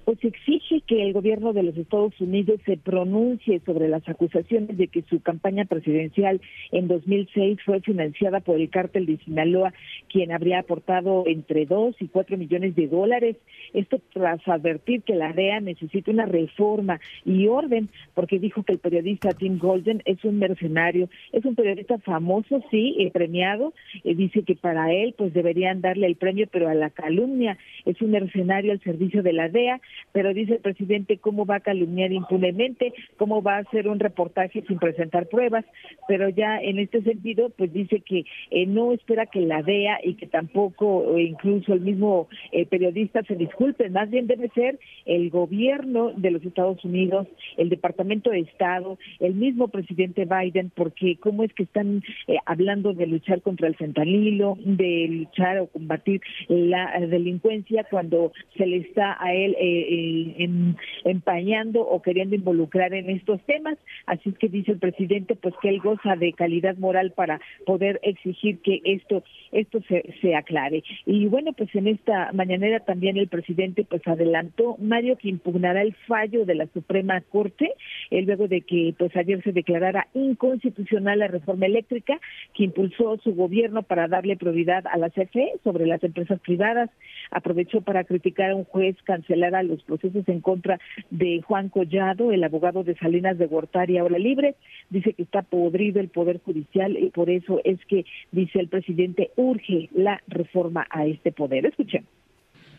pues 0.04 0.22
exige 0.24 0.80
que 0.86 1.02
el 1.02 1.12
gobierno 1.12 1.52
de 1.52 1.62
los 1.62 1.76
Estados 1.76 2.18
Unidos 2.20 2.60
se 2.64 2.76
pronuncie 2.76 3.60
sobre 3.66 3.88
las 3.88 4.08
acusaciones 4.08 4.76
de 4.76 4.88
que 4.88 5.02
su 5.02 5.20
campaña 5.20 5.64
presidencial 5.64 6.40
en 6.72 6.88
2006 6.88 7.58
fue 7.64 7.80
financiada 7.80 8.40
por 8.40 8.56
el 8.56 8.70
cártel 8.70 9.06
de 9.06 9.18
Sinaloa, 9.18 9.72
quien 10.12 10.32
habría 10.32 10.60
aportado 10.60 11.24
entre 11.26 11.66
2 11.66 11.96
y 12.00 12.08
4 12.08 12.36
millones 12.36 12.74
de 12.74 12.88
dólares. 12.88 13.36
Esto 13.74 14.00
tras 14.12 14.46
advertir 14.48 15.02
que 15.02 15.14
la 15.14 15.32
DEA 15.32 15.60
necesita 15.60 16.10
una 16.10 16.26
reforma 16.26 17.00
y 17.24 17.46
orden, 17.46 17.88
porque 18.14 18.38
dijo 18.38 18.62
que 18.62 18.72
el 18.72 18.78
periodista 18.78 19.30
Tim 19.30 19.58
Golden 19.58 20.02
es 20.04 20.24
un 20.24 20.38
mercenario, 20.38 21.08
es 21.32 21.44
un 21.44 21.54
periodista 21.54 21.98
famoso, 21.98 22.62
sí, 22.70 23.10
premiado, 23.12 23.72
dice 24.04 24.42
que 24.42 24.56
para 24.56 24.92
él 24.92 25.14
pues 25.16 25.32
deberían 25.32 25.80
darle 25.80 26.06
el 26.06 26.16
premio, 26.16 26.46
pero 26.50 26.68
a 26.68 26.74
la 26.74 26.90
calumnia 26.90 27.58
es 27.84 28.00
un 28.00 28.10
mercenario 28.10 28.72
al 28.72 28.80
servicio 28.80 29.22
de 29.22 29.32
la 29.32 29.48
DEA, 29.48 29.80
pero 30.12 30.34
dice 30.34 30.54
el 30.54 30.60
presidente 30.60 31.18
cómo 31.18 31.46
va 31.46 31.56
a 31.56 31.60
calumniar 31.60 32.12
impunemente, 32.12 32.92
cómo 33.16 33.42
va 33.42 33.56
a 33.56 33.60
hacer 33.60 33.88
un 33.88 34.00
reportaje 34.00 34.62
sin 34.66 34.78
presentar 34.78 35.28
pruebas, 35.28 35.64
pero 36.08 36.28
ya 36.28 36.60
en 36.60 36.78
este 36.78 37.02
sentido 37.02 37.50
pues 37.50 37.72
dice 37.72 38.00
que 38.00 38.24
eh, 38.50 38.66
no 38.66 38.92
espera 38.92 39.26
que 39.26 39.40
la 39.40 39.62
DEA 39.62 40.00
y 40.04 40.14
que 40.14 40.26
tampoco 40.26 41.18
incluso 41.18 41.72
el 41.72 41.80
mismo 41.80 42.28
periodista 42.70 43.22
se 43.22 43.36
disculpen, 43.36 43.92
más 43.92 44.10
bien 44.10 44.26
debe 44.26 44.48
ser 44.50 44.78
el 45.06 45.30
gobierno 45.30 46.12
de 46.16 46.30
los 46.30 46.44
Estados 46.44 46.84
Unidos, 46.84 47.26
el 47.56 47.68
Departamento 47.68 48.30
de 48.30 48.40
Estado, 48.40 48.98
el 49.18 49.34
mismo 49.34 49.68
presidente 49.68 50.24
Biden, 50.24 50.70
porque 50.74 51.16
cómo 51.16 51.44
es 51.44 51.52
que 51.54 51.64
están 51.64 52.02
eh, 52.26 52.36
hablando 52.46 52.92
de 52.92 53.06
luchar 53.06 53.42
contra 53.42 53.68
el 53.68 53.76
fentanilo, 53.76 54.56
de 54.64 55.08
luchar 55.08 55.58
o 55.58 55.66
combatir 55.66 56.20
la 56.48 56.98
delincuencia 57.00 57.84
cuando 57.84 58.32
se 58.56 58.66
le 58.66 58.78
está 58.78 59.16
a 59.20 59.34
él 59.34 59.56
eh, 59.58 59.79
eh, 59.80 60.74
empañando 61.04 61.80
o 61.80 62.02
queriendo 62.02 62.34
involucrar 62.34 62.94
en 62.94 63.10
estos 63.10 63.40
temas. 63.42 63.78
Así 64.06 64.30
es 64.30 64.38
que 64.38 64.48
dice 64.48 64.72
el 64.72 64.78
presidente 64.78 65.36
pues 65.36 65.54
que 65.60 65.68
él 65.68 65.80
goza 65.80 66.16
de 66.16 66.32
calidad 66.32 66.76
moral 66.76 67.12
para 67.12 67.40
poder 67.66 68.00
exigir 68.02 68.58
que 68.60 68.80
esto 68.84 69.22
esto 69.52 69.80
se, 69.88 70.14
se 70.20 70.34
aclare. 70.36 70.82
Y 71.06 71.26
bueno, 71.26 71.52
pues 71.52 71.74
en 71.74 71.88
esta 71.88 72.30
mañanera 72.32 72.80
también 72.80 73.16
el 73.16 73.28
presidente 73.28 73.84
pues 73.84 74.06
adelantó, 74.06 74.76
Mario, 74.78 75.16
que 75.16 75.28
impugnará 75.28 75.82
el 75.82 75.94
fallo 76.06 76.44
de 76.44 76.54
la 76.54 76.66
Suprema 76.68 77.20
Corte, 77.20 77.72
luego 78.10 78.48
de 78.48 78.60
que 78.60 78.94
pues 78.96 79.14
ayer 79.16 79.42
se 79.42 79.52
declarara 79.52 80.06
inconstitucional 80.14 81.18
la 81.18 81.28
reforma 81.28 81.66
eléctrica 81.66 82.20
que 82.54 82.64
impulsó 82.64 83.18
su 83.18 83.34
gobierno 83.34 83.82
para 83.82 84.08
darle 84.08 84.36
prioridad 84.36 84.84
a 84.86 84.96
la 84.98 85.10
CFE 85.10 85.54
sobre 85.64 85.86
las 85.86 86.02
empresas 86.04 86.40
privadas. 86.40 86.90
Aprovechó 87.30 87.80
para 87.80 88.04
criticar 88.04 88.50
a 88.50 88.56
un 88.56 88.64
juez 88.64 88.96
cancelara 89.04 89.62
los 89.70 89.82
procesos 89.82 90.28
en 90.28 90.40
contra 90.40 90.78
de 91.10 91.40
Juan 91.42 91.68
Collado, 91.68 92.32
el 92.32 92.44
abogado 92.44 92.84
de 92.84 92.96
Salinas 92.96 93.38
de 93.38 93.46
Gortari, 93.46 93.98
ahora 93.98 94.18
libre. 94.18 94.56
Dice 94.90 95.14
que 95.14 95.22
está 95.22 95.42
podrido 95.42 96.00
el 96.00 96.08
Poder 96.08 96.40
Judicial 96.44 96.96
y 96.96 97.10
por 97.10 97.30
eso 97.30 97.60
es 97.64 97.78
que, 97.86 98.04
dice 98.32 98.60
el 98.60 98.68
presidente, 98.68 99.30
urge 99.36 99.88
la 99.94 100.22
reforma 100.28 100.86
a 100.90 101.06
este 101.06 101.32
poder. 101.32 101.66
Escuchen. 101.66 102.04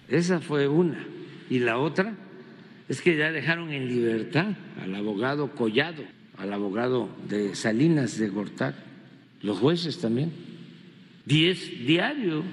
Esa 0.09 0.39
fue 0.39 0.67
una. 0.67 1.05
Y 1.49 1.59
la 1.59 1.79
otra 1.79 2.13
es 2.87 3.01
que 3.01 3.17
ya 3.17 3.31
dejaron 3.31 3.71
en 3.71 3.87
libertad 3.87 4.53
al 4.81 4.93
abogado 4.95 5.51
Collado, 5.51 6.03
al 6.37 6.51
abogado 6.53 7.09
de 7.27 7.55
Salinas 7.55 8.17
de 8.17 8.27
Gortari, 8.29 8.75
los 9.41 9.59
jueces 9.59 9.99
también. 9.99 10.31
Diez 11.25 11.85
diario, 11.85 12.43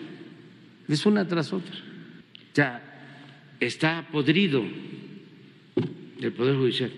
es 0.89 1.05
una 1.07 1.27
tras 1.27 1.53
otra. 1.53 1.75
Ya 2.55 2.88
está 3.61 4.09
podrido 4.11 4.65
el 6.21 6.33
Poder 6.33 6.57
Judicial, 6.57 6.93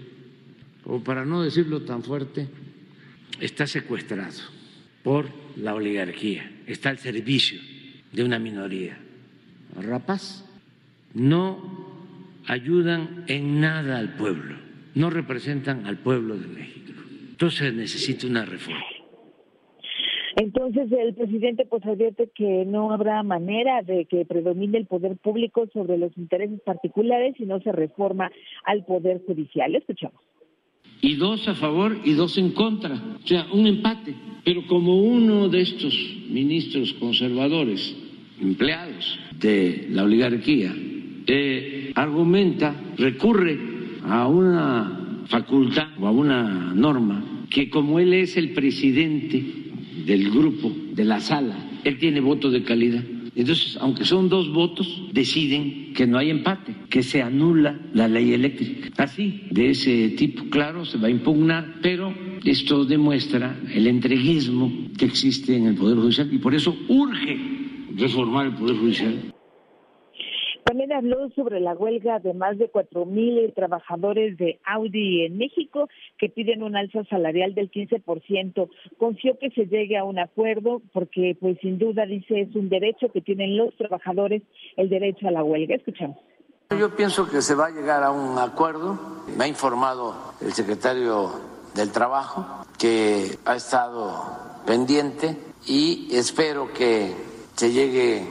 o 0.84 1.02
para 1.02 1.24
no 1.24 1.42
decirlo 1.42 1.82
tan 1.82 2.02
fuerte, 2.02 2.48
está 3.40 3.66
secuestrado 3.66 4.40
por 5.02 5.30
la 5.56 5.74
oligarquía, 5.74 6.50
está 6.66 6.90
al 6.90 6.98
servicio 6.98 7.60
de 8.12 8.24
una 8.24 8.38
minoría 8.38 8.98
rapaz. 9.76 10.44
No 11.14 11.90
ayudan 12.46 13.24
en 13.26 13.60
nada 13.60 13.98
al 13.98 14.14
pueblo, 14.14 14.56
no 14.94 15.10
representan 15.10 15.86
al 15.86 15.98
pueblo 15.98 16.36
de 16.36 16.46
México. 16.46 16.92
Entonces 17.30 17.72
necesita 17.74 18.26
una 18.26 18.44
reforma. 18.44 18.99
Entonces 20.36 20.90
el 20.92 21.14
presidente 21.14 21.66
pues 21.66 21.84
advierte 21.84 22.30
que 22.34 22.64
no 22.64 22.92
habrá 22.92 23.22
manera 23.22 23.82
de 23.82 24.04
que 24.04 24.24
predomine 24.24 24.78
el 24.78 24.86
poder 24.86 25.16
público 25.16 25.66
sobre 25.72 25.98
los 25.98 26.16
intereses 26.16 26.60
particulares 26.60 27.34
si 27.36 27.46
no 27.46 27.60
se 27.60 27.72
reforma 27.72 28.30
al 28.64 28.84
poder 28.84 29.22
judicial. 29.26 29.74
Escuchamos. 29.74 30.20
Y 31.02 31.16
dos 31.16 31.48
a 31.48 31.54
favor 31.54 31.96
y 32.04 32.12
dos 32.12 32.36
en 32.36 32.52
contra, 32.52 32.94
o 32.94 33.26
sea, 33.26 33.46
un 33.52 33.66
empate. 33.66 34.14
Pero 34.44 34.66
como 34.66 35.00
uno 35.00 35.48
de 35.48 35.62
estos 35.62 35.94
ministros 36.28 36.92
conservadores, 36.94 37.96
empleados 38.40 39.18
de 39.38 39.86
la 39.90 40.04
oligarquía, 40.04 40.74
eh, 41.26 41.92
argumenta, 41.94 42.74
recurre 42.96 43.58
a 44.04 44.26
una 44.28 45.24
facultad 45.26 45.88
o 46.00 46.06
a 46.06 46.10
una 46.10 46.74
norma 46.74 47.46
que 47.50 47.68
como 47.68 47.98
él 47.98 48.12
es 48.12 48.36
el 48.36 48.52
presidente 48.52 49.59
del 50.06 50.30
grupo, 50.30 50.72
de 50.92 51.04
la 51.04 51.20
sala, 51.20 51.56
él 51.84 51.98
tiene 51.98 52.20
voto 52.20 52.50
de 52.50 52.62
calidad. 52.62 53.04
Entonces, 53.34 53.78
aunque 53.80 54.04
son 54.04 54.28
dos 54.28 54.52
votos, 54.52 55.08
deciden 55.12 55.92
que 55.94 56.06
no 56.06 56.18
hay 56.18 56.30
empate, 56.30 56.74
que 56.88 57.02
se 57.02 57.22
anula 57.22 57.78
la 57.94 58.08
ley 58.08 58.32
eléctrica. 58.32 58.90
Así, 58.96 59.42
de 59.50 59.70
ese 59.70 60.10
tipo, 60.10 60.44
claro, 60.50 60.84
se 60.84 60.98
va 60.98 61.08
a 61.08 61.10
impugnar, 61.10 61.76
pero 61.80 62.12
esto 62.44 62.84
demuestra 62.84 63.58
el 63.72 63.86
entreguismo 63.86 64.72
que 64.98 65.04
existe 65.04 65.56
en 65.56 65.66
el 65.66 65.74
Poder 65.74 65.98
Judicial 65.98 66.32
y 66.32 66.38
por 66.38 66.54
eso 66.54 66.76
urge 66.88 67.38
reformar 67.96 68.46
el 68.46 68.54
Poder 68.54 68.76
Judicial. 68.76 69.32
También 70.64 70.92
habló 70.92 71.30
sobre 71.30 71.60
la 71.60 71.74
huelga 71.74 72.18
de 72.18 72.34
más 72.34 72.58
de 72.58 72.68
cuatro 72.68 73.04
mil 73.06 73.52
trabajadores 73.54 74.36
de 74.36 74.60
Audi 74.64 75.24
en 75.24 75.38
México 75.38 75.88
que 76.18 76.28
piden 76.28 76.62
un 76.62 76.76
alza 76.76 77.04
salarial 77.04 77.54
del 77.54 77.70
15%. 77.70 78.68
Confió 78.98 79.38
que 79.38 79.50
se 79.50 79.66
llegue 79.66 79.96
a 79.96 80.04
un 80.04 80.18
acuerdo 80.18 80.82
porque, 80.92 81.36
pues, 81.40 81.58
sin 81.60 81.78
duda, 81.78 82.06
dice, 82.06 82.42
es 82.42 82.54
un 82.54 82.68
derecho 82.68 83.10
que 83.12 83.20
tienen 83.20 83.56
los 83.56 83.74
trabajadores, 83.76 84.42
el 84.76 84.88
derecho 84.88 85.28
a 85.28 85.30
la 85.30 85.42
huelga. 85.42 85.76
Escuchamos. 85.76 86.18
Yo 86.78 86.94
pienso 86.94 87.28
que 87.28 87.42
se 87.42 87.54
va 87.54 87.66
a 87.66 87.70
llegar 87.70 88.02
a 88.02 88.12
un 88.12 88.38
acuerdo. 88.38 88.98
Me 89.36 89.44
ha 89.44 89.48
informado 89.48 90.14
el 90.40 90.52
secretario 90.52 91.30
del 91.74 91.90
Trabajo 91.90 92.64
que 92.78 93.36
ha 93.44 93.56
estado 93.56 94.12
pendiente 94.66 95.36
y 95.66 96.14
espero 96.14 96.72
que 96.72 97.12
se 97.56 97.72
llegue 97.72 98.22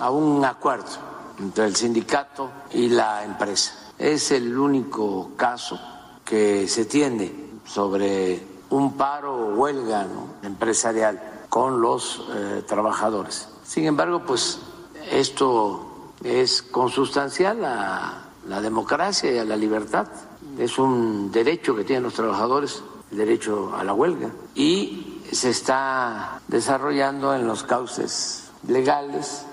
a 0.00 0.10
un 0.10 0.44
acuerdo 0.44 1.11
entre 1.38 1.66
el 1.66 1.76
sindicato 1.76 2.50
y 2.72 2.88
la 2.88 3.24
empresa. 3.24 3.72
Es 3.98 4.30
el 4.30 4.56
único 4.56 5.30
caso 5.36 5.78
que 6.24 6.66
se 6.68 6.84
tiene 6.86 7.32
sobre 7.64 8.46
un 8.70 8.96
paro 8.96 9.34
o 9.34 9.54
huelga 9.54 10.06
empresarial 10.42 11.44
con 11.48 11.80
los 11.80 12.22
eh, 12.34 12.62
trabajadores. 12.66 13.48
Sin 13.64 13.84
embargo, 13.84 14.22
pues 14.26 14.58
esto 15.10 16.12
es 16.24 16.62
consustancial 16.62 17.64
a 17.64 18.24
la 18.48 18.60
democracia 18.60 19.30
y 19.30 19.38
a 19.38 19.44
la 19.44 19.56
libertad. 19.56 20.08
Es 20.58 20.78
un 20.78 21.30
derecho 21.30 21.76
que 21.76 21.84
tienen 21.84 22.04
los 22.04 22.14
trabajadores, 22.14 22.82
el 23.10 23.18
derecho 23.18 23.74
a 23.76 23.84
la 23.84 23.92
huelga, 23.92 24.30
y 24.54 25.22
se 25.30 25.50
está 25.50 26.40
desarrollando 26.48 27.34
en 27.34 27.46
los 27.46 27.62
cauces 27.62 28.50
legales 28.66 29.44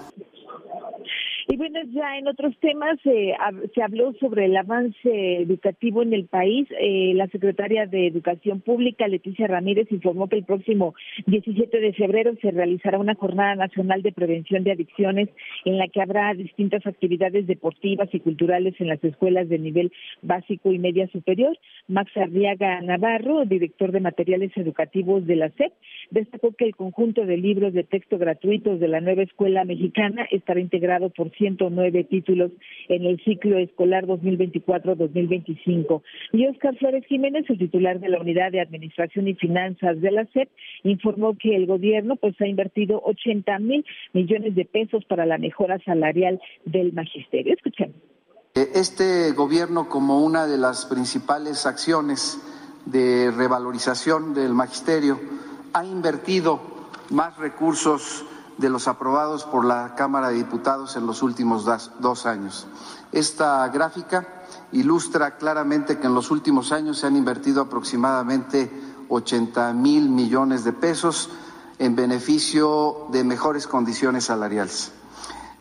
bueno, 1.59 1.81
ya 1.91 2.17
en 2.17 2.25
otros 2.29 2.57
temas 2.61 2.97
eh, 3.03 3.33
se 3.75 3.83
habló 3.83 4.13
sobre 4.13 4.45
el 4.45 4.55
avance 4.55 5.41
educativo 5.41 6.01
en 6.01 6.13
el 6.13 6.23
país. 6.23 6.65
Eh, 6.79 7.11
la 7.15 7.27
secretaria 7.27 7.85
de 7.85 8.07
Educación 8.07 8.61
Pública, 8.61 9.09
Leticia 9.09 9.45
Ramírez, 9.45 9.91
informó 9.91 10.29
que 10.29 10.37
el 10.37 10.45
próximo 10.45 10.95
17 11.25 11.81
de 11.81 11.91
febrero 11.91 12.31
se 12.41 12.51
realizará 12.51 12.97
una 12.97 13.13
jornada 13.15 13.55
nacional 13.55 14.01
de 14.03 14.13
prevención 14.13 14.63
de 14.63 14.71
adicciones 14.71 15.27
en 15.65 15.77
la 15.77 15.89
que 15.89 16.01
habrá 16.01 16.33
distintas 16.33 16.87
actividades 16.87 17.45
deportivas 17.45 18.07
y 18.13 18.21
culturales 18.21 18.75
en 18.79 18.87
las 18.87 19.03
escuelas 19.03 19.49
de 19.49 19.59
nivel 19.59 19.91
básico 20.21 20.71
y 20.71 20.79
media 20.79 21.09
superior. 21.09 21.57
Max 21.89 22.09
Arriaga 22.15 22.79
Navarro, 22.79 23.43
director 23.43 23.91
de 23.91 23.99
materiales 23.99 24.53
educativos 24.55 25.27
de 25.27 25.35
la 25.35 25.49
SEP, 25.49 25.73
destacó 26.09 26.53
que 26.53 26.63
el 26.63 26.77
conjunto 26.77 27.25
de 27.25 27.35
libros 27.35 27.73
de 27.73 27.83
texto 27.83 28.17
gratuitos 28.17 28.79
de 28.79 28.87
la 28.87 29.01
nueva 29.01 29.23
escuela 29.23 29.65
mexicana 29.65 30.25
estará 30.31 30.61
integrado 30.61 31.09
por 31.09 31.29
109 31.49 32.03
títulos 32.05 32.51
en 32.87 33.05
el 33.05 33.19
ciclo 33.23 33.57
escolar 33.57 34.05
2024-2025. 34.07 36.01
Y 36.33 36.45
Oscar 36.47 36.75
Flores 36.77 37.05
Jiménez, 37.07 37.45
el 37.49 37.57
titular 37.57 37.99
de 37.99 38.09
la 38.09 38.19
Unidad 38.19 38.51
de 38.51 38.61
Administración 38.61 39.27
y 39.27 39.35
Finanzas 39.35 39.99
de 40.01 40.11
la 40.11 40.25
SEP, 40.25 40.49
informó 40.83 41.35
que 41.37 41.55
el 41.55 41.65
gobierno 41.65 42.15
pues 42.15 42.39
ha 42.41 42.47
invertido 42.47 43.01
80 43.03 43.59
mil 43.59 43.85
millones 44.13 44.55
de 44.55 44.65
pesos 44.65 45.03
para 45.05 45.25
la 45.25 45.37
mejora 45.37 45.79
salarial 45.85 46.39
del 46.65 46.93
magisterio. 46.93 47.53
Escuchemos 47.53 47.95
Eh, 48.55 48.71
este 48.75 49.31
gobierno, 49.31 49.89
como 49.89 50.21
una 50.21 50.47
de 50.47 50.57
las 50.57 50.85
principales 50.85 51.65
acciones 51.65 52.39
de 52.85 53.31
revalorización 53.31 54.33
del 54.33 54.53
magisterio, 54.53 55.19
ha 55.73 55.85
invertido 55.85 56.59
más 57.11 57.37
recursos 57.37 58.25
de 58.59 58.69
los 58.69 58.89
aprobados 58.89 59.45
por 59.45 59.63
la 59.63 59.95
Cámara 59.95 60.29
de 60.29 60.35
Diputados 60.35 60.97
en 60.97 61.07
los 61.07 61.23
últimos 61.23 61.65
dos 61.99 62.25
años. 62.25 62.67
Esta 63.11 63.65
gráfica 63.69 64.27
ilustra 64.73 65.37
claramente 65.37 65.97
que 65.97 66.07
en 66.07 66.13
los 66.13 66.29
últimos 66.29 66.73
años 66.73 66.99
se 66.99 67.07
han 67.07 67.15
invertido 67.15 67.61
aproximadamente 67.61 68.69
80 69.07 69.73
mil 69.73 70.09
millones 70.09 70.65
de 70.65 70.73
pesos 70.73 71.29
en 71.79 71.95
beneficio 71.95 73.07
de 73.11 73.23
mejores 73.23 73.65
condiciones 73.65 74.25
salariales. 74.25 74.91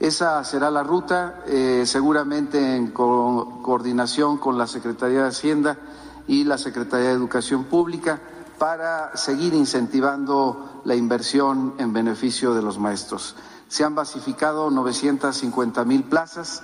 Esa 0.00 0.42
será 0.42 0.70
la 0.70 0.82
ruta, 0.82 1.44
eh, 1.46 1.84
seguramente 1.86 2.76
en 2.76 2.88
coordinación 2.90 4.38
con 4.38 4.58
la 4.58 4.66
Secretaría 4.66 5.22
de 5.22 5.28
Hacienda 5.28 5.78
y 6.26 6.44
la 6.44 6.58
Secretaría 6.58 7.08
de 7.08 7.14
Educación 7.14 7.64
Pública 7.64 8.20
para 8.58 9.16
seguir 9.16 9.54
incentivando 9.54 10.82
la 10.84 10.94
inversión 10.94 11.74
en 11.78 11.92
beneficio 11.92 12.54
de 12.54 12.62
los 12.62 12.78
maestros. 12.78 13.36
Se 13.68 13.84
han 13.84 13.94
basificado 13.94 14.70
950 14.70 15.84
mil 15.84 16.04
plazas. 16.04 16.62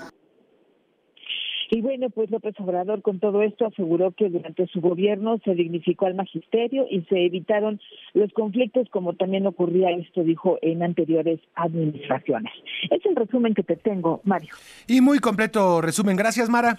Y 1.70 1.80
bueno, 1.80 2.09
pues 2.11 2.30
López 2.30 2.55
Obrador 2.61 3.03
con 3.03 3.18
todo 3.18 3.42
esto 3.42 3.66
aseguró 3.66 4.12
que 4.12 4.28
durante 4.28 4.66
su 4.68 4.80
gobierno 4.80 5.38
se 5.45 5.55
dignificó 5.55 6.07
al 6.07 6.14
magisterio 6.14 6.86
y 6.90 7.03
se 7.03 7.24
evitaron 7.26 7.80
los 8.12 8.32
conflictos 8.32 8.88
como 8.90 9.14
también 9.14 9.47
ocurría 9.47 9.90
esto, 9.90 10.22
dijo, 10.22 10.59
en 10.62 10.82
anteriores 10.82 11.40
administraciones. 11.55 12.53
Es 12.90 13.05
el 13.07 13.16
resumen 13.16 13.55
que 13.55 13.62
te 13.62 13.76
tengo, 13.76 14.20
Mario. 14.24 14.55
Y 14.86 15.01
muy 15.01 15.18
completo 15.18 15.80
resumen. 15.80 16.16
Gracias, 16.16 16.49
Mara. 16.49 16.78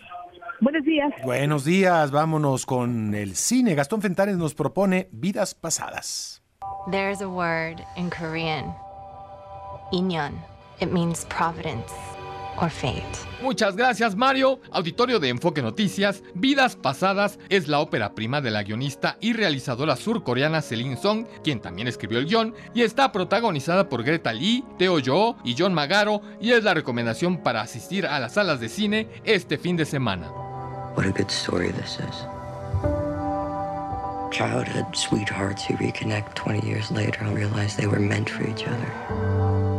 Buenos 0.61 0.85
días. 0.85 1.11
Buenos 1.23 1.65
días, 1.65 2.11
vámonos 2.11 2.65
con 2.65 3.13
el 3.13 3.35
cine. 3.35 3.75
Gastón 3.75 4.01
Fentanes 4.01 4.37
nos 4.37 4.53
propone 4.53 5.09
Vidas 5.11 5.53
Pasadas. 5.53 6.41
There's 6.91 7.21
a 7.21 7.27
word 7.27 7.83
in 7.97 8.09
Korean. 8.09 8.73
Inyon. 9.91 10.33
It 10.79 10.91
means 10.91 11.25
providence. 11.25 11.91
Muchas 13.41 13.75
gracias 13.75 14.15
Mario. 14.15 14.59
Auditorio 14.71 15.19
de 15.19 15.29
Enfoque 15.29 15.61
Noticias, 15.61 16.23
Vidas 16.33 16.75
Pasadas 16.75 17.37
es 17.49 17.67
la 17.67 17.79
ópera 17.79 18.15
prima 18.15 18.41
de 18.41 18.51
la 18.51 18.63
guionista 18.63 19.17
y 19.19 19.33
realizadora 19.33 19.95
surcoreana 19.95 20.61
Celine 20.61 20.97
Song, 20.97 21.25
quien 21.43 21.59
también 21.59 21.87
escribió 21.87 22.19
el 22.19 22.25
guion, 22.25 22.55
y 22.73 22.83
está 22.83 23.11
protagonizada 23.11 23.89
por 23.89 24.03
Greta 24.03 24.33
Lee, 24.33 24.63
Teo 24.77 24.99
Yo 24.99 25.35
y 25.43 25.55
John 25.57 25.73
Magaro, 25.73 26.21
y 26.39 26.51
es 26.51 26.63
la 26.63 26.73
recomendación 26.73 27.43
para 27.43 27.61
asistir 27.61 28.05
a 28.05 28.19
las 28.19 28.33
salas 28.33 28.59
de 28.59 28.69
cine 28.69 29.07
este 29.25 29.57
fin 29.57 29.75
de 29.75 29.85
semana. 29.85 30.31
What 30.95 31.05
a 31.05 31.11
good 31.11 31.29
story 31.29 31.71
this 31.73 31.99
is. 31.99 32.25
Childhood 34.31 34.95
sweethearts 34.95 35.65
who 35.65 35.75
reconnect 35.75 36.35
20 36.35 36.65
years 36.67 36.89
later 36.91 37.19
and 37.21 37.35
realize 37.35 37.75
they 37.75 37.87
were 37.87 37.99
meant 37.99 38.29
for 38.29 38.43
each 38.43 38.65
other. 38.67 39.34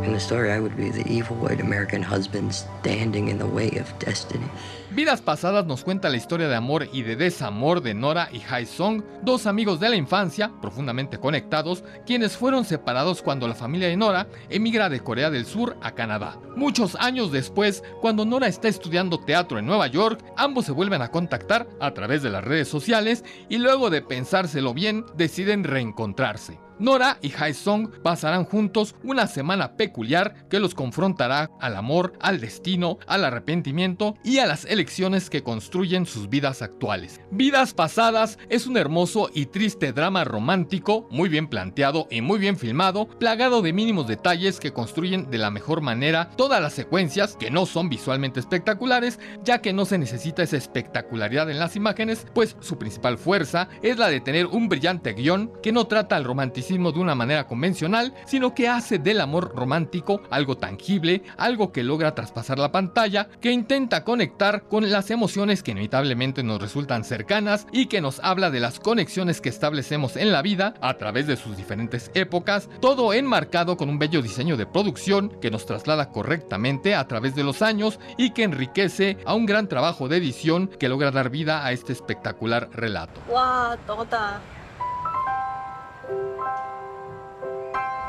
In 0.07 0.13
the 0.13 0.21
story, 0.21 0.53
I 0.53 0.59
would 0.61 0.77
be 0.77 0.89
the 0.89 1.05
evil 1.05 1.35
white 1.35 1.59
American 1.59 2.01
husband 2.01 2.55
standing 2.55 3.27
in 3.27 3.39
the 3.39 3.45
way 3.45 3.71
of 3.71 3.99
destiny. 3.99 4.49
Vidas 4.97 5.21
Pasadas 5.21 5.67
nos 5.67 5.83
cuenta 5.83 6.09
la 6.09 6.17
historia 6.17 6.47
de 6.47 6.55
amor 6.55 6.89
y 6.91 7.03
de 7.03 7.15
desamor 7.15 7.83
de 7.83 7.93
Nora 7.93 8.29
y 8.33 8.41
Hai 8.41 8.65
Song, 8.65 9.03
dos 9.21 9.45
amigos 9.45 9.79
de 9.79 9.89
la 9.89 9.95
infancia, 9.95 10.51
profundamente 10.59 11.19
conectados, 11.19 11.83
quienes 12.07 12.35
fueron 12.35 12.65
separados 12.65 13.21
cuando 13.21 13.47
la 13.47 13.53
familia 13.53 13.89
de 13.89 13.95
Nora 13.95 14.27
emigra 14.49 14.89
de 14.89 15.01
Corea 15.01 15.29
del 15.29 15.45
Sur 15.45 15.77
a 15.83 15.91
Canadá. 15.91 16.39
Muchos 16.55 16.95
años 16.95 17.31
después, 17.31 17.83
cuando 18.01 18.25
Nora 18.25 18.47
está 18.47 18.69
estudiando 18.69 19.19
teatro 19.19 19.59
en 19.59 19.67
Nueva 19.67 19.85
York, 19.85 20.19
ambos 20.35 20.65
se 20.65 20.71
vuelven 20.71 21.03
a 21.03 21.11
contactar 21.11 21.67
a 21.79 21.93
través 21.93 22.23
de 22.23 22.31
las 22.31 22.43
redes 22.43 22.67
sociales 22.67 23.23
y 23.49 23.59
luego 23.59 23.91
de 23.91 24.01
pensárselo 24.01 24.73
bien, 24.73 25.05
deciden 25.15 25.63
reencontrarse. 25.63 26.57
Nora 26.79 27.17
y 27.23 27.33
Hai 27.35 27.55
Song 27.55 27.89
pasarán 28.03 28.45
juntos 28.45 28.93
una 29.03 29.25
semana 29.25 29.77
peculiar 29.77 30.47
que 30.47 30.59
los 30.59 30.75
confrontará 30.75 31.49
al 31.59 31.75
amor, 31.75 32.13
al 32.19 32.39
destino, 32.39 32.99
al 33.07 33.25
arrepentimiento 33.25 34.13
y 34.23 34.37
a 34.37 34.45
las 34.45 34.63
elecciones 34.65 34.86
que 35.29 35.43
construyen 35.43 36.05
sus 36.05 36.29
vidas 36.29 36.61
actuales. 36.61 37.19
Vidas 37.29 37.73
Pasadas 37.73 38.39
es 38.49 38.67
un 38.67 38.77
hermoso 38.77 39.29
y 39.33 39.47
triste 39.47 39.91
drama 39.91 40.23
romántico, 40.23 41.07
muy 41.11 41.27
bien 41.27 41.47
planteado 41.49 42.07
y 42.09 42.21
muy 42.21 42.39
bien 42.39 42.57
filmado, 42.57 43.07
plagado 43.07 43.61
de 43.61 43.73
mínimos 43.73 44.07
detalles 44.07 44.59
que 44.59 44.71
construyen 44.71 45.29
de 45.29 45.39
la 45.39 45.51
mejor 45.51 45.81
manera 45.81 46.29
todas 46.37 46.61
las 46.61 46.73
secuencias 46.73 47.35
que 47.35 47.51
no 47.51 47.65
son 47.65 47.89
visualmente 47.89 48.39
espectaculares, 48.39 49.19
ya 49.43 49.61
que 49.61 49.73
no 49.73 49.83
se 49.83 49.97
necesita 49.97 50.41
esa 50.41 50.57
espectacularidad 50.57 51.49
en 51.51 51.59
las 51.59 51.75
imágenes, 51.75 52.25
pues 52.33 52.55
su 52.61 52.77
principal 52.77 53.17
fuerza 53.17 53.67
es 53.81 53.97
la 53.97 54.07
de 54.07 54.21
tener 54.21 54.45
un 54.45 54.69
brillante 54.69 55.13
guion 55.13 55.51
que 55.61 55.73
no 55.73 55.85
trata 55.85 56.15
al 56.15 56.23
romanticismo 56.23 56.93
de 56.93 56.99
una 56.99 57.13
manera 57.13 57.45
convencional, 57.45 58.13
sino 58.25 58.55
que 58.55 58.69
hace 58.69 58.99
del 58.99 59.19
amor 59.19 59.53
romántico 59.53 60.21
algo 60.29 60.57
tangible, 60.57 61.23
algo 61.37 61.73
que 61.73 61.83
logra 61.83 62.15
traspasar 62.15 62.57
la 62.57 62.71
pantalla, 62.71 63.27
que 63.41 63.51
intenta 63.51 64.03
conectar 64.03 64.63
con 64.67 64.76
las 64.82 65.10
emociones 65.10 65.62
que 65.62 65.70
inevitablemente 65.70 66.42
nos 66.42 66.60
resultan 66.60 67.04
cercanas 67.04 67.66
y 67.72 67.86
que 67.86 68.00
nos 68.00 68.20
habla 68.20 68.50
de 68.50 68.60
las 68.60 68.80
conexiones 68.80 69.40
que 69.40 69.48
establecemos 69.48 70.16
en 70.16 70.32
la 70.32 70.42
vida 70.42 70.74
a 70.80 70.94
través 70.94 71.26
de 71.26 71.36
sus 71.36 71.56
diferentes 71.56 72.10
épocas, 72.14 72.68
todo 72.80 73.12
enmarcado 73.12 73.76
con 73.76 73.88
un 73.88 73.98
bello 73.98 74.22
diseño 74.22 74.56
de 74.56 74.66
producción 74.66 75.30
que 75.40 75.50
nos 75.50 75.66
traslada 75.66 76.10
correctamente 76.10 76.94
a 76.94 77.06
través 77.06 77.34
de 77.34 77.44
los 77.44 77.62
años 77.62 77.98
y 78.18 78.30
que 78.30 78.44
enriquece 78.44 79.18
a 79.24 79.34
un 79.34 79.46
gran 79.46 79.68
trabajo 79.68 80.08
de 80.08 80.16
edición 80.18 80.68
que 80.68 80.88
logra 80.88 81.10
dar 81.10 81.30
vida 81.30 81.64
a 81.64 81.72
este 81.72 81.92
espectacular 81.92 82.68
relato. 82.72 83.20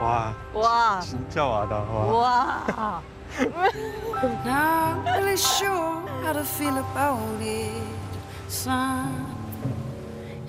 와. 0.04 0.36
와. 0.54 1.00
진짜 1.00 1.46
와다. 1.46 1.80
와. 1.80 3.02
와. 3.55 3.69
Not 4.45 5.05
really 5.17 5.37
sure 5.37 6.03
how 6.23 6.33
to 6.33 6.43
feel 6.43 6.77
about 6.77 7.41
it, 7.41 7.71
son. 8.49 9.27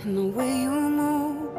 And 0.03 0.17
the 0.17 0.25
way 0.25 0.63
you 0.63 0.71
move. 0.71 1.58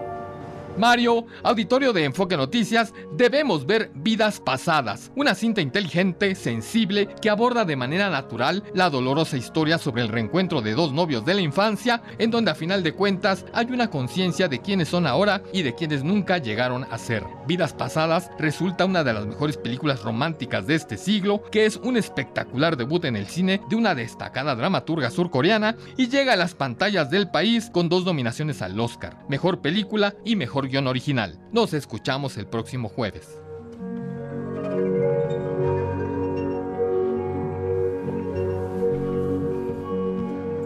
Mario, 0.79 1.27
auditorio 1.43 1.93
de 1.93 2.05
Enfoque 2.05 2.37
Noticias, 2.37 2.95
debemos 3.13 3.67
ver 3.67 3.91
Vidas 3.95 4.41
Pasadas, 4.41 5.11
una 5.17 5.35
cinta 5.35 5.61
inteligente, 5.61 6.35
sensible, 6.35 7.09
que 7.21 7.29
aborda 7.29 7.65
de 7.65 7.77
manera 7.77 8.09
natural 8.09 8.63
la 8.75 8.89
dolorosa 8.89 9.37
historia 9.37 9.79
sobre 9.79 10.03
el 10.03 10.09
reencuentro 10.09 10.63
de 10.63 10.75
dos 10.75 10.93
novios 10.93 11.25
de 11.25 11.35
la 11.35 11.41
infancia, 11.41 12.03
en 12.19 12.31
donde 12.31 12.53
a 12.53 12.55
final 12.55 12.83
de 12.83 12.93
cuentas 12.93 13.45
hay 13.53 13.67
una 13.67 13.91
conciencia 13.91 14.49
de 14.49 14.61
quiénes 14.61 14.89
son 14.89 15.07
ahora 15.07 15.43
y 15.53 15.63
de 15.63 15.75
quienes 15.75 16.05
nunca 16.05 16.39
llegaron 16.39 16.85
a 16.91 16.99
ser. 16.99 17.25
Vidas 17.47 17.73
Pasadas 17.73 18.31
resulta 18.39 18.85
una 18.85 19.05
de 19.05 19.13
las 19.13 19.27
mejores 19.27 19.57
películas 19.57 20.03
románticas 20.03 20.67
de 20.67 20.77
este 20.77 20.97
siglo, 20.97 21.43
que 21.51 21.67
es 21.67 21.77
un 21.77 21.97
espectacular 21.97 22.77
debut 22.77 23.05
en 23.05 23.17
el 23.17 23.27
cine 23.27 23.61
de 23.69 23.77
una 23.77 23.95
destacada 23.95 24.55
dramaturga 24.55 25.11
surcoreana 25.11 25.77
y 25.97 26.09
llega 26.09 26.35
a 26.35 26.37
las 26.37 26.55
pantallas 26.55 27.11
del 27.11 27.31
país 27.31 27.71
con 27.71 27.89
dos 27.89 28.05
nominaciones 28.05 28.63
al 28.63 28.79
Oscar, 28.79 29.19
Mejor 29.29 29.61
Película 29.61 30.15
y 30.25 30.37
Mejor 30.37 30.60
guion 30.69 30.87
original. 30.87 31.39
Nos 31.53 31.75
escuchamos 31.75 32.37
el 32.37 32.47
próximo 32.47 32.89
jueves. 32.89 33.41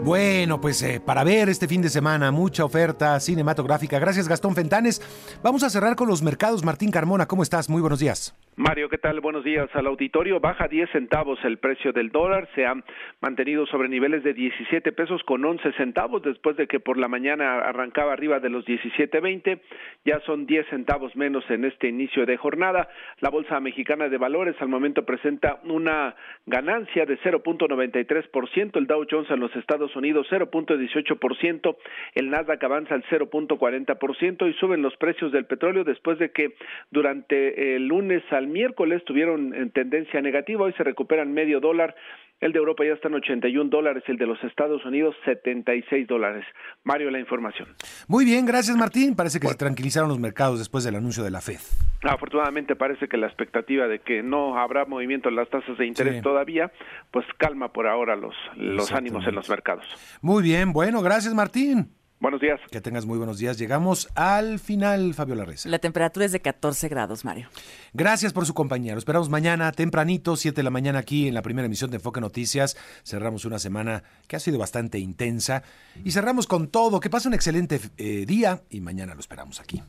Bueno, 0.05 0.61
pues 0.61 0.83
eh, 0.83 0.99
para 0.99 1.23
ver 1.23 1.49
este 1.49 1.67
fin 1.67 1.81
de 1.81 1.89
semana 1.89 2.31
mucha 2.31 2.63
oferta 2.63 3.19
cinematográfica. 3.19 3.97
Gracias 3.97 4.27
Gastón 4.27 4.53
Fentanes. 4.53 5.01
Vamos 5.41 5.63
a 5.63 5.69
cerrar 5.71 5.95
con 5.95 6.07
los 6.07 6.21
mercados. 6.21 6.63
Martín 6.63 6.91
Carmona, 6.91 7.25
¿cómo 7.25 7.41
estás? 7.41 7.69
Muy 7.69 7.81
buenos 7.81 7.99
días. 7.99 8.35
Mario, 8.57 8.87
¿qué 8.87 8.97
tal? 8.97 9.19
Buenos 9.19 9.43
días 9.43 9.69
al 9.73 9.85
auditorio. 9.85 10.39
Baja 10.39 10.69
10 10.69 10.89
centavos 10.91 11.37
el 11.43 11.57
precio 11.57 11.91
del 11.91 12.09
dólar. 12.09 12.47
Se 12.55 12.65
ha 12.65 12.73
mantenido 13.19 13.65
sobre 13.65 13.89
niveles 13.89 14.23
de 14.23 14.33
17 14.33 14.93
pesos 14.93 15.21
con 15.23 15.43
11 15.43 15.73
centavos 15.73 16.23
después 16.23 16.55
de 16.55 16.65
que 16.65 16.79
por 16.79 16.97
la 16.97 17.09
mañana 17.09 17.59
arrancaba 17.59 18.13
arriba 18.13 18.39
de 18.39 18.49
los 18.49 18.63
17.20. 18.63 19.59
Ya 20.05 20.21
son 20.21 20.45
10 20.45 20.67
centavos 20.69 21.13
menos 21.17 21.43
en 21.49 21.65
este 21.65 21.89
inicio 21.89 22.25
de 22.25 22.37
jornada. 22.37 22.87
La 23.19 23.29
Bolsa 23.29 23.59
Mexicana 23.59 24.07
de 24.07 24.17
Valores 24.17 24.55
al 24.61 24.69
momento 24.69 25.05
presenta 25.05 25.59
una 25.65 26.15
ganancia 26.45 27.05
de 27.05 27.19
0.93%. 27.19 28.77
El 28.77 28.87
Dow 28.87 29.05
Jones 29.11 29.31
en 29.31 29.41
los 29.41 29.53
Estados 29.57 29.93
Unidos 29.97 30.27
0.18%. 30.31 31.75
El 32.13 32.29
Nasdaq 32.29 32.63
avanza 32.63 32.95
al 32.95 33.03
0.40% 33.03 34.49
y 34.49 34.53
suben 34.53 34.81
los 34.81 34.95
precios 34.95 35.33
del 35.33 35.43
petróleo 35.43 35.83
después 35.83 36.19
de 36.19 36.31
que 36.31 36.55
durante 36.89 37.75
el 37.75 37.85
lunes 37.85 38.23
al 38.31 38.44
miércoles 38.47 39.03
tuvieron 39.05 39.53
en 39.53 39.71
tendencia 39.71 40.21
negativa, 40.21 40.63
hoy 40.63 40.73
se 40.73 40.83
recuperan 40.83 41.33
medio 41.33 41.59
dólar 41.59 41.95
el 42.41 42.51
de 42.51 42.59
Europa 42.59 42.83
ya 42.85 42.93
está 42.93 43.07
en 43.07 43.15
81 43.15 43.69
dólares, 43.69 44.03
el 44.07 44.17
de 44.17 44.27
los 44.27 44.43
Estados 44.43 44.83
Unidos 44.85 45.15
76 45.23 46.07
dólares. 46.07 46.45
Mario, 46.83 47.09
la 47.09 47.19
información. 47.19 47.69
Muy 48.07 48.25
bien, 48.25 48.45
gracias 48.45 48.75
Martín. 48.75 49.15
Parece 49.15 49.39
que 49.39 49.47
se 49.47 49.55
tranquilizaron 49.55 50.09
los 50.09 50.19
mercados 50.19 50.59
después 50.59 50.83
del 50.83 50.95
anuncio 50.95 51.23
de 51.23 51.31
la 51.31 51.39
Fed. 51.39 51.59
Afortunadamente 52.03 52.75
parece 52.75 53.07
que 53.07 53.17
la 53.17 53.27
expectativa 53.27 53.87
de 53.87 53.99
que 53.99 54.21
no 54.21 54.59
habrá 54.59 54.85
movimiento 54.85 55.29
en 55.29 55.37
las 55.37 55.49
tasas 55.49 55.77
de 55.77 55.87
interés 55.87 56.21
todavía, 56.21 56.71
pues 57.09 57.25
calma 57.37 57.71
por 57.71 57.87
ahora 57.87 58.15
los, 58.15 58.35
los 58.57 58.91
ánimos 58.91 59.25
en 59.25 59.35
los 59.35 59.49
mercados. 59.49 59.85
Muy 60.21 60.43
bien, 60.43 60.73
bueno, 60.73 61.01
gracias 61.01 61.33
Martín. 61.33 61.89
Buenos 62.19 62.39
días. 62.39 62.59
Que 62.71 62.79
tengas 62.79 63.05
muy 63.05 63.17
buenos 63.17 63.37
días. 63.37 63.57
Llegamos 63.57 64.07
al 64.15 64.59
final, 64.59 65.13
Fabio 65.13 65.35
Larreza. 65.35 65.67
La 65.67 65.79
temperatura 65.79 66.25
es 66.25 66.31
de 66.31 66.39
14 66.39 66.87
grados, 66.87 67.25
Mario. 67.25 67.49
Gracias 67.93 68.31
por 68.31 68.45
su 68.45 68.53
compañía. 68.53 68.93
Lo 68.93 68.99
esperamos 68.99 69.29
mañana, 69.29 69.71
tempranito, 69.73 70.35
7 70.35 70.55
de 70.55 70.63
la 70.63 70.69
mañana, 70.69 70.99
aquí 70.99 71.27
en 71.27 71.33
la 71.33 71.41
primera 71.41 71.65
emisión 71.65 71.91
de 71.91 71.97
Enfoque 71.97 72.21
Noticias. 72.21 72.77
Cerramos 73.03 73.43
una 73.43 73.59
semana 73.59 74.03
que 74.27 74.37
ha 74.37 74.39
sido 74.39 74.57
bastante 74.57 74.97
intensa 74.97 75.63
y 76.03 76.11
cerramos 76.11 76.47
con 76.47 76.69
todo. 76.69 76.99
Que 77.01 77.09
pase 77.09 77.27
un 77.27 77.33
excelente 77.33 77.79
eh, 77.97 78.25
día 78.25 78.61
y 78.69 78.79
mañana 78.79 79.13
lo 79.13 79.19
esperamos 79.19 79.59
aquí. 79.59 79.83